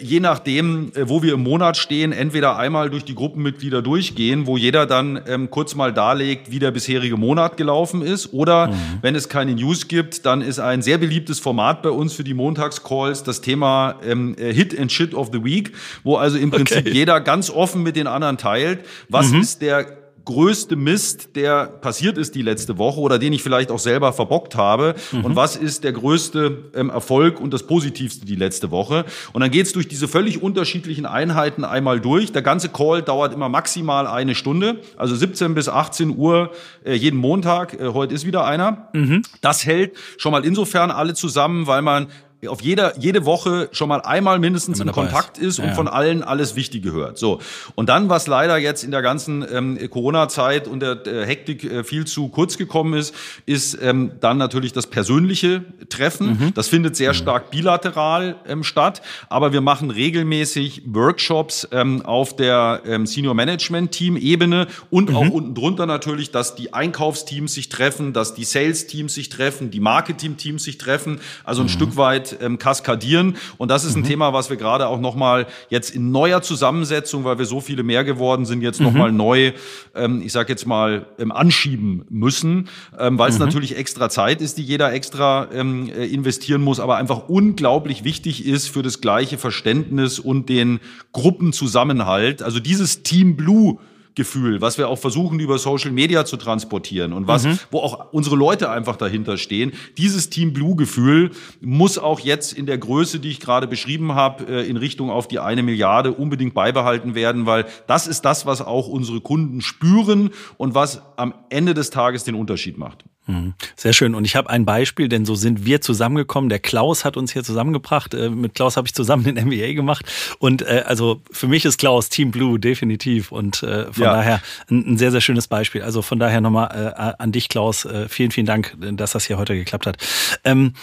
je 0.00 0.20
nachdem, 0.20 0.92
äh, 0.94 1.08
wo 1.08 1.22
wir 1.22 1.34
im 1.34 1.42
Monat 1.42 1.76
stehen, 1.76 2.12
entweder 2.12 2.56
einmal 2.56 2.90
durch 2.90 3.04
die 3.04 3.14
Gruppenmitglieder 3.14 3.82
durchgehen, 3.82 4.46
wo 4.46 4.56
jeder 4.56 4.86
dann 4.86 5.20
ähm, 5.26 5.50
kurz 5.50 5.74
mal 5.74 5.92
darlegt, 5.92 6.50
wie 6.50 6.58
der 6.58 6.70
bisherige 6.70 7.16
Monat 7.16 7.56
gelaufen 7.56 8.02
ist. 8.02 8.32
Oder 8.32 8.68
mhm. 8.68 8.72
wenn 9.02 9.14
es 9.14 9.28
keine 9.28 9.54
News 9.54 9.88
gibt, 9.88 10.26
dann 10.26 10.42
ist 10.42 10.58
ein 10.58 10.82
sehr 10.82 10.98
beliebtes 10.98 11.40
Format 11.40 11.82
bei 11.82 11.90
uns 11.90 12.12
für 12.14 12.24
die 12.24 12.34
Montagscalls 12.34 13.22
das 13.22 13.40
Thema 13.40 13.96
ähm, 14.04 14.34
äh, 14.38 14.52
Hit 14.52 14.78
and 14.78 14.90
Shit 14.90 15.14
of 15.14 15.30
the 15.32 15.44
Week, 15.44 15.72
wo 16.04 16.16
also 16.16 16.38
im 16.38 16.50
Prinzip 16.50 16.78
okay. 16.78 16.92
jeder 16.92 17.20
ganz 17.20 17.50
offen 17.50 17.82
mit 17.82 17.96
den 17.96 18.06
anderen 18.06 18.38
teilt, 18.38 18.80
was 19.08 19.30
mhm. 19.30 19.40
ist 19.40 19.62
der 19.62 20.05
größte 20.26 20.76
Mist, 20.76 21.36
der 21.36 21.66
passiert 21.66 22.18
ist 22.18 22.34
die 22.34 22.42
letzte 22.42 22.78
Woche 22.78 23.00
oder 23.00 23.18
den 23.18 23.32
ich 23.32 23.42
vielleicht 23.42 23.70
auch 23.70 23.78
selber 23.78 24.12
verbockt 24.12 24.56
habe 24.56 24.94
mhm. 25.12 25.24
und 25.24 25.36
was 25.36 25.56
ist 25.56 25.84
der 25.84 25.92
größte 25.92 26.64
ähm, 26.74 26.90
Erfolg 26.90 27.40
und 27.40 27.54
das 27.54 27.62
Positivste 27.62 28.26
die 28.26 28.34
letzte 28.34 28.70
Woche. 28.70 29.04
Und 29.32 29.40
dann 29.40 29.50
geht's 29.50 29.72
durch 29.72 29.86
diese 29.86 30.08
völlig 30.08 30.42
unterschiedlichen 30.42 31.06
Einheiten 31.06 31.64
einmal 31.64 32.00
durch. 32.00 32.32
Der 32.32 32.42
ganze 32.42 32.68
Call 32.68 33.02
dauert 33.02 33.32
immer 33.32 33.48
maximal 33.48 34.06
eine 34.06 34.34
Stunde, 34.34 34.80
also 34.96 35.14
17 35.14 35.54
bis 35.54 35.68
18 35.68 36.16
Uhr 36.16 36.50
äh, 36.84 36.94
jeden 36.94 37.18
Montag. 37.18 37.80
Äh, 37.80 37.92
heute 37.94 38.12
ist 38.12 38.26
wieder 38.26 38.44
einer. 38.44 38.88
Mhm. 38.92 39.22
Das 39.40 39.64
hält 39.64 39.92
schon 40.18 40.32
mal 40.32 40.44
insofern 40.44 40.90
alle 40.90 41.14
zusammen, 41.14 41.68
weil 41.68 41.82
man 41.82 42.08
auf 42.48 42.62
jeder, 42.62 42.98
jede 42.98 43.24
Woche 43.24 43.68
schon 43.72 43.88
mal 43.88 44.00
einmal 44.00 44.38
mindestens 44.38 44.80
in 44.80 44.90
Kontakt 44.92 45.38
ist, 45.38 45.46
ist 45.46 45.58
und 45.58 45.66
ja. 45.66 45.74
von 45.74 45.88
allen 45.88 46.22
alles 46.22 46.56
Wichtige 46.56 46.92
hört. 46.92 47.18
So. 47.18 47.40
Und 47.74 47.88
dann, 47.88 48.08
was 48.08 48.26
leider 48.26 48.56
jetzt 48.58 48.84
in 48.84 48.90
der 48.90 49.02
ganzen 49.02 49.44
ähm, 49.50 49.78
Corona-Zeit 49.90 50.68
und 50.68 50.80
der, 50.80 50.94
der 50.96 51.26
Hektik 51.26 51.64
äh, 51.64 51.84
viel 51.84 52.06
zu 52.06 52.28
kurz 52.28 52.56
gekommen 52.58 52.94
ist, 52.94 53.14
ist 53.46 53.78
ähm, 53.80 54.12
dann 54.20 54.38
natürlich 54.38 54.72
das 54.72 54.86
persönliche 54.86 55.64
Treffen. 55.88 56.28
Mhm. 56.28 56.54
Das 56.54 56.68
findet 56.68 56.96
sehr 56.96 57.12
mhm. 57.12 57.16
stark 57.16 57.50
bilateral 57.50 58.36
ähm, 58.46 58.64
statt, 58.64 59.02
aber 59.28 59.52
wir 59.52 59.60
machen 59.60 59.90
regelmäßig 59.90 60.82
Workshops 60.86 61.68
ähm, 61.72 62.02
auf 62.02 62.36
der 62.36 62.82
ähm, 62.86 63.06
Senior 63.06 63.34
Management 63.34 63.92
Team 63.92 64.16
Ebene 64.16 64.66
und 64.90 65.10
mhm. 65.10 65.16
auch 65.16 65.30
unten 65.30 65.54
drunter 65.54 65.86
natürlich, 65.86 66.30
dass 66.30 66.54
die 66.54 66.72
Einkaufsteams 66.72 67.54
sich 67.54 67.68
treffen, 67.68 68.12
dass 68.12 68.34
die 68.34 68.44
Sales 68.44 68.86
Teams 68.86 69.14
sich 69.14 69.28
treffen, 69.28 69.70
die 69.70 69.80
Marketing 69.80 70.36
Teams 70.36 70.64
sich 70.64 70.78
treffen, 70.78 71.20
also 71.44 71.62
ein 71.62 71.66
mhm. 71.66 71.70
Stück 71.70 71.96
weit 71.96 72.35
ähm, 72.40 72.58
kaskadieren. 72.58 73.36
Und 73.58 73.70
das 73.70 73.84
ist 73.84 73.96
ein 73.96 74.02
mhm. 74.02 74.06
Thema, 74.06 74.32
was 74.32 74.50
wir 74.50 74.56
gerade 74.56 74.88
auch 74.88 75.00
nochmal 75.00 75.46
jetzt 75.68 75.90
in 75.90 76.10
neuer 76.10 76.42
Zusammensetzung, 76.42 77.24
weil 77.24 77.38
wir 77.38 77.46
so 77.46 77.60
viele 77.60 77.82
mehr 77.82 78.04
geworden 78.04 78.44
sind, 78.44 78.62
jetzt 78.62 78.80
mhm. 78.80 78.86
nochmal 78.86 79.12
neu, 79.12 79.52
ähm, 79.94 80.22
ich 80.22 80.32
sage 80.32 80.50
jetzt 80.50 80.66
mal, 80.66 81.06
ähm, 81.18 81.32
anschieben 81.32 82.04
müssen, 82.08 82.68
ähm, 82.98 83.18
weil 83.18 83.30
es 83.30 83.38
mhm. 83.38 83.46
natürlich 83.46 83.76
extra 83.76 84.08
Zeit 84.08 84.40
ist, 84.40 84.58
die 84.58 84.62
jeder 84.62 84.92
extra 84.92 85.48
ähm, 85.52 85.88
äh, 85.88 86.06
investieren 86.06 86.62
muss, 86.62 86.80
aber 86.80 86.96
einfach 86.96 87.28
unglaublich 87.28 88.04
wichtig 88.04 88.46
ist 88.46 88.68
für 88.68 88.82
das 88.82 89.00
gleiche 89.00 89.38
Verständnis 89.38 90.18
und 90.18 90.48
den 90.48 90.80
Gruppenzusammenhalt. 91.12 92.42
Also 92.42 92.60
dieses 92.60 93.02
Team 93.02 93.36
Blue 93.36 93.78
Gefühl, 94.16 94.62
was 94.62 94.78
wir 94.78 94.88
auch 94.88 94.98
versuchen 94.98 95.38
über 95.38 95.58
Social 95.58 95.92
Media 95.92 96.24
zu 96.24 96.38
transportieren 96.38 97.12
und 97.12 97.28
was, 97.28 97.44
mhm. 97.44 97.58
wo 97.70 97.80
auch 97.80 98.12
unsere 98.12 98.34
Leute 98.34 98.70
einfach 98.70 98.96
dahinter 98.96 99.36
stehen. 99.36 99.72
Dieses 99.98 100.30
Team 100.30 100.54
Blue 100.54 100.74
Gefühl 100.74 101.30
muss 101.60 101.98
auch 101.98 102.18
jetzt 102.20 102.54
in 102.54 102.64
der 102.64 102.78
Größe, 102.78 103.20
die 103.20 103.28
ich 103.28 103.40
gerade 103.40 103.66
beschrieben 103.66 104.14
habe, 104.14 104.44
äh, 104.48 104.68
in 104.68 104.78
Richtung 104.78 105.10
auf 105.10 105.28
die 105.28 105.38
eine 105.38 105.62
Milliarde 105.62 106.12
unbedingt 106.12 106.54
beibehalten 106.54 107.14
werden, 107.14 107.44
weil 107.44 107.66
das 107.86 108.06
ist 108.06 108.22
das, 108.22 108.46
was 108.46 108.62
auch 108.62 108.88
unsere 108.88 109.20
Kunden 109.20 109.60
spüren 109.60 110.30
und 110.56 110.74
was 110.74 111.02
am 111.16 111.34
Ende 111.50 111.74
des 111.74 111.90
Tages 111.90 112.24
den 112.24 112.34
Unterschied 112.34 112.78
macht. 112.78 113.04
Mhm. 113.26 113.54
Sehr 113.74 113.92
schön. 113.92 114.14
Und 114.14 114.24
ich 114.24 114.36
habe 114.36 114.48
ein 114.50 114.64
Beispiel, 114.64 115.08
denn 115.08 115.24
so 115.24 115.34
sind 115.34 115.64
wir 115.64 115.80
zusammengekommen. 115.80 116.48
Der 116.48 116.60
Klaus 116.60 117.04
hat 117.04 117.16
uns 117.16 117.32
hier 117.32 117.42
zusammengebracht. 117.42 118.14
Äh, 118.14 118.30
mit 118.30 118.54
Klaus 118.54 118.76
habe 118.76 118.86
ich 118.86 118.94
zusammen 118.94 119.24
den 119.24 119.34
MBA 119.34 119.72
gemacht. 119.72 120.06
Und 120.38 120.62
äh, 120.62 120.84
also 120.86 121.22
für 121.30 121.48
mich 121.48 121.64
ist 121.64 121.78
Klaus 121.78 122.08
Team 122.08 122.30
Blue 122.30 122.60
definitiv. 122.60 123.32
Und 123.32 123.62
äh, 123.62 123.92
von 123.92 124.04
ja. 124.06 124.14
daher 124.14 124.42
ein, 124.70 124.92
ein, 124.92 124.98
sehr, 124.98 125.10
sehr 125.10 125.20
schönes 125.20 125.48
Beispiel. 125.48 125.82
Also 125.82 126.02
von 126.02 126.18
daher 126.18 126.40
nochmal 126.40 126.94
äh, 126.96 127.22
an 127.22 127.32
dich, 127.32 127.48
Klaus. 127.48 127.84
Äh, 127.84 128.08
vielen, 128.08 128.30
vielen 128.30 128.46
Dank, 128.46 128.76
dass 128.78 129.12
das 129.12 129.26
hier 129.26 129.38
heute 129.38 129.54
geklappt 129.54 129.86
hat. 129.86 129.96
Ähm, 130.44 130.74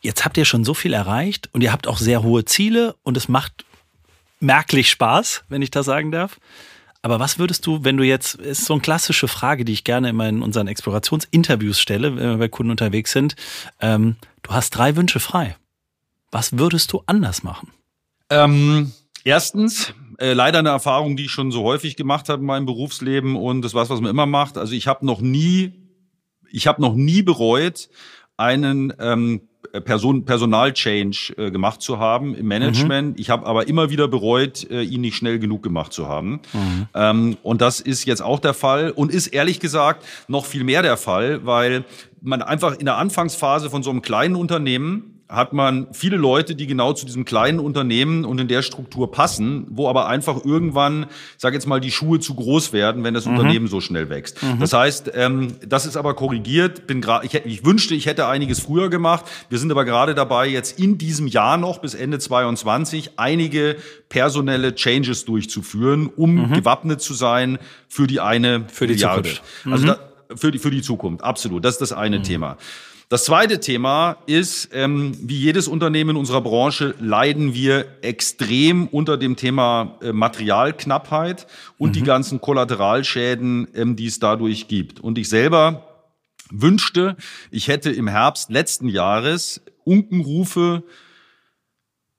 jetzt 0.00 0.24
habt 0.24 0.36
ihr 0.36 0.44
schon 0.44 0.64
so 0.64 0.74
viel 0.74 0.92
erreicht 0.92 1.48
und 1.52 1.62
ihr 1.62 1.72
habt 1.72 1.86
auch 1.86 1.98
sehr 1.98 2.22
hohe 2.22 2.44
Ziele 2.44 2.96
und 3.02 3.16
es 3.16 3.28
macht 3.28 3.64
merklich 4.40 4.90
Spaß, 4.90 5.44
wenn 5.48 5.62
ich 5.62 5.70
das 5.70 5.86
sagen 5.86 6.12
darf. 6.12 6.38
Aber 7.02 7.20
was 7.20 7.38
würdest 7.38 7.64
du, 7.66 7.84
wenn 7.84 7.96
du 7.96 8.04
jetzt, 8.04 8.34
ist 8.34 8.64
so 8.64 8.74
eine 8.74 8.82
klassische 8.82 9.28
Frage, 9.28 9.64
die 9.64 9.72
ich 9.72 9.84
gerne 9.84 10.08
immer 10.08 10.28
in 10.28 10.42
unseren 10.42 10.66
Explorationsinterviews 10.66 11.80
stelle, 11.80 12.16
wenn 12.16 12.30
wir 12.30 12.36
bei 12.38 12.48
Kunden 12.48 12.70
unterwegs 12.70 13.12
sind. 13.12 13.36
Ähm, 13.80 14.16
du 14.42 14.50
hast 14.50 14.70
drei 14.70 14.96
Wünsche 14.96 15.20
frei. 15.20 15.56
Was 16.30 16.58
würdest 16.58 16.92
du 16.92 17.02
anders 17.06 17.42
machen? 17.42 17.70
Ähm, 18.30 18.92
erstens, 19.28 19.92
äh, 20.18 20.32
leider 20.32 20.60
eine 20.60 20.70
Erfahrung, 20.70 21.16
die 21.16 21.26
ich 21.26 21.30
schon 21.30 21.52
so 21.52 21.62
häufig 21.62 21.96
gemacht 21.96 22.28
habe 22.28 22.40
in 22.40 22.46
meinem 22.46 22.64
Berufsleben 22.64 23.36
und 23.36 23.62
das 23.62 23.74
was, 23.74 23.90
was 23.90 24.00
man 24.00 24.10
immer 24.10 24.26
macht. 24.26 24.56
Also 24.56 24.72
ich 24.72 24.88
habe 24.88 25.04
noch 25.04 25.20
nie, 25.20 25.72
ich 26.50 26.66
habe 26.66 26.80
noch 26.80 26.94
nie 26.94 27.22
bereut, 27.22 27.90
einen 28.38 28.92
ähm, 28.98 29.42
Person, 29.84 30.24
Personal-Change 30.24 31.34
äh, 31.36 31.50
gemacht 31.50 31.82
zu 31.82 31.98
haben 31.98 32.34
im 32.34 32.46
Management. 32.46 33.16
Mhm. 33.16 33.20
Ich 33.20 33.28
habe 33.28 33.44
aber 33.44 33.68
immer 33.68 33.90
wieder 33.90 34.08
bereut, 34.08 34.68
äh, 34.70 34.82
ihn 34.82 35.02
nicht 35.02 35.16
schnell 35.16 35.38
genug 35.38 35.62
gemacht 35.62 35.92
zu 35.92 36.08
haben. 36.08 36.40
Mhm. 36.54 36.88
Ähm, 36.94 37.36
und 37.42 37.60
das 37.60 37.80
ist 37.80 38.06
jetzt 38.06 38.22
auch 38.22 38.40
der 38.40 38.54
Fall 38.54 38.90
und 38.90 39.12
ist 39.12 39.26
ehrlich 39.26 39.60
gesagt 39.60 40.06
noch 40.26 40.46
viel 40.46 40.64
mehr 40.64 40.80
der 40.80 40.96
Fall, 40.96 41.44
weil 41.44 41.84
man 42.22 42.40
einfach 42.40 42.78
in 42.78 42.86
der 42.86 42.96
Anfangsphase 42.96 43.68
von 43.68 43.82
so 43.82 43.90
einem 43.90 44.00
kleinen 44.00 44.36
Unternehmen 44.36 45.17
hat 45.28 45.52
man 45.52 45.88
viele 45.92 46.16
Leute, 46.16 46.54
die 46.54 46.66
genau 46.66 46.94
zu 46.94 47.04
diesem 47.04 47.26
kleinen 47.26 47.58
Unternehmen 47.58 48.24
und 48.24 48.40
in 48.40 48.48
der 48.48 48.62
Struktur 48.62 49.10
passen, 49.12 49.66
wo 49.68 49.88
aber 49.88 50.08
einfach 50.08 50.42
irgendwann, 50.42 51.06
sage 51.36 51.54
jetzt 51.54 51.66
mal, 51.66 51.80
die 51.80 51.90
Schuhe 51.90 52.18
zu 52.18 52.34
groß 52.34 52.72
werden, 52.72 53.04
wenn 53.04 53.12
das 53.12 53.26
mhm. 53.26 53.36
Unternehmen 53.36 53.66
so 53.66 53.80
schnell 53.80 54.08
wächst. 54.08 54.42
Mhm. 54.42 54.60
Das 54.60 54.72
heißt, 54.72 55.12
ähm, 55.14 55.56
das 55.66 55.84
ist 55.84 55.96
aber 55.98 56.14
korrigiert. 56.14 56.86
Bin 56.86 57.02
grad, 57.02 57.24
ich, 57.24 57.34
ich 57.34 57.64
wünschte, 57.64 57.94
ich 57.94 58.06
hätte 58.06 58.26
einiges 58.26 58.60
früher 58.60 58.88
gemacht. 58.88 59.26
Wir 59.50 59.58
sind 59.58 59.70
aber 59.70 59.84
gerade 59.84 60.14
dabei, 60.14 60.48
jetzt 60.48 60.78
in 60.78 60.96
diesem 60.96 61.26
Jahr 61.26 61.58
noch 61.58 61.78
bis 61.78 61.92
Ende 61.94 62.18
22 62.18 63.18
einige 63.18 63.76
personelle 64.08 64.74
Changes 64.74 65.26
durchzuführen, 65.26 66.06
um 66.06 66.36
mhm. 66.36 66.52
gewappnet 66.54 67.02
zu 67.02 67.12
sein 67.12 67.58
für 67.86 68.06
die 68.06 68.20
eine 68.20 68.64
für 68.72 68.86
die. 68.86 68.96
Zukunft. 68.96 69.42
Also 69.66 69.84
mhm. 69.84 69.88
da, 69.88 69.98
für 70.36 70.50
die 70.50 70.58
für 70.58 70.70
die 70.70 70.82
Zukunft, 70.82 71.22
absolut. 71.22 71.64
Das 71.64 71.74
ist 71.74 71.80
das 71.80 71.92
eine 71.92 72.18
mhm. 72.18 72.22
Thema. 72.22 72.56
Das 73.10 73.24
zweite 73.24 73.58
Thema 73.58 74.18
ist, 74.26 74.68
ähm, 74.74 75.16
wie 75.22 75.38
jedes 75.38 75.66
Unternehmen 75.66 76.10
in 76.10 76.16
unserer 76.16 76.42
Branche 76.42 76.94
leiden 77.00 77.54
wir 77.54 77.86
extrem 78.02 78.86
unter 78.86 79.16
dem 79.16 79.34
Thema 79.34 79.96
äh, 80.02 80.12
Materialknappheit 80.12 81.46
und 81.78 81.90
mhm. 81.90 81.92
die 81.94 82.02
ganzen 82.02 82.42
Kollateralschäden, 82.42 83.68
ähm, 83.74 83.96
die 83.96 84.06
es 84.06 84.18
dadurch 84.18 84.68
gibt. 84.68 85.00
Und 85.00 85.16
ich 85.16 85.30
selber 85.30 86.04
wünschte, 86.50 87.16
ich 87.50 87.68
hätte 87.68 87.90
im 87.90 88.08
Herbst 88.08 88.50
letzten 88.50 88.88
Jahres 88.88 89.62
Unkenrufe 89.84 90.82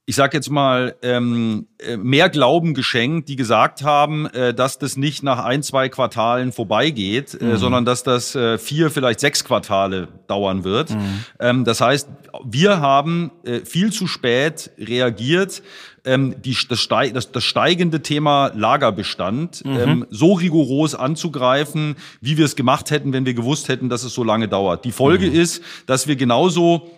ich 0.10 0.16
sage 0.16 0.36
jetzt 0.36 0.50
mal, 0.50 0.96
ähm, 1.04 1.68
äh, 1.78 1.96
mehr 1.96 2.30
Glauben 2.30 2.74
geschenkt, 2.74 3.30
die 3.30 3.36
gesagt 3.36 3.84
haben, 3.84 4.26
äh, 4.26 4.56
dass 4.56 4.80
das 4.80 4.98
nicht 4.98 5.22
nach 5.22 5.46
ein, 5.46 5.62
zwei 5.62 5.88
Quartalen 5.88 6.52
vorbeigeht, 6.52 7.40
äh, 7.40 7.44
mhm. 7.44 7.58
sondern 7.58 7.86
dass 7.86 8.02
das 8.02 8.34
äh, 8.34 8.58
vier, 8.58 8.90
vielleicht 8.90 9.20
sechs 9.20 9.44
Quartale 9.44 10.08
dauern 10.26 10.64
wird. 10.64 10.90
Mhm. 10.90 11.26
Ähm, 11.40 11.64
das 11.64 11.80
heißt, 11.80 12.10
wir 12.44 12.82
haben 12.82 13.30
äh, 13.44 13.60
viel 13.60 13.92
zu 13.92 14.08
spät 14.08 14.72
reagiert, 14.80 15.62
ähm, 16.06 16.42
die, 16.44 16.58
das, 16.68 16.80
steig, 16.80 17.14
das, 17.14 17.32
das 17.32 17.44
steigende 17.44 18.02
Thema 18.02 18.52
Lagerbestand 18.56 19.64
mhm. 19.64 19.78
ähm, 19.78 20.06
so 20.10 20.34
rigoros 20.34 20.96
anzugreifen, 20.96 21.98
wie 22.20 22.36
wir 22.36 22.46
es 22.46 22.56
gemacht 22.56 22.90
hätten, 22.90 23.14
wenn 23.14 23.28
wir 23.28 23.36
gewusst 23.36 23.70
hätten, 23.70 23.90
dass 23.90 24.02
es 24.02 24.16
so 24.16 24.24
lange 24.24 24.48
dauert. 24.48 24.86
Die 24.86 24.92
Folge 24.92 25.28
mhm. 25.28 25.36
ist, 25.36 25.62
dass 25.86 26.08
wir 26.08 26.16
genauso 26.16 26.90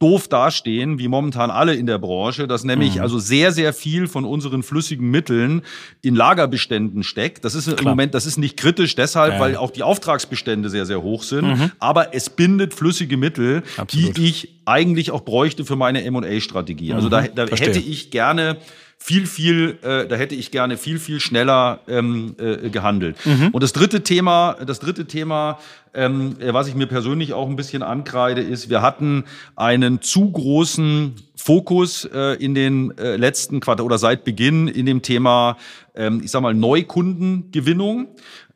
doof 0.00 0.28
dastehen, 0.28 0.98
wie 0.98 1.08
momentan 1.08 1.50
alle 1.50 1.74
in 1.74 1.84
der 1.84 1.98
Branche, 1.98 2.48
dass 2.48 2.64
nämlich 2.64 2.96
mhm. 2.96 3.02
also 3.02 3.18
sehr, 3.18 3.52
sehr 3.52 3.74
viel 3.74 4.08
von 4.08 4.24
unseren 4.24 4.62
flüssigen 4.62 5.10
Mitteln 5.10 5.60
in 6.00 6.16
Lagerbeständen 6.16 7.02
steckt. 7.02 7.44
Das 7.44 7.54
ist 7.54 7.66
Klar. 7.66 7.78
im 7.80 7.84
Moment, 7.84 8.14
das 8.14 8.24
ist 8.24 8.38
nicht 8.38 8.56
kritisch 8.56 8.96
deshalb, 8.96 9.34
ja. 9.34 9.40
weil 9.40 9.56
auch 9.56 9.70
die 9.70 9.82
Auftragsbestände 9.82 10.70
sehr, 10.70 10.86
sehr 10.86 11.02
hoch 11.02 11.22
sind. 11.22 11.46
Mhm. 11.46 11.72
Aber 11.78 12.14
es 12.14 12.30
bindet 12.30 12.72
flüssige 12.72 13.18
Mittel, 13.18 13.62
Absolut. 13.76 14.16
die 14.16 14.24
ich 14.24 14.48
eigentlich 14.64 15.10
auch 15.10 15.20
bräuchte 15.20 15.66
für 15.66 15.76
meine 15.76 16.02
M&A-Strategie. 16.02 16.94
Also 16.94 17.08
mhm. 17.08 17.10
da, 17.10 17.22
da 17.28 17.46
hätte 17.46 17.78
ich 17.78 18.10
gerne 18.10 18.56
viel, 19.02 19.26
viel, 19.26 19.78
äh, 19.82 20.06
da 20.06 20.14
hätte 20.14 20.34
ich 20.34 20.50
gerne 20.50 20.76
viel, 20.76 20.98
viel 20.98 21.20
schneller 21.20 21.80
ähm, 21.88 22.36
äh, 22.38 22.68
gehandelt. 22.68 23.16
Mhm. 23.24 23.48
Und 23.48 23.62
das 23.62 23.72
dritte 23.72 24.02
Thema, 24.02 24.56
das 24.64 24.78
dritte 24.78 25.06
Thema, 25.06 25.58
ähm, 25.94 26.36
was 26.38 26.68
ich 26.68 26.74
mir 26.74 26.86
persönlich 26.86 27.32
auch 27.32 27.48
ein 27.48 27.56
bisschen 27.56 27.82
ankreide, 27.82 28.42
ist, 28.42 28.68
wir 28.68 28.82
hatten 28.82 29.24
einen 29.56 30.02
zu 30.02 30.30
großen 30.30 31.14
Fokus 31.34 32.04
äh, 32.04 32.36
in 32.44 32.54
den 32.54 32.96
äh, 32.98 33.16
letzten 33.16 33.60
Quartal 33.60 33.86
oder 33.86 33.96
seit 33.96 34.22
Beginn 34.22 34.68
in 34.68 34.84
dem 34.84 35.00
Thema, 35.00 35.56
ähm, 35.94 36.20
ich 36.22 36.30
sag 36.30 36.42
mal, 36.42 36.54
Neukundengewinnung 36.54 38.08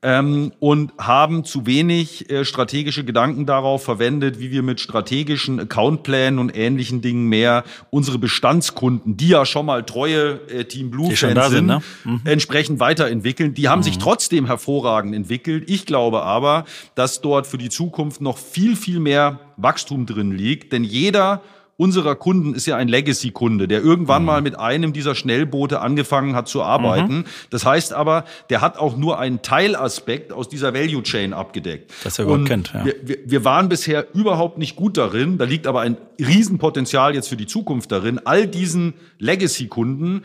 ähm, 0.05 0.53
und 0.61 0.93
haben 0.99 1.45
zu 1.45 1.65
wenig 1.65 2.31
äh, 2.31 2.45
strategische 2.45 3.05
Gedanken 3.05 3.47
darauf 3.47 3.83
verwendet, 3.83 4.39
wie 4.39 4.51
wir 4.51 4.63
mit 4.63 4.79
strategischen 4.79 5.59
Accountplänen 5.59 6.39
und 6.39 6.55
ähnlichen 6.55 7.01
Dingen 7.01 7.27
mehr 7.27 7.65
unsere 7.89 8.19
Bestandskunden, 8.19 9.17
die 9.17 9.29
ja 9.29 9.47
schon 9.47 9.65
mal 9.65 9.83
treue 9.83 10.41
äh, 10.51 10.67
Team 10.67 10.91
Blue 10.91 11.17
Fans 11.17 11.49
sind, 11.49 11.67
ne? 11.67 11.81
mhm. 12.05 12.21
entsprechend 12.25 12.81
weiterentwickeln. 12.81 13.55
Die 13.55 13.69
haben 13.71 13.79
mhm. 13.79 13.85
sich 13.85 13.97
trotzdem 13.99 14.45
hervorragend 14.45 15.15
entwickelt. 15.15 15.71
Ich 15.71 15.87
glaube 15.87 16.23
aber, 16.23 16.67
dass 16.95 17.23
dort 17.23 17.47
für 17.47 17.59
die 17.59 17.71
Zukunft 17.71 18.21
noch 18.21 18.37
viel, 18.37 18.77
viel 18.77 19.01
mehr 19.01 19.41
Wachstum 19.57 20.05
drin 20.05 20.33
liegt, 20.33 20.75
denn 20.75 20.85
jeder 20.85 21.41
unserer 21.77 22.15
Kunden 22.15 22.55
ist 22.55 22.67
ja 22.67 22.77
ein 22.77 22.89
Legacy-Kunde, 22.89 23.69
der 23.69 23.83
irgendwann 23.83 24.23
mhm. 24.23 24.27
mal 24.27 24.43
mit 24.43 24.59
einem 24.59 24.93
dieser 24.93 25.15
Schnellboote 25.15 25.81
angefangen 25.81 26.37
hat 26.37 26.49
zu 26.49 26.63
arbeiten. 26.63 27.19
Mhm. 27.19 27.25
Das 27.51 27.65
heißt 27.65 27.93
aber, 27.93 28.25
der 28.51 28.61
hat 28.61 28.79
auch 28.79 28.97
nur 28.97 29.19
einen 29.19 29.43
Teilaspekt 29.43 30.33
aus 30.33 30.49
dieser 30.49 30.75
Value 30.75 31.03
Chain 31.03 31.33
abgedeckt. 31.33 31.93
Das 32.05 32.19
er 32.19 32.27
überhaupt 32.27 32.47
kennt. 32.47 32.73
Ja. 32.73 32.85
Wir, 32.85 32.95
wir, 33.03 33.19
wir 33.25 33.45
waren 33.45 33.69
bisher 33.69 34.07
überhaupt 34.15 34.59
nicht 34.59 34.77
gut 34.77 34.97
darin. 34.97 35.39
Da 35.39 35.45
liegt 35.45 35.67
aber 35.67 35.81
ein 35.81 35.97
Riesenpotenzial 36.19 37.15
jetzt 37.15 37.29
für 37.29 37.37
die 37.37 37.47
Zukunft 37.47 37.91
darin, 37.93 38.21
all 38.25 38.47
diesen 38.47 38.95
Legacy-Kunden 39.19 40.23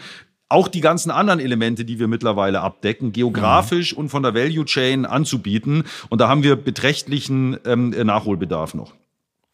auch 0.49 0.67
die 0.67 0.81
ganzen 0.81 1.12
anderen 1.12 1.39
Elemente, 1.39 1.85
die 1.85 1.99
wir 1.99 2.07
mittlerweile 2.07 2.62
abdecken, 2.62 3.12
geografisch 3.12 3.93
mhm. 3.93 3.99
und 3.99 4.09
von 4.09 4.23
der 4.23 4.33
Value 4.33 4.65
Chain 4.65 5.05
anzubieten. 5.05 5.83
Und 6.09 6.21
da 6.21 6.27
haben 6.27 6.41
wir 6.41 6.55
beträchtlichen 6.55 7.57
ähm, 7.65 7.91
Nachholbedarf 7.91 8.73
noch. 8.73 8.95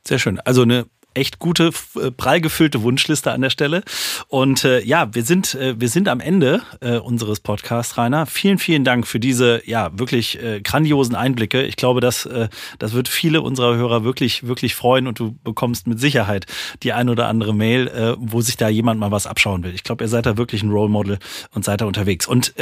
Sehr 0.07 0.19
schön. 0.19 0.39
Also 0.39 0.61
eine 0.61 0.85
echt 1.15 1.39
gute, 1.39 1.71
äh, 1.95 2.11
prall 2.11 2.41
gefüllte 2.41 2.83
Wunschliste 2.83 3.31
an 3.31 3.41
der 3.41 3.49
Stelle. 3.49 3.83
Und 4.27 4.63
äh, 4.63 4.81
ja, 4.83 5.13
wir 5.13 5.23
sind, 5.23 5.55
äh, 5.55 5.79
wir 5.79 5.89
sind 5.89 6.07
am 6.07 6.19
Ende 6.19 6.61
äh, 6.81 6.97
unseres 6.97 7.39
Podcasts, 7.39 7.97
Rainer. 7.97 8.25
Vielen, 8.25 8.59
vielen 8.59 8.83
Dank 8.83 9.07
für 9.07 9.19
diese 9.19 9.61
ja 9.65 9.97
wirklich 9.97 10.41
äh, 10.41 10.61
grandiosen 10.61 11.15
Einblicke. 11.15 11.63
Ich 11.63 11.77
glaube, 11.77 12.01
dass, 12.01 12.25
äh, 12.25 12.49
das 12.79 12.93
wird 12.93 13.07
viele 13.07 13.41
unserer 13.41 13.75
Hörer 13.75 14.03
wirklich, 14.03 14.45
wirklich 14.47 14.75
freuen 14.75 15.07
und 15.07 15.19
du 15.19 15.35
bekommst 15.43 15.87
mit 15.87 15.99
Sicherheit 15.99 16.45
die 16.83 16.93
ein 16.93 17.09
oder 17.09 17.27
andere 17.27 17.53
Mail, 17.53 18.15
wo 18.19 18.41
sich 18.41 18.57
da 18.57 18.67
jemand 18.67 18.99
mal 18.99 19.11
was 19.11 19.27
abschauen 19.27 19.63
will. 19.63 19.73
Ich 19.73 19.83
glaube, 19.83 20.03
ihr 20.03 20.07
seid 20.07 20.25
da 20.25 20.37
wirklich 20.37 20.63
ein 20.63 20.71
Role 20.71 20.89
Model 20.89 21.19
und 21.53 21.63
seid 21.63 21.81
da 21.81 21.85
unterwegs. 21.85 22.27
Und 22.27 22.53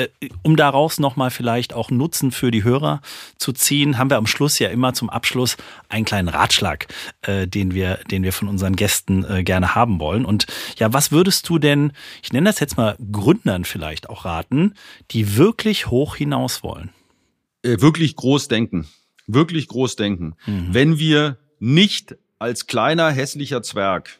um 0.44 0.56
daraus 0.56 1.00
nochmal 1.00 1.32
vielleicht 1.32 1.74
auch 1.74 1.90
Nutzen 1.90 2.32
für 2.32 2.52
die 2.52 2.64
Hörer 2.64 3.02
zu 3.38 3.54
ziehen, 3.54 3.98
haben 3.98 4.10
wir 4.10 4.18
am 4.18 4.28
Schluss 4.28 4.60
ja 4.60 4.70
immer 4.70 4.94
zum 4.94 5.10
Abschluss 5.10 5.58
einen 5.90 6.06
kleinen 6.06 6.28
Ratschlag, 6.28 6.88
den 7.26 7.74
wir, 7.74 8.00
den 8.12 8.24
wir 8.24 8.34
von 8.34 8.43
von 8.44 8.50
unseren 8.50 8.76
Gästen 8.76 9.24
äh, 9.24 9.44
gerne 9.44 9.74
haben 9.74 10.00
wollen. 10.00 10.26
Und 10.26 10.46
ja, 10.78 10.92
was 10.92 11.12
würdest 11.12 11.48
du 11.48 11.60
denn, 11.60 11.94
ich 12.22 12.34
nenne 12.34 12.50
das 12.50 12.60
jetzt 12.60 12.76
mal 12.76 12.98
Gründern 13.12 13.64
vielleicht 13.64 14.10
auch 14.10 14.26
raten, 14.26 14.74
die 15.12 15.38
wirklich 15.38 15.88
hoch 15.88 16.16
hinaus 16.18 16.62
wollen? 16.62 16.90
Äh, 17.64 17.80
wirklich 17.80 18.18
groß 18.18 18.50
denken. 18.50 18.88
Wirklich 19.28 19.70
groß 19.70 19.96
denken. 19.96 20.36
Mhm. 20.46 20.68
Wenn 20.72 21.00
wir 21.00 21.38
nicht 21.60 22.18
als 22.38 22.68
kleiner 22.68 23.10
hässlicher 23.10 23.64
Zwerg 23.64 24.20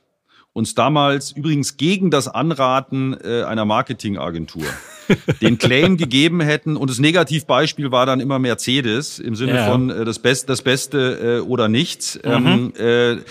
uns 0.54 0.76
damals 0.76 1.32
übrigens 1.32 1.78
gegen 1.78 2.12
das 2.12 2.28
Anraten 2.28 3.18
äh, 3.22 3.44
einer 3.44 3.66
Marketingagentur 3.66 4.64
den 5.42 5.58
Claim 5.58 5.98
gegeben 5.98 6.40
hätten 6.40 6.78
und 6.78 6.90
das 6.90 7.00
Negativbeispiel 7.00 7.92
war 7.92 8.06
dann 8.06 8.20
immer 8.20 8.38
Mercedes 8.40 9.20
im 9.20 9.36
Sinne 9.36 9.56
ja. 9.56 9.70
von 9.70 9.90
äh, 9.90 10.06
das, 10.06 10.20
Best, 10.20 10.48
das 10.50 10.62
Beste 10.62 11.40
äh, 11.42 11.46
oder 11.46 11.68
nichts. 11.68 12.20
Mhm. 12.24 12.32
Ähm, 12.32 12.74
äh, 12.78 13.22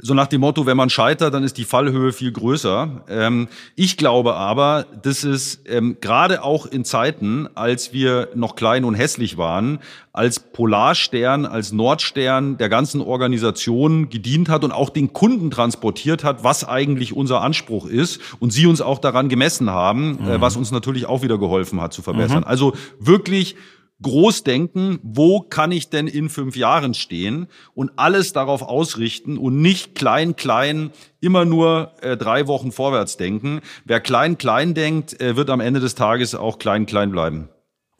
so 0.00 0.14
nach 0.14 0.26
dem 0.26 0.40
Motto, 0.40 0.66
wenn 0.66 0.76
man 0.76 0.90
scheitert, 0.90 1.34
dann 1.34 1.44
ist 1.44 1.58
die 1.58 1.64
Fallhöhe 1.64 2.12
viel 2.12 2.32
größer. 2.32 3.04
Ähm, 3.08 3.48
ich 3.76 3.96
glaube 3.96 4.34
aber, 4.34 4.86
dass 5.02 5.24
es 5.24 5.60
ähm, 5.66 5.96
gerade 6.00 6.42
auch 6.42 6.66
in 6.66 6.84
Zeiten, 6.84 7.48
als 7.54 7.92
wir 7.92 8.28
noch 8.34 8.56
klein 8.56 8.84
und 8.84 8.94
hässlich 8.94 9.36
waren, 9.36 9.80
als 10.12 10.40
Polarstern, 10.40 11.46
als 11.46 11.72
Nordstern 11.72 12.58
der 12.58 12.68
ganzen 12.68 13.00
Organisation 13.00 14.10
gedient 14.10 14.48
hat 14.48 14.64
und 14.64 14.72
auch 14.72 14.90
den 14.90 15.12
Kunden 15.12 15.50
transportiert 15.50 16.22
hat, 16.24 16.44
was 16.44 16.66
eigentlich 16.66 17.14
unser 17.14 17.40
Anspruch 17.40 17.86
ist 17.86 18.20
und 18.38 18.52
sie 18.52 18.66
uns 18.66 18.80
auch 18.80 18.98
daran 18.98 19.28
gemessen 19.28 19.70
haben, 19.70 20.18
äh, 20.18 20.22
mhm. 20.22 20.28
äh, 20.30 20.40
was 20.40 20.56
uns 20.56 20.70
natürlich 20.70 21.06
auch 21.06 21.22
wieder 21.22 21.38
geholfen 21.38 21.80
hat 21.80 21.92
zu 21.92 22.02
verbessern. 22.02 22.40
Mhm. 22.40 22.44
Also 22.44 22.74
wirklich 22.98 23.56
groß 24.02 24.44
denken, 24.44 24.98
wo 25.02 25.40
kann 25.40 25.72
ich 25.72 25.88
denn 25.88 26.06
in 26.06 26.28
fünf 26.28 26.56
Jahren 26.56 26.94
stehen 26.94 27.46
und 27.74 27.92
alles 27.96 28.32
darauf 28.32 28.62
ausrichten 28.62 29.38
und 29.38 29.60
nicht 29.60 29.94
klein, 29.94 30.36
klein, 30.36 30.90
immer 31.20 31.44
nur 31.44 31.92
äh, 32.02 32.16
drei 32.16 32.46
Wochen 32.46 32.72
vorwärts 32.72 33.16
denken. 33.16 33.60
Wer 33.84 34.00
klein, 34.00 34.38
klein 34.38 34.74
denkt, 34.74 35.20
äh, 35.20 35.36
wird 35.36 35.50
am 35.50 35.60
Ende 35.60 35.80
des 35.80 35.94
Tages 35.94 36.34
auch 36.34 36.58
klein, 36.58 36.86
klein 36.86 37.10
bleiben. 37.10 37.48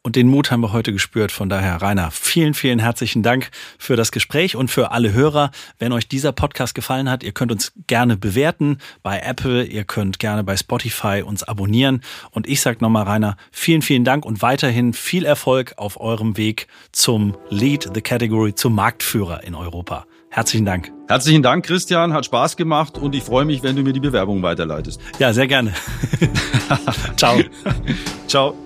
Und 0.04 0.16
den 0.16 0.28
Mut 0.28 0.50
haben 0.50 0.62
wir 0.62 0.72
heute 0.72 0.92
gespürt. 0.92 1.30
Von 1.30 1.48
daher, 1.48 1.80
Rainer, 1.80 2.10
vielen, 2.10 2.54
vielen 2.54 2.80
herzlichen 2.80 3.22
Dank 3.22 3.50
für 3.78 3.94
das 3.94 4.10
Gespräch 4.10 4.56
und 4.56 4.68
für 4.68 4.90
alle 4.90 5.12
Hörer. 5.12 5.52
Wenn 5.78 5.92
euch 5.92 6.08
dieser 6.08 6.32
Podcast 6.32 6.74
gefallen 6.74 7.08
hat, 7.08 7.22
ihr 7.22 7.30
könnt 7.30 7.52
uns 7.52 7.72
gerne 7.86 8.16
bewerten 8.16 8.78
bei 9.04 9.20
Apple, 9.20 9.64
ihr 9.64 9.84
könnt 9.84 10.18
gerne 10.18 10.42
bei 10.42 10.56
Spotify 10.56 11.22
uns 11.24 11.44
abonnieren. 11.44 12.02
Und 12.32 12.48
ich 12.48 12.60
sage 12.60 12.78
nochmal, 12.80 13.04
Rainer, 13.04 13.36
vielen, 13.52 13.82
vielen 13.82 14.04
Dank 14.04 14.24
und 14.24 14.42
weiterhin 14.42 14.92
viel 14.92 15.24
Erfolg 15.24 15.74
auf 15.76 16.00
eurem 16.00 16.36
Weg 16.36 16.66
zum 16.90 17.36
Lead 17.48 17.90
the 17.94 18.00
Category, 18.00 18.56
zum 18.56 18.74
Marktführer 18.74 19.44
in 19.44 19.54
Europa. 19.54 20.06
Herzlichen 20.30 20.64
Dank. 20.64 20.90
Herzlichen 21.08 21.42
Dank, 21.42 21.64
Christian. 21.66 22.12
Hat 22.12 22.24
Spaß 22.24 22.56
gemacht 22.56 22.98
und 22.98 23.14
ich 23.14 23.22
freue 23.22 23.44
mich, 23.44 23.62
wenn 23.62 23.76
du 23.76 23.82
mir 23.82 23.92
die 23.92 24.00
Bewerbung 24.00 24.42
weiterleitest. 24.42 25.00
Ja, 25.18 25.32
sehr 25.32 25.46
gerne. 25.46 25.74
Ciao. 27.16 27.38
Ciao. 28.26 28.56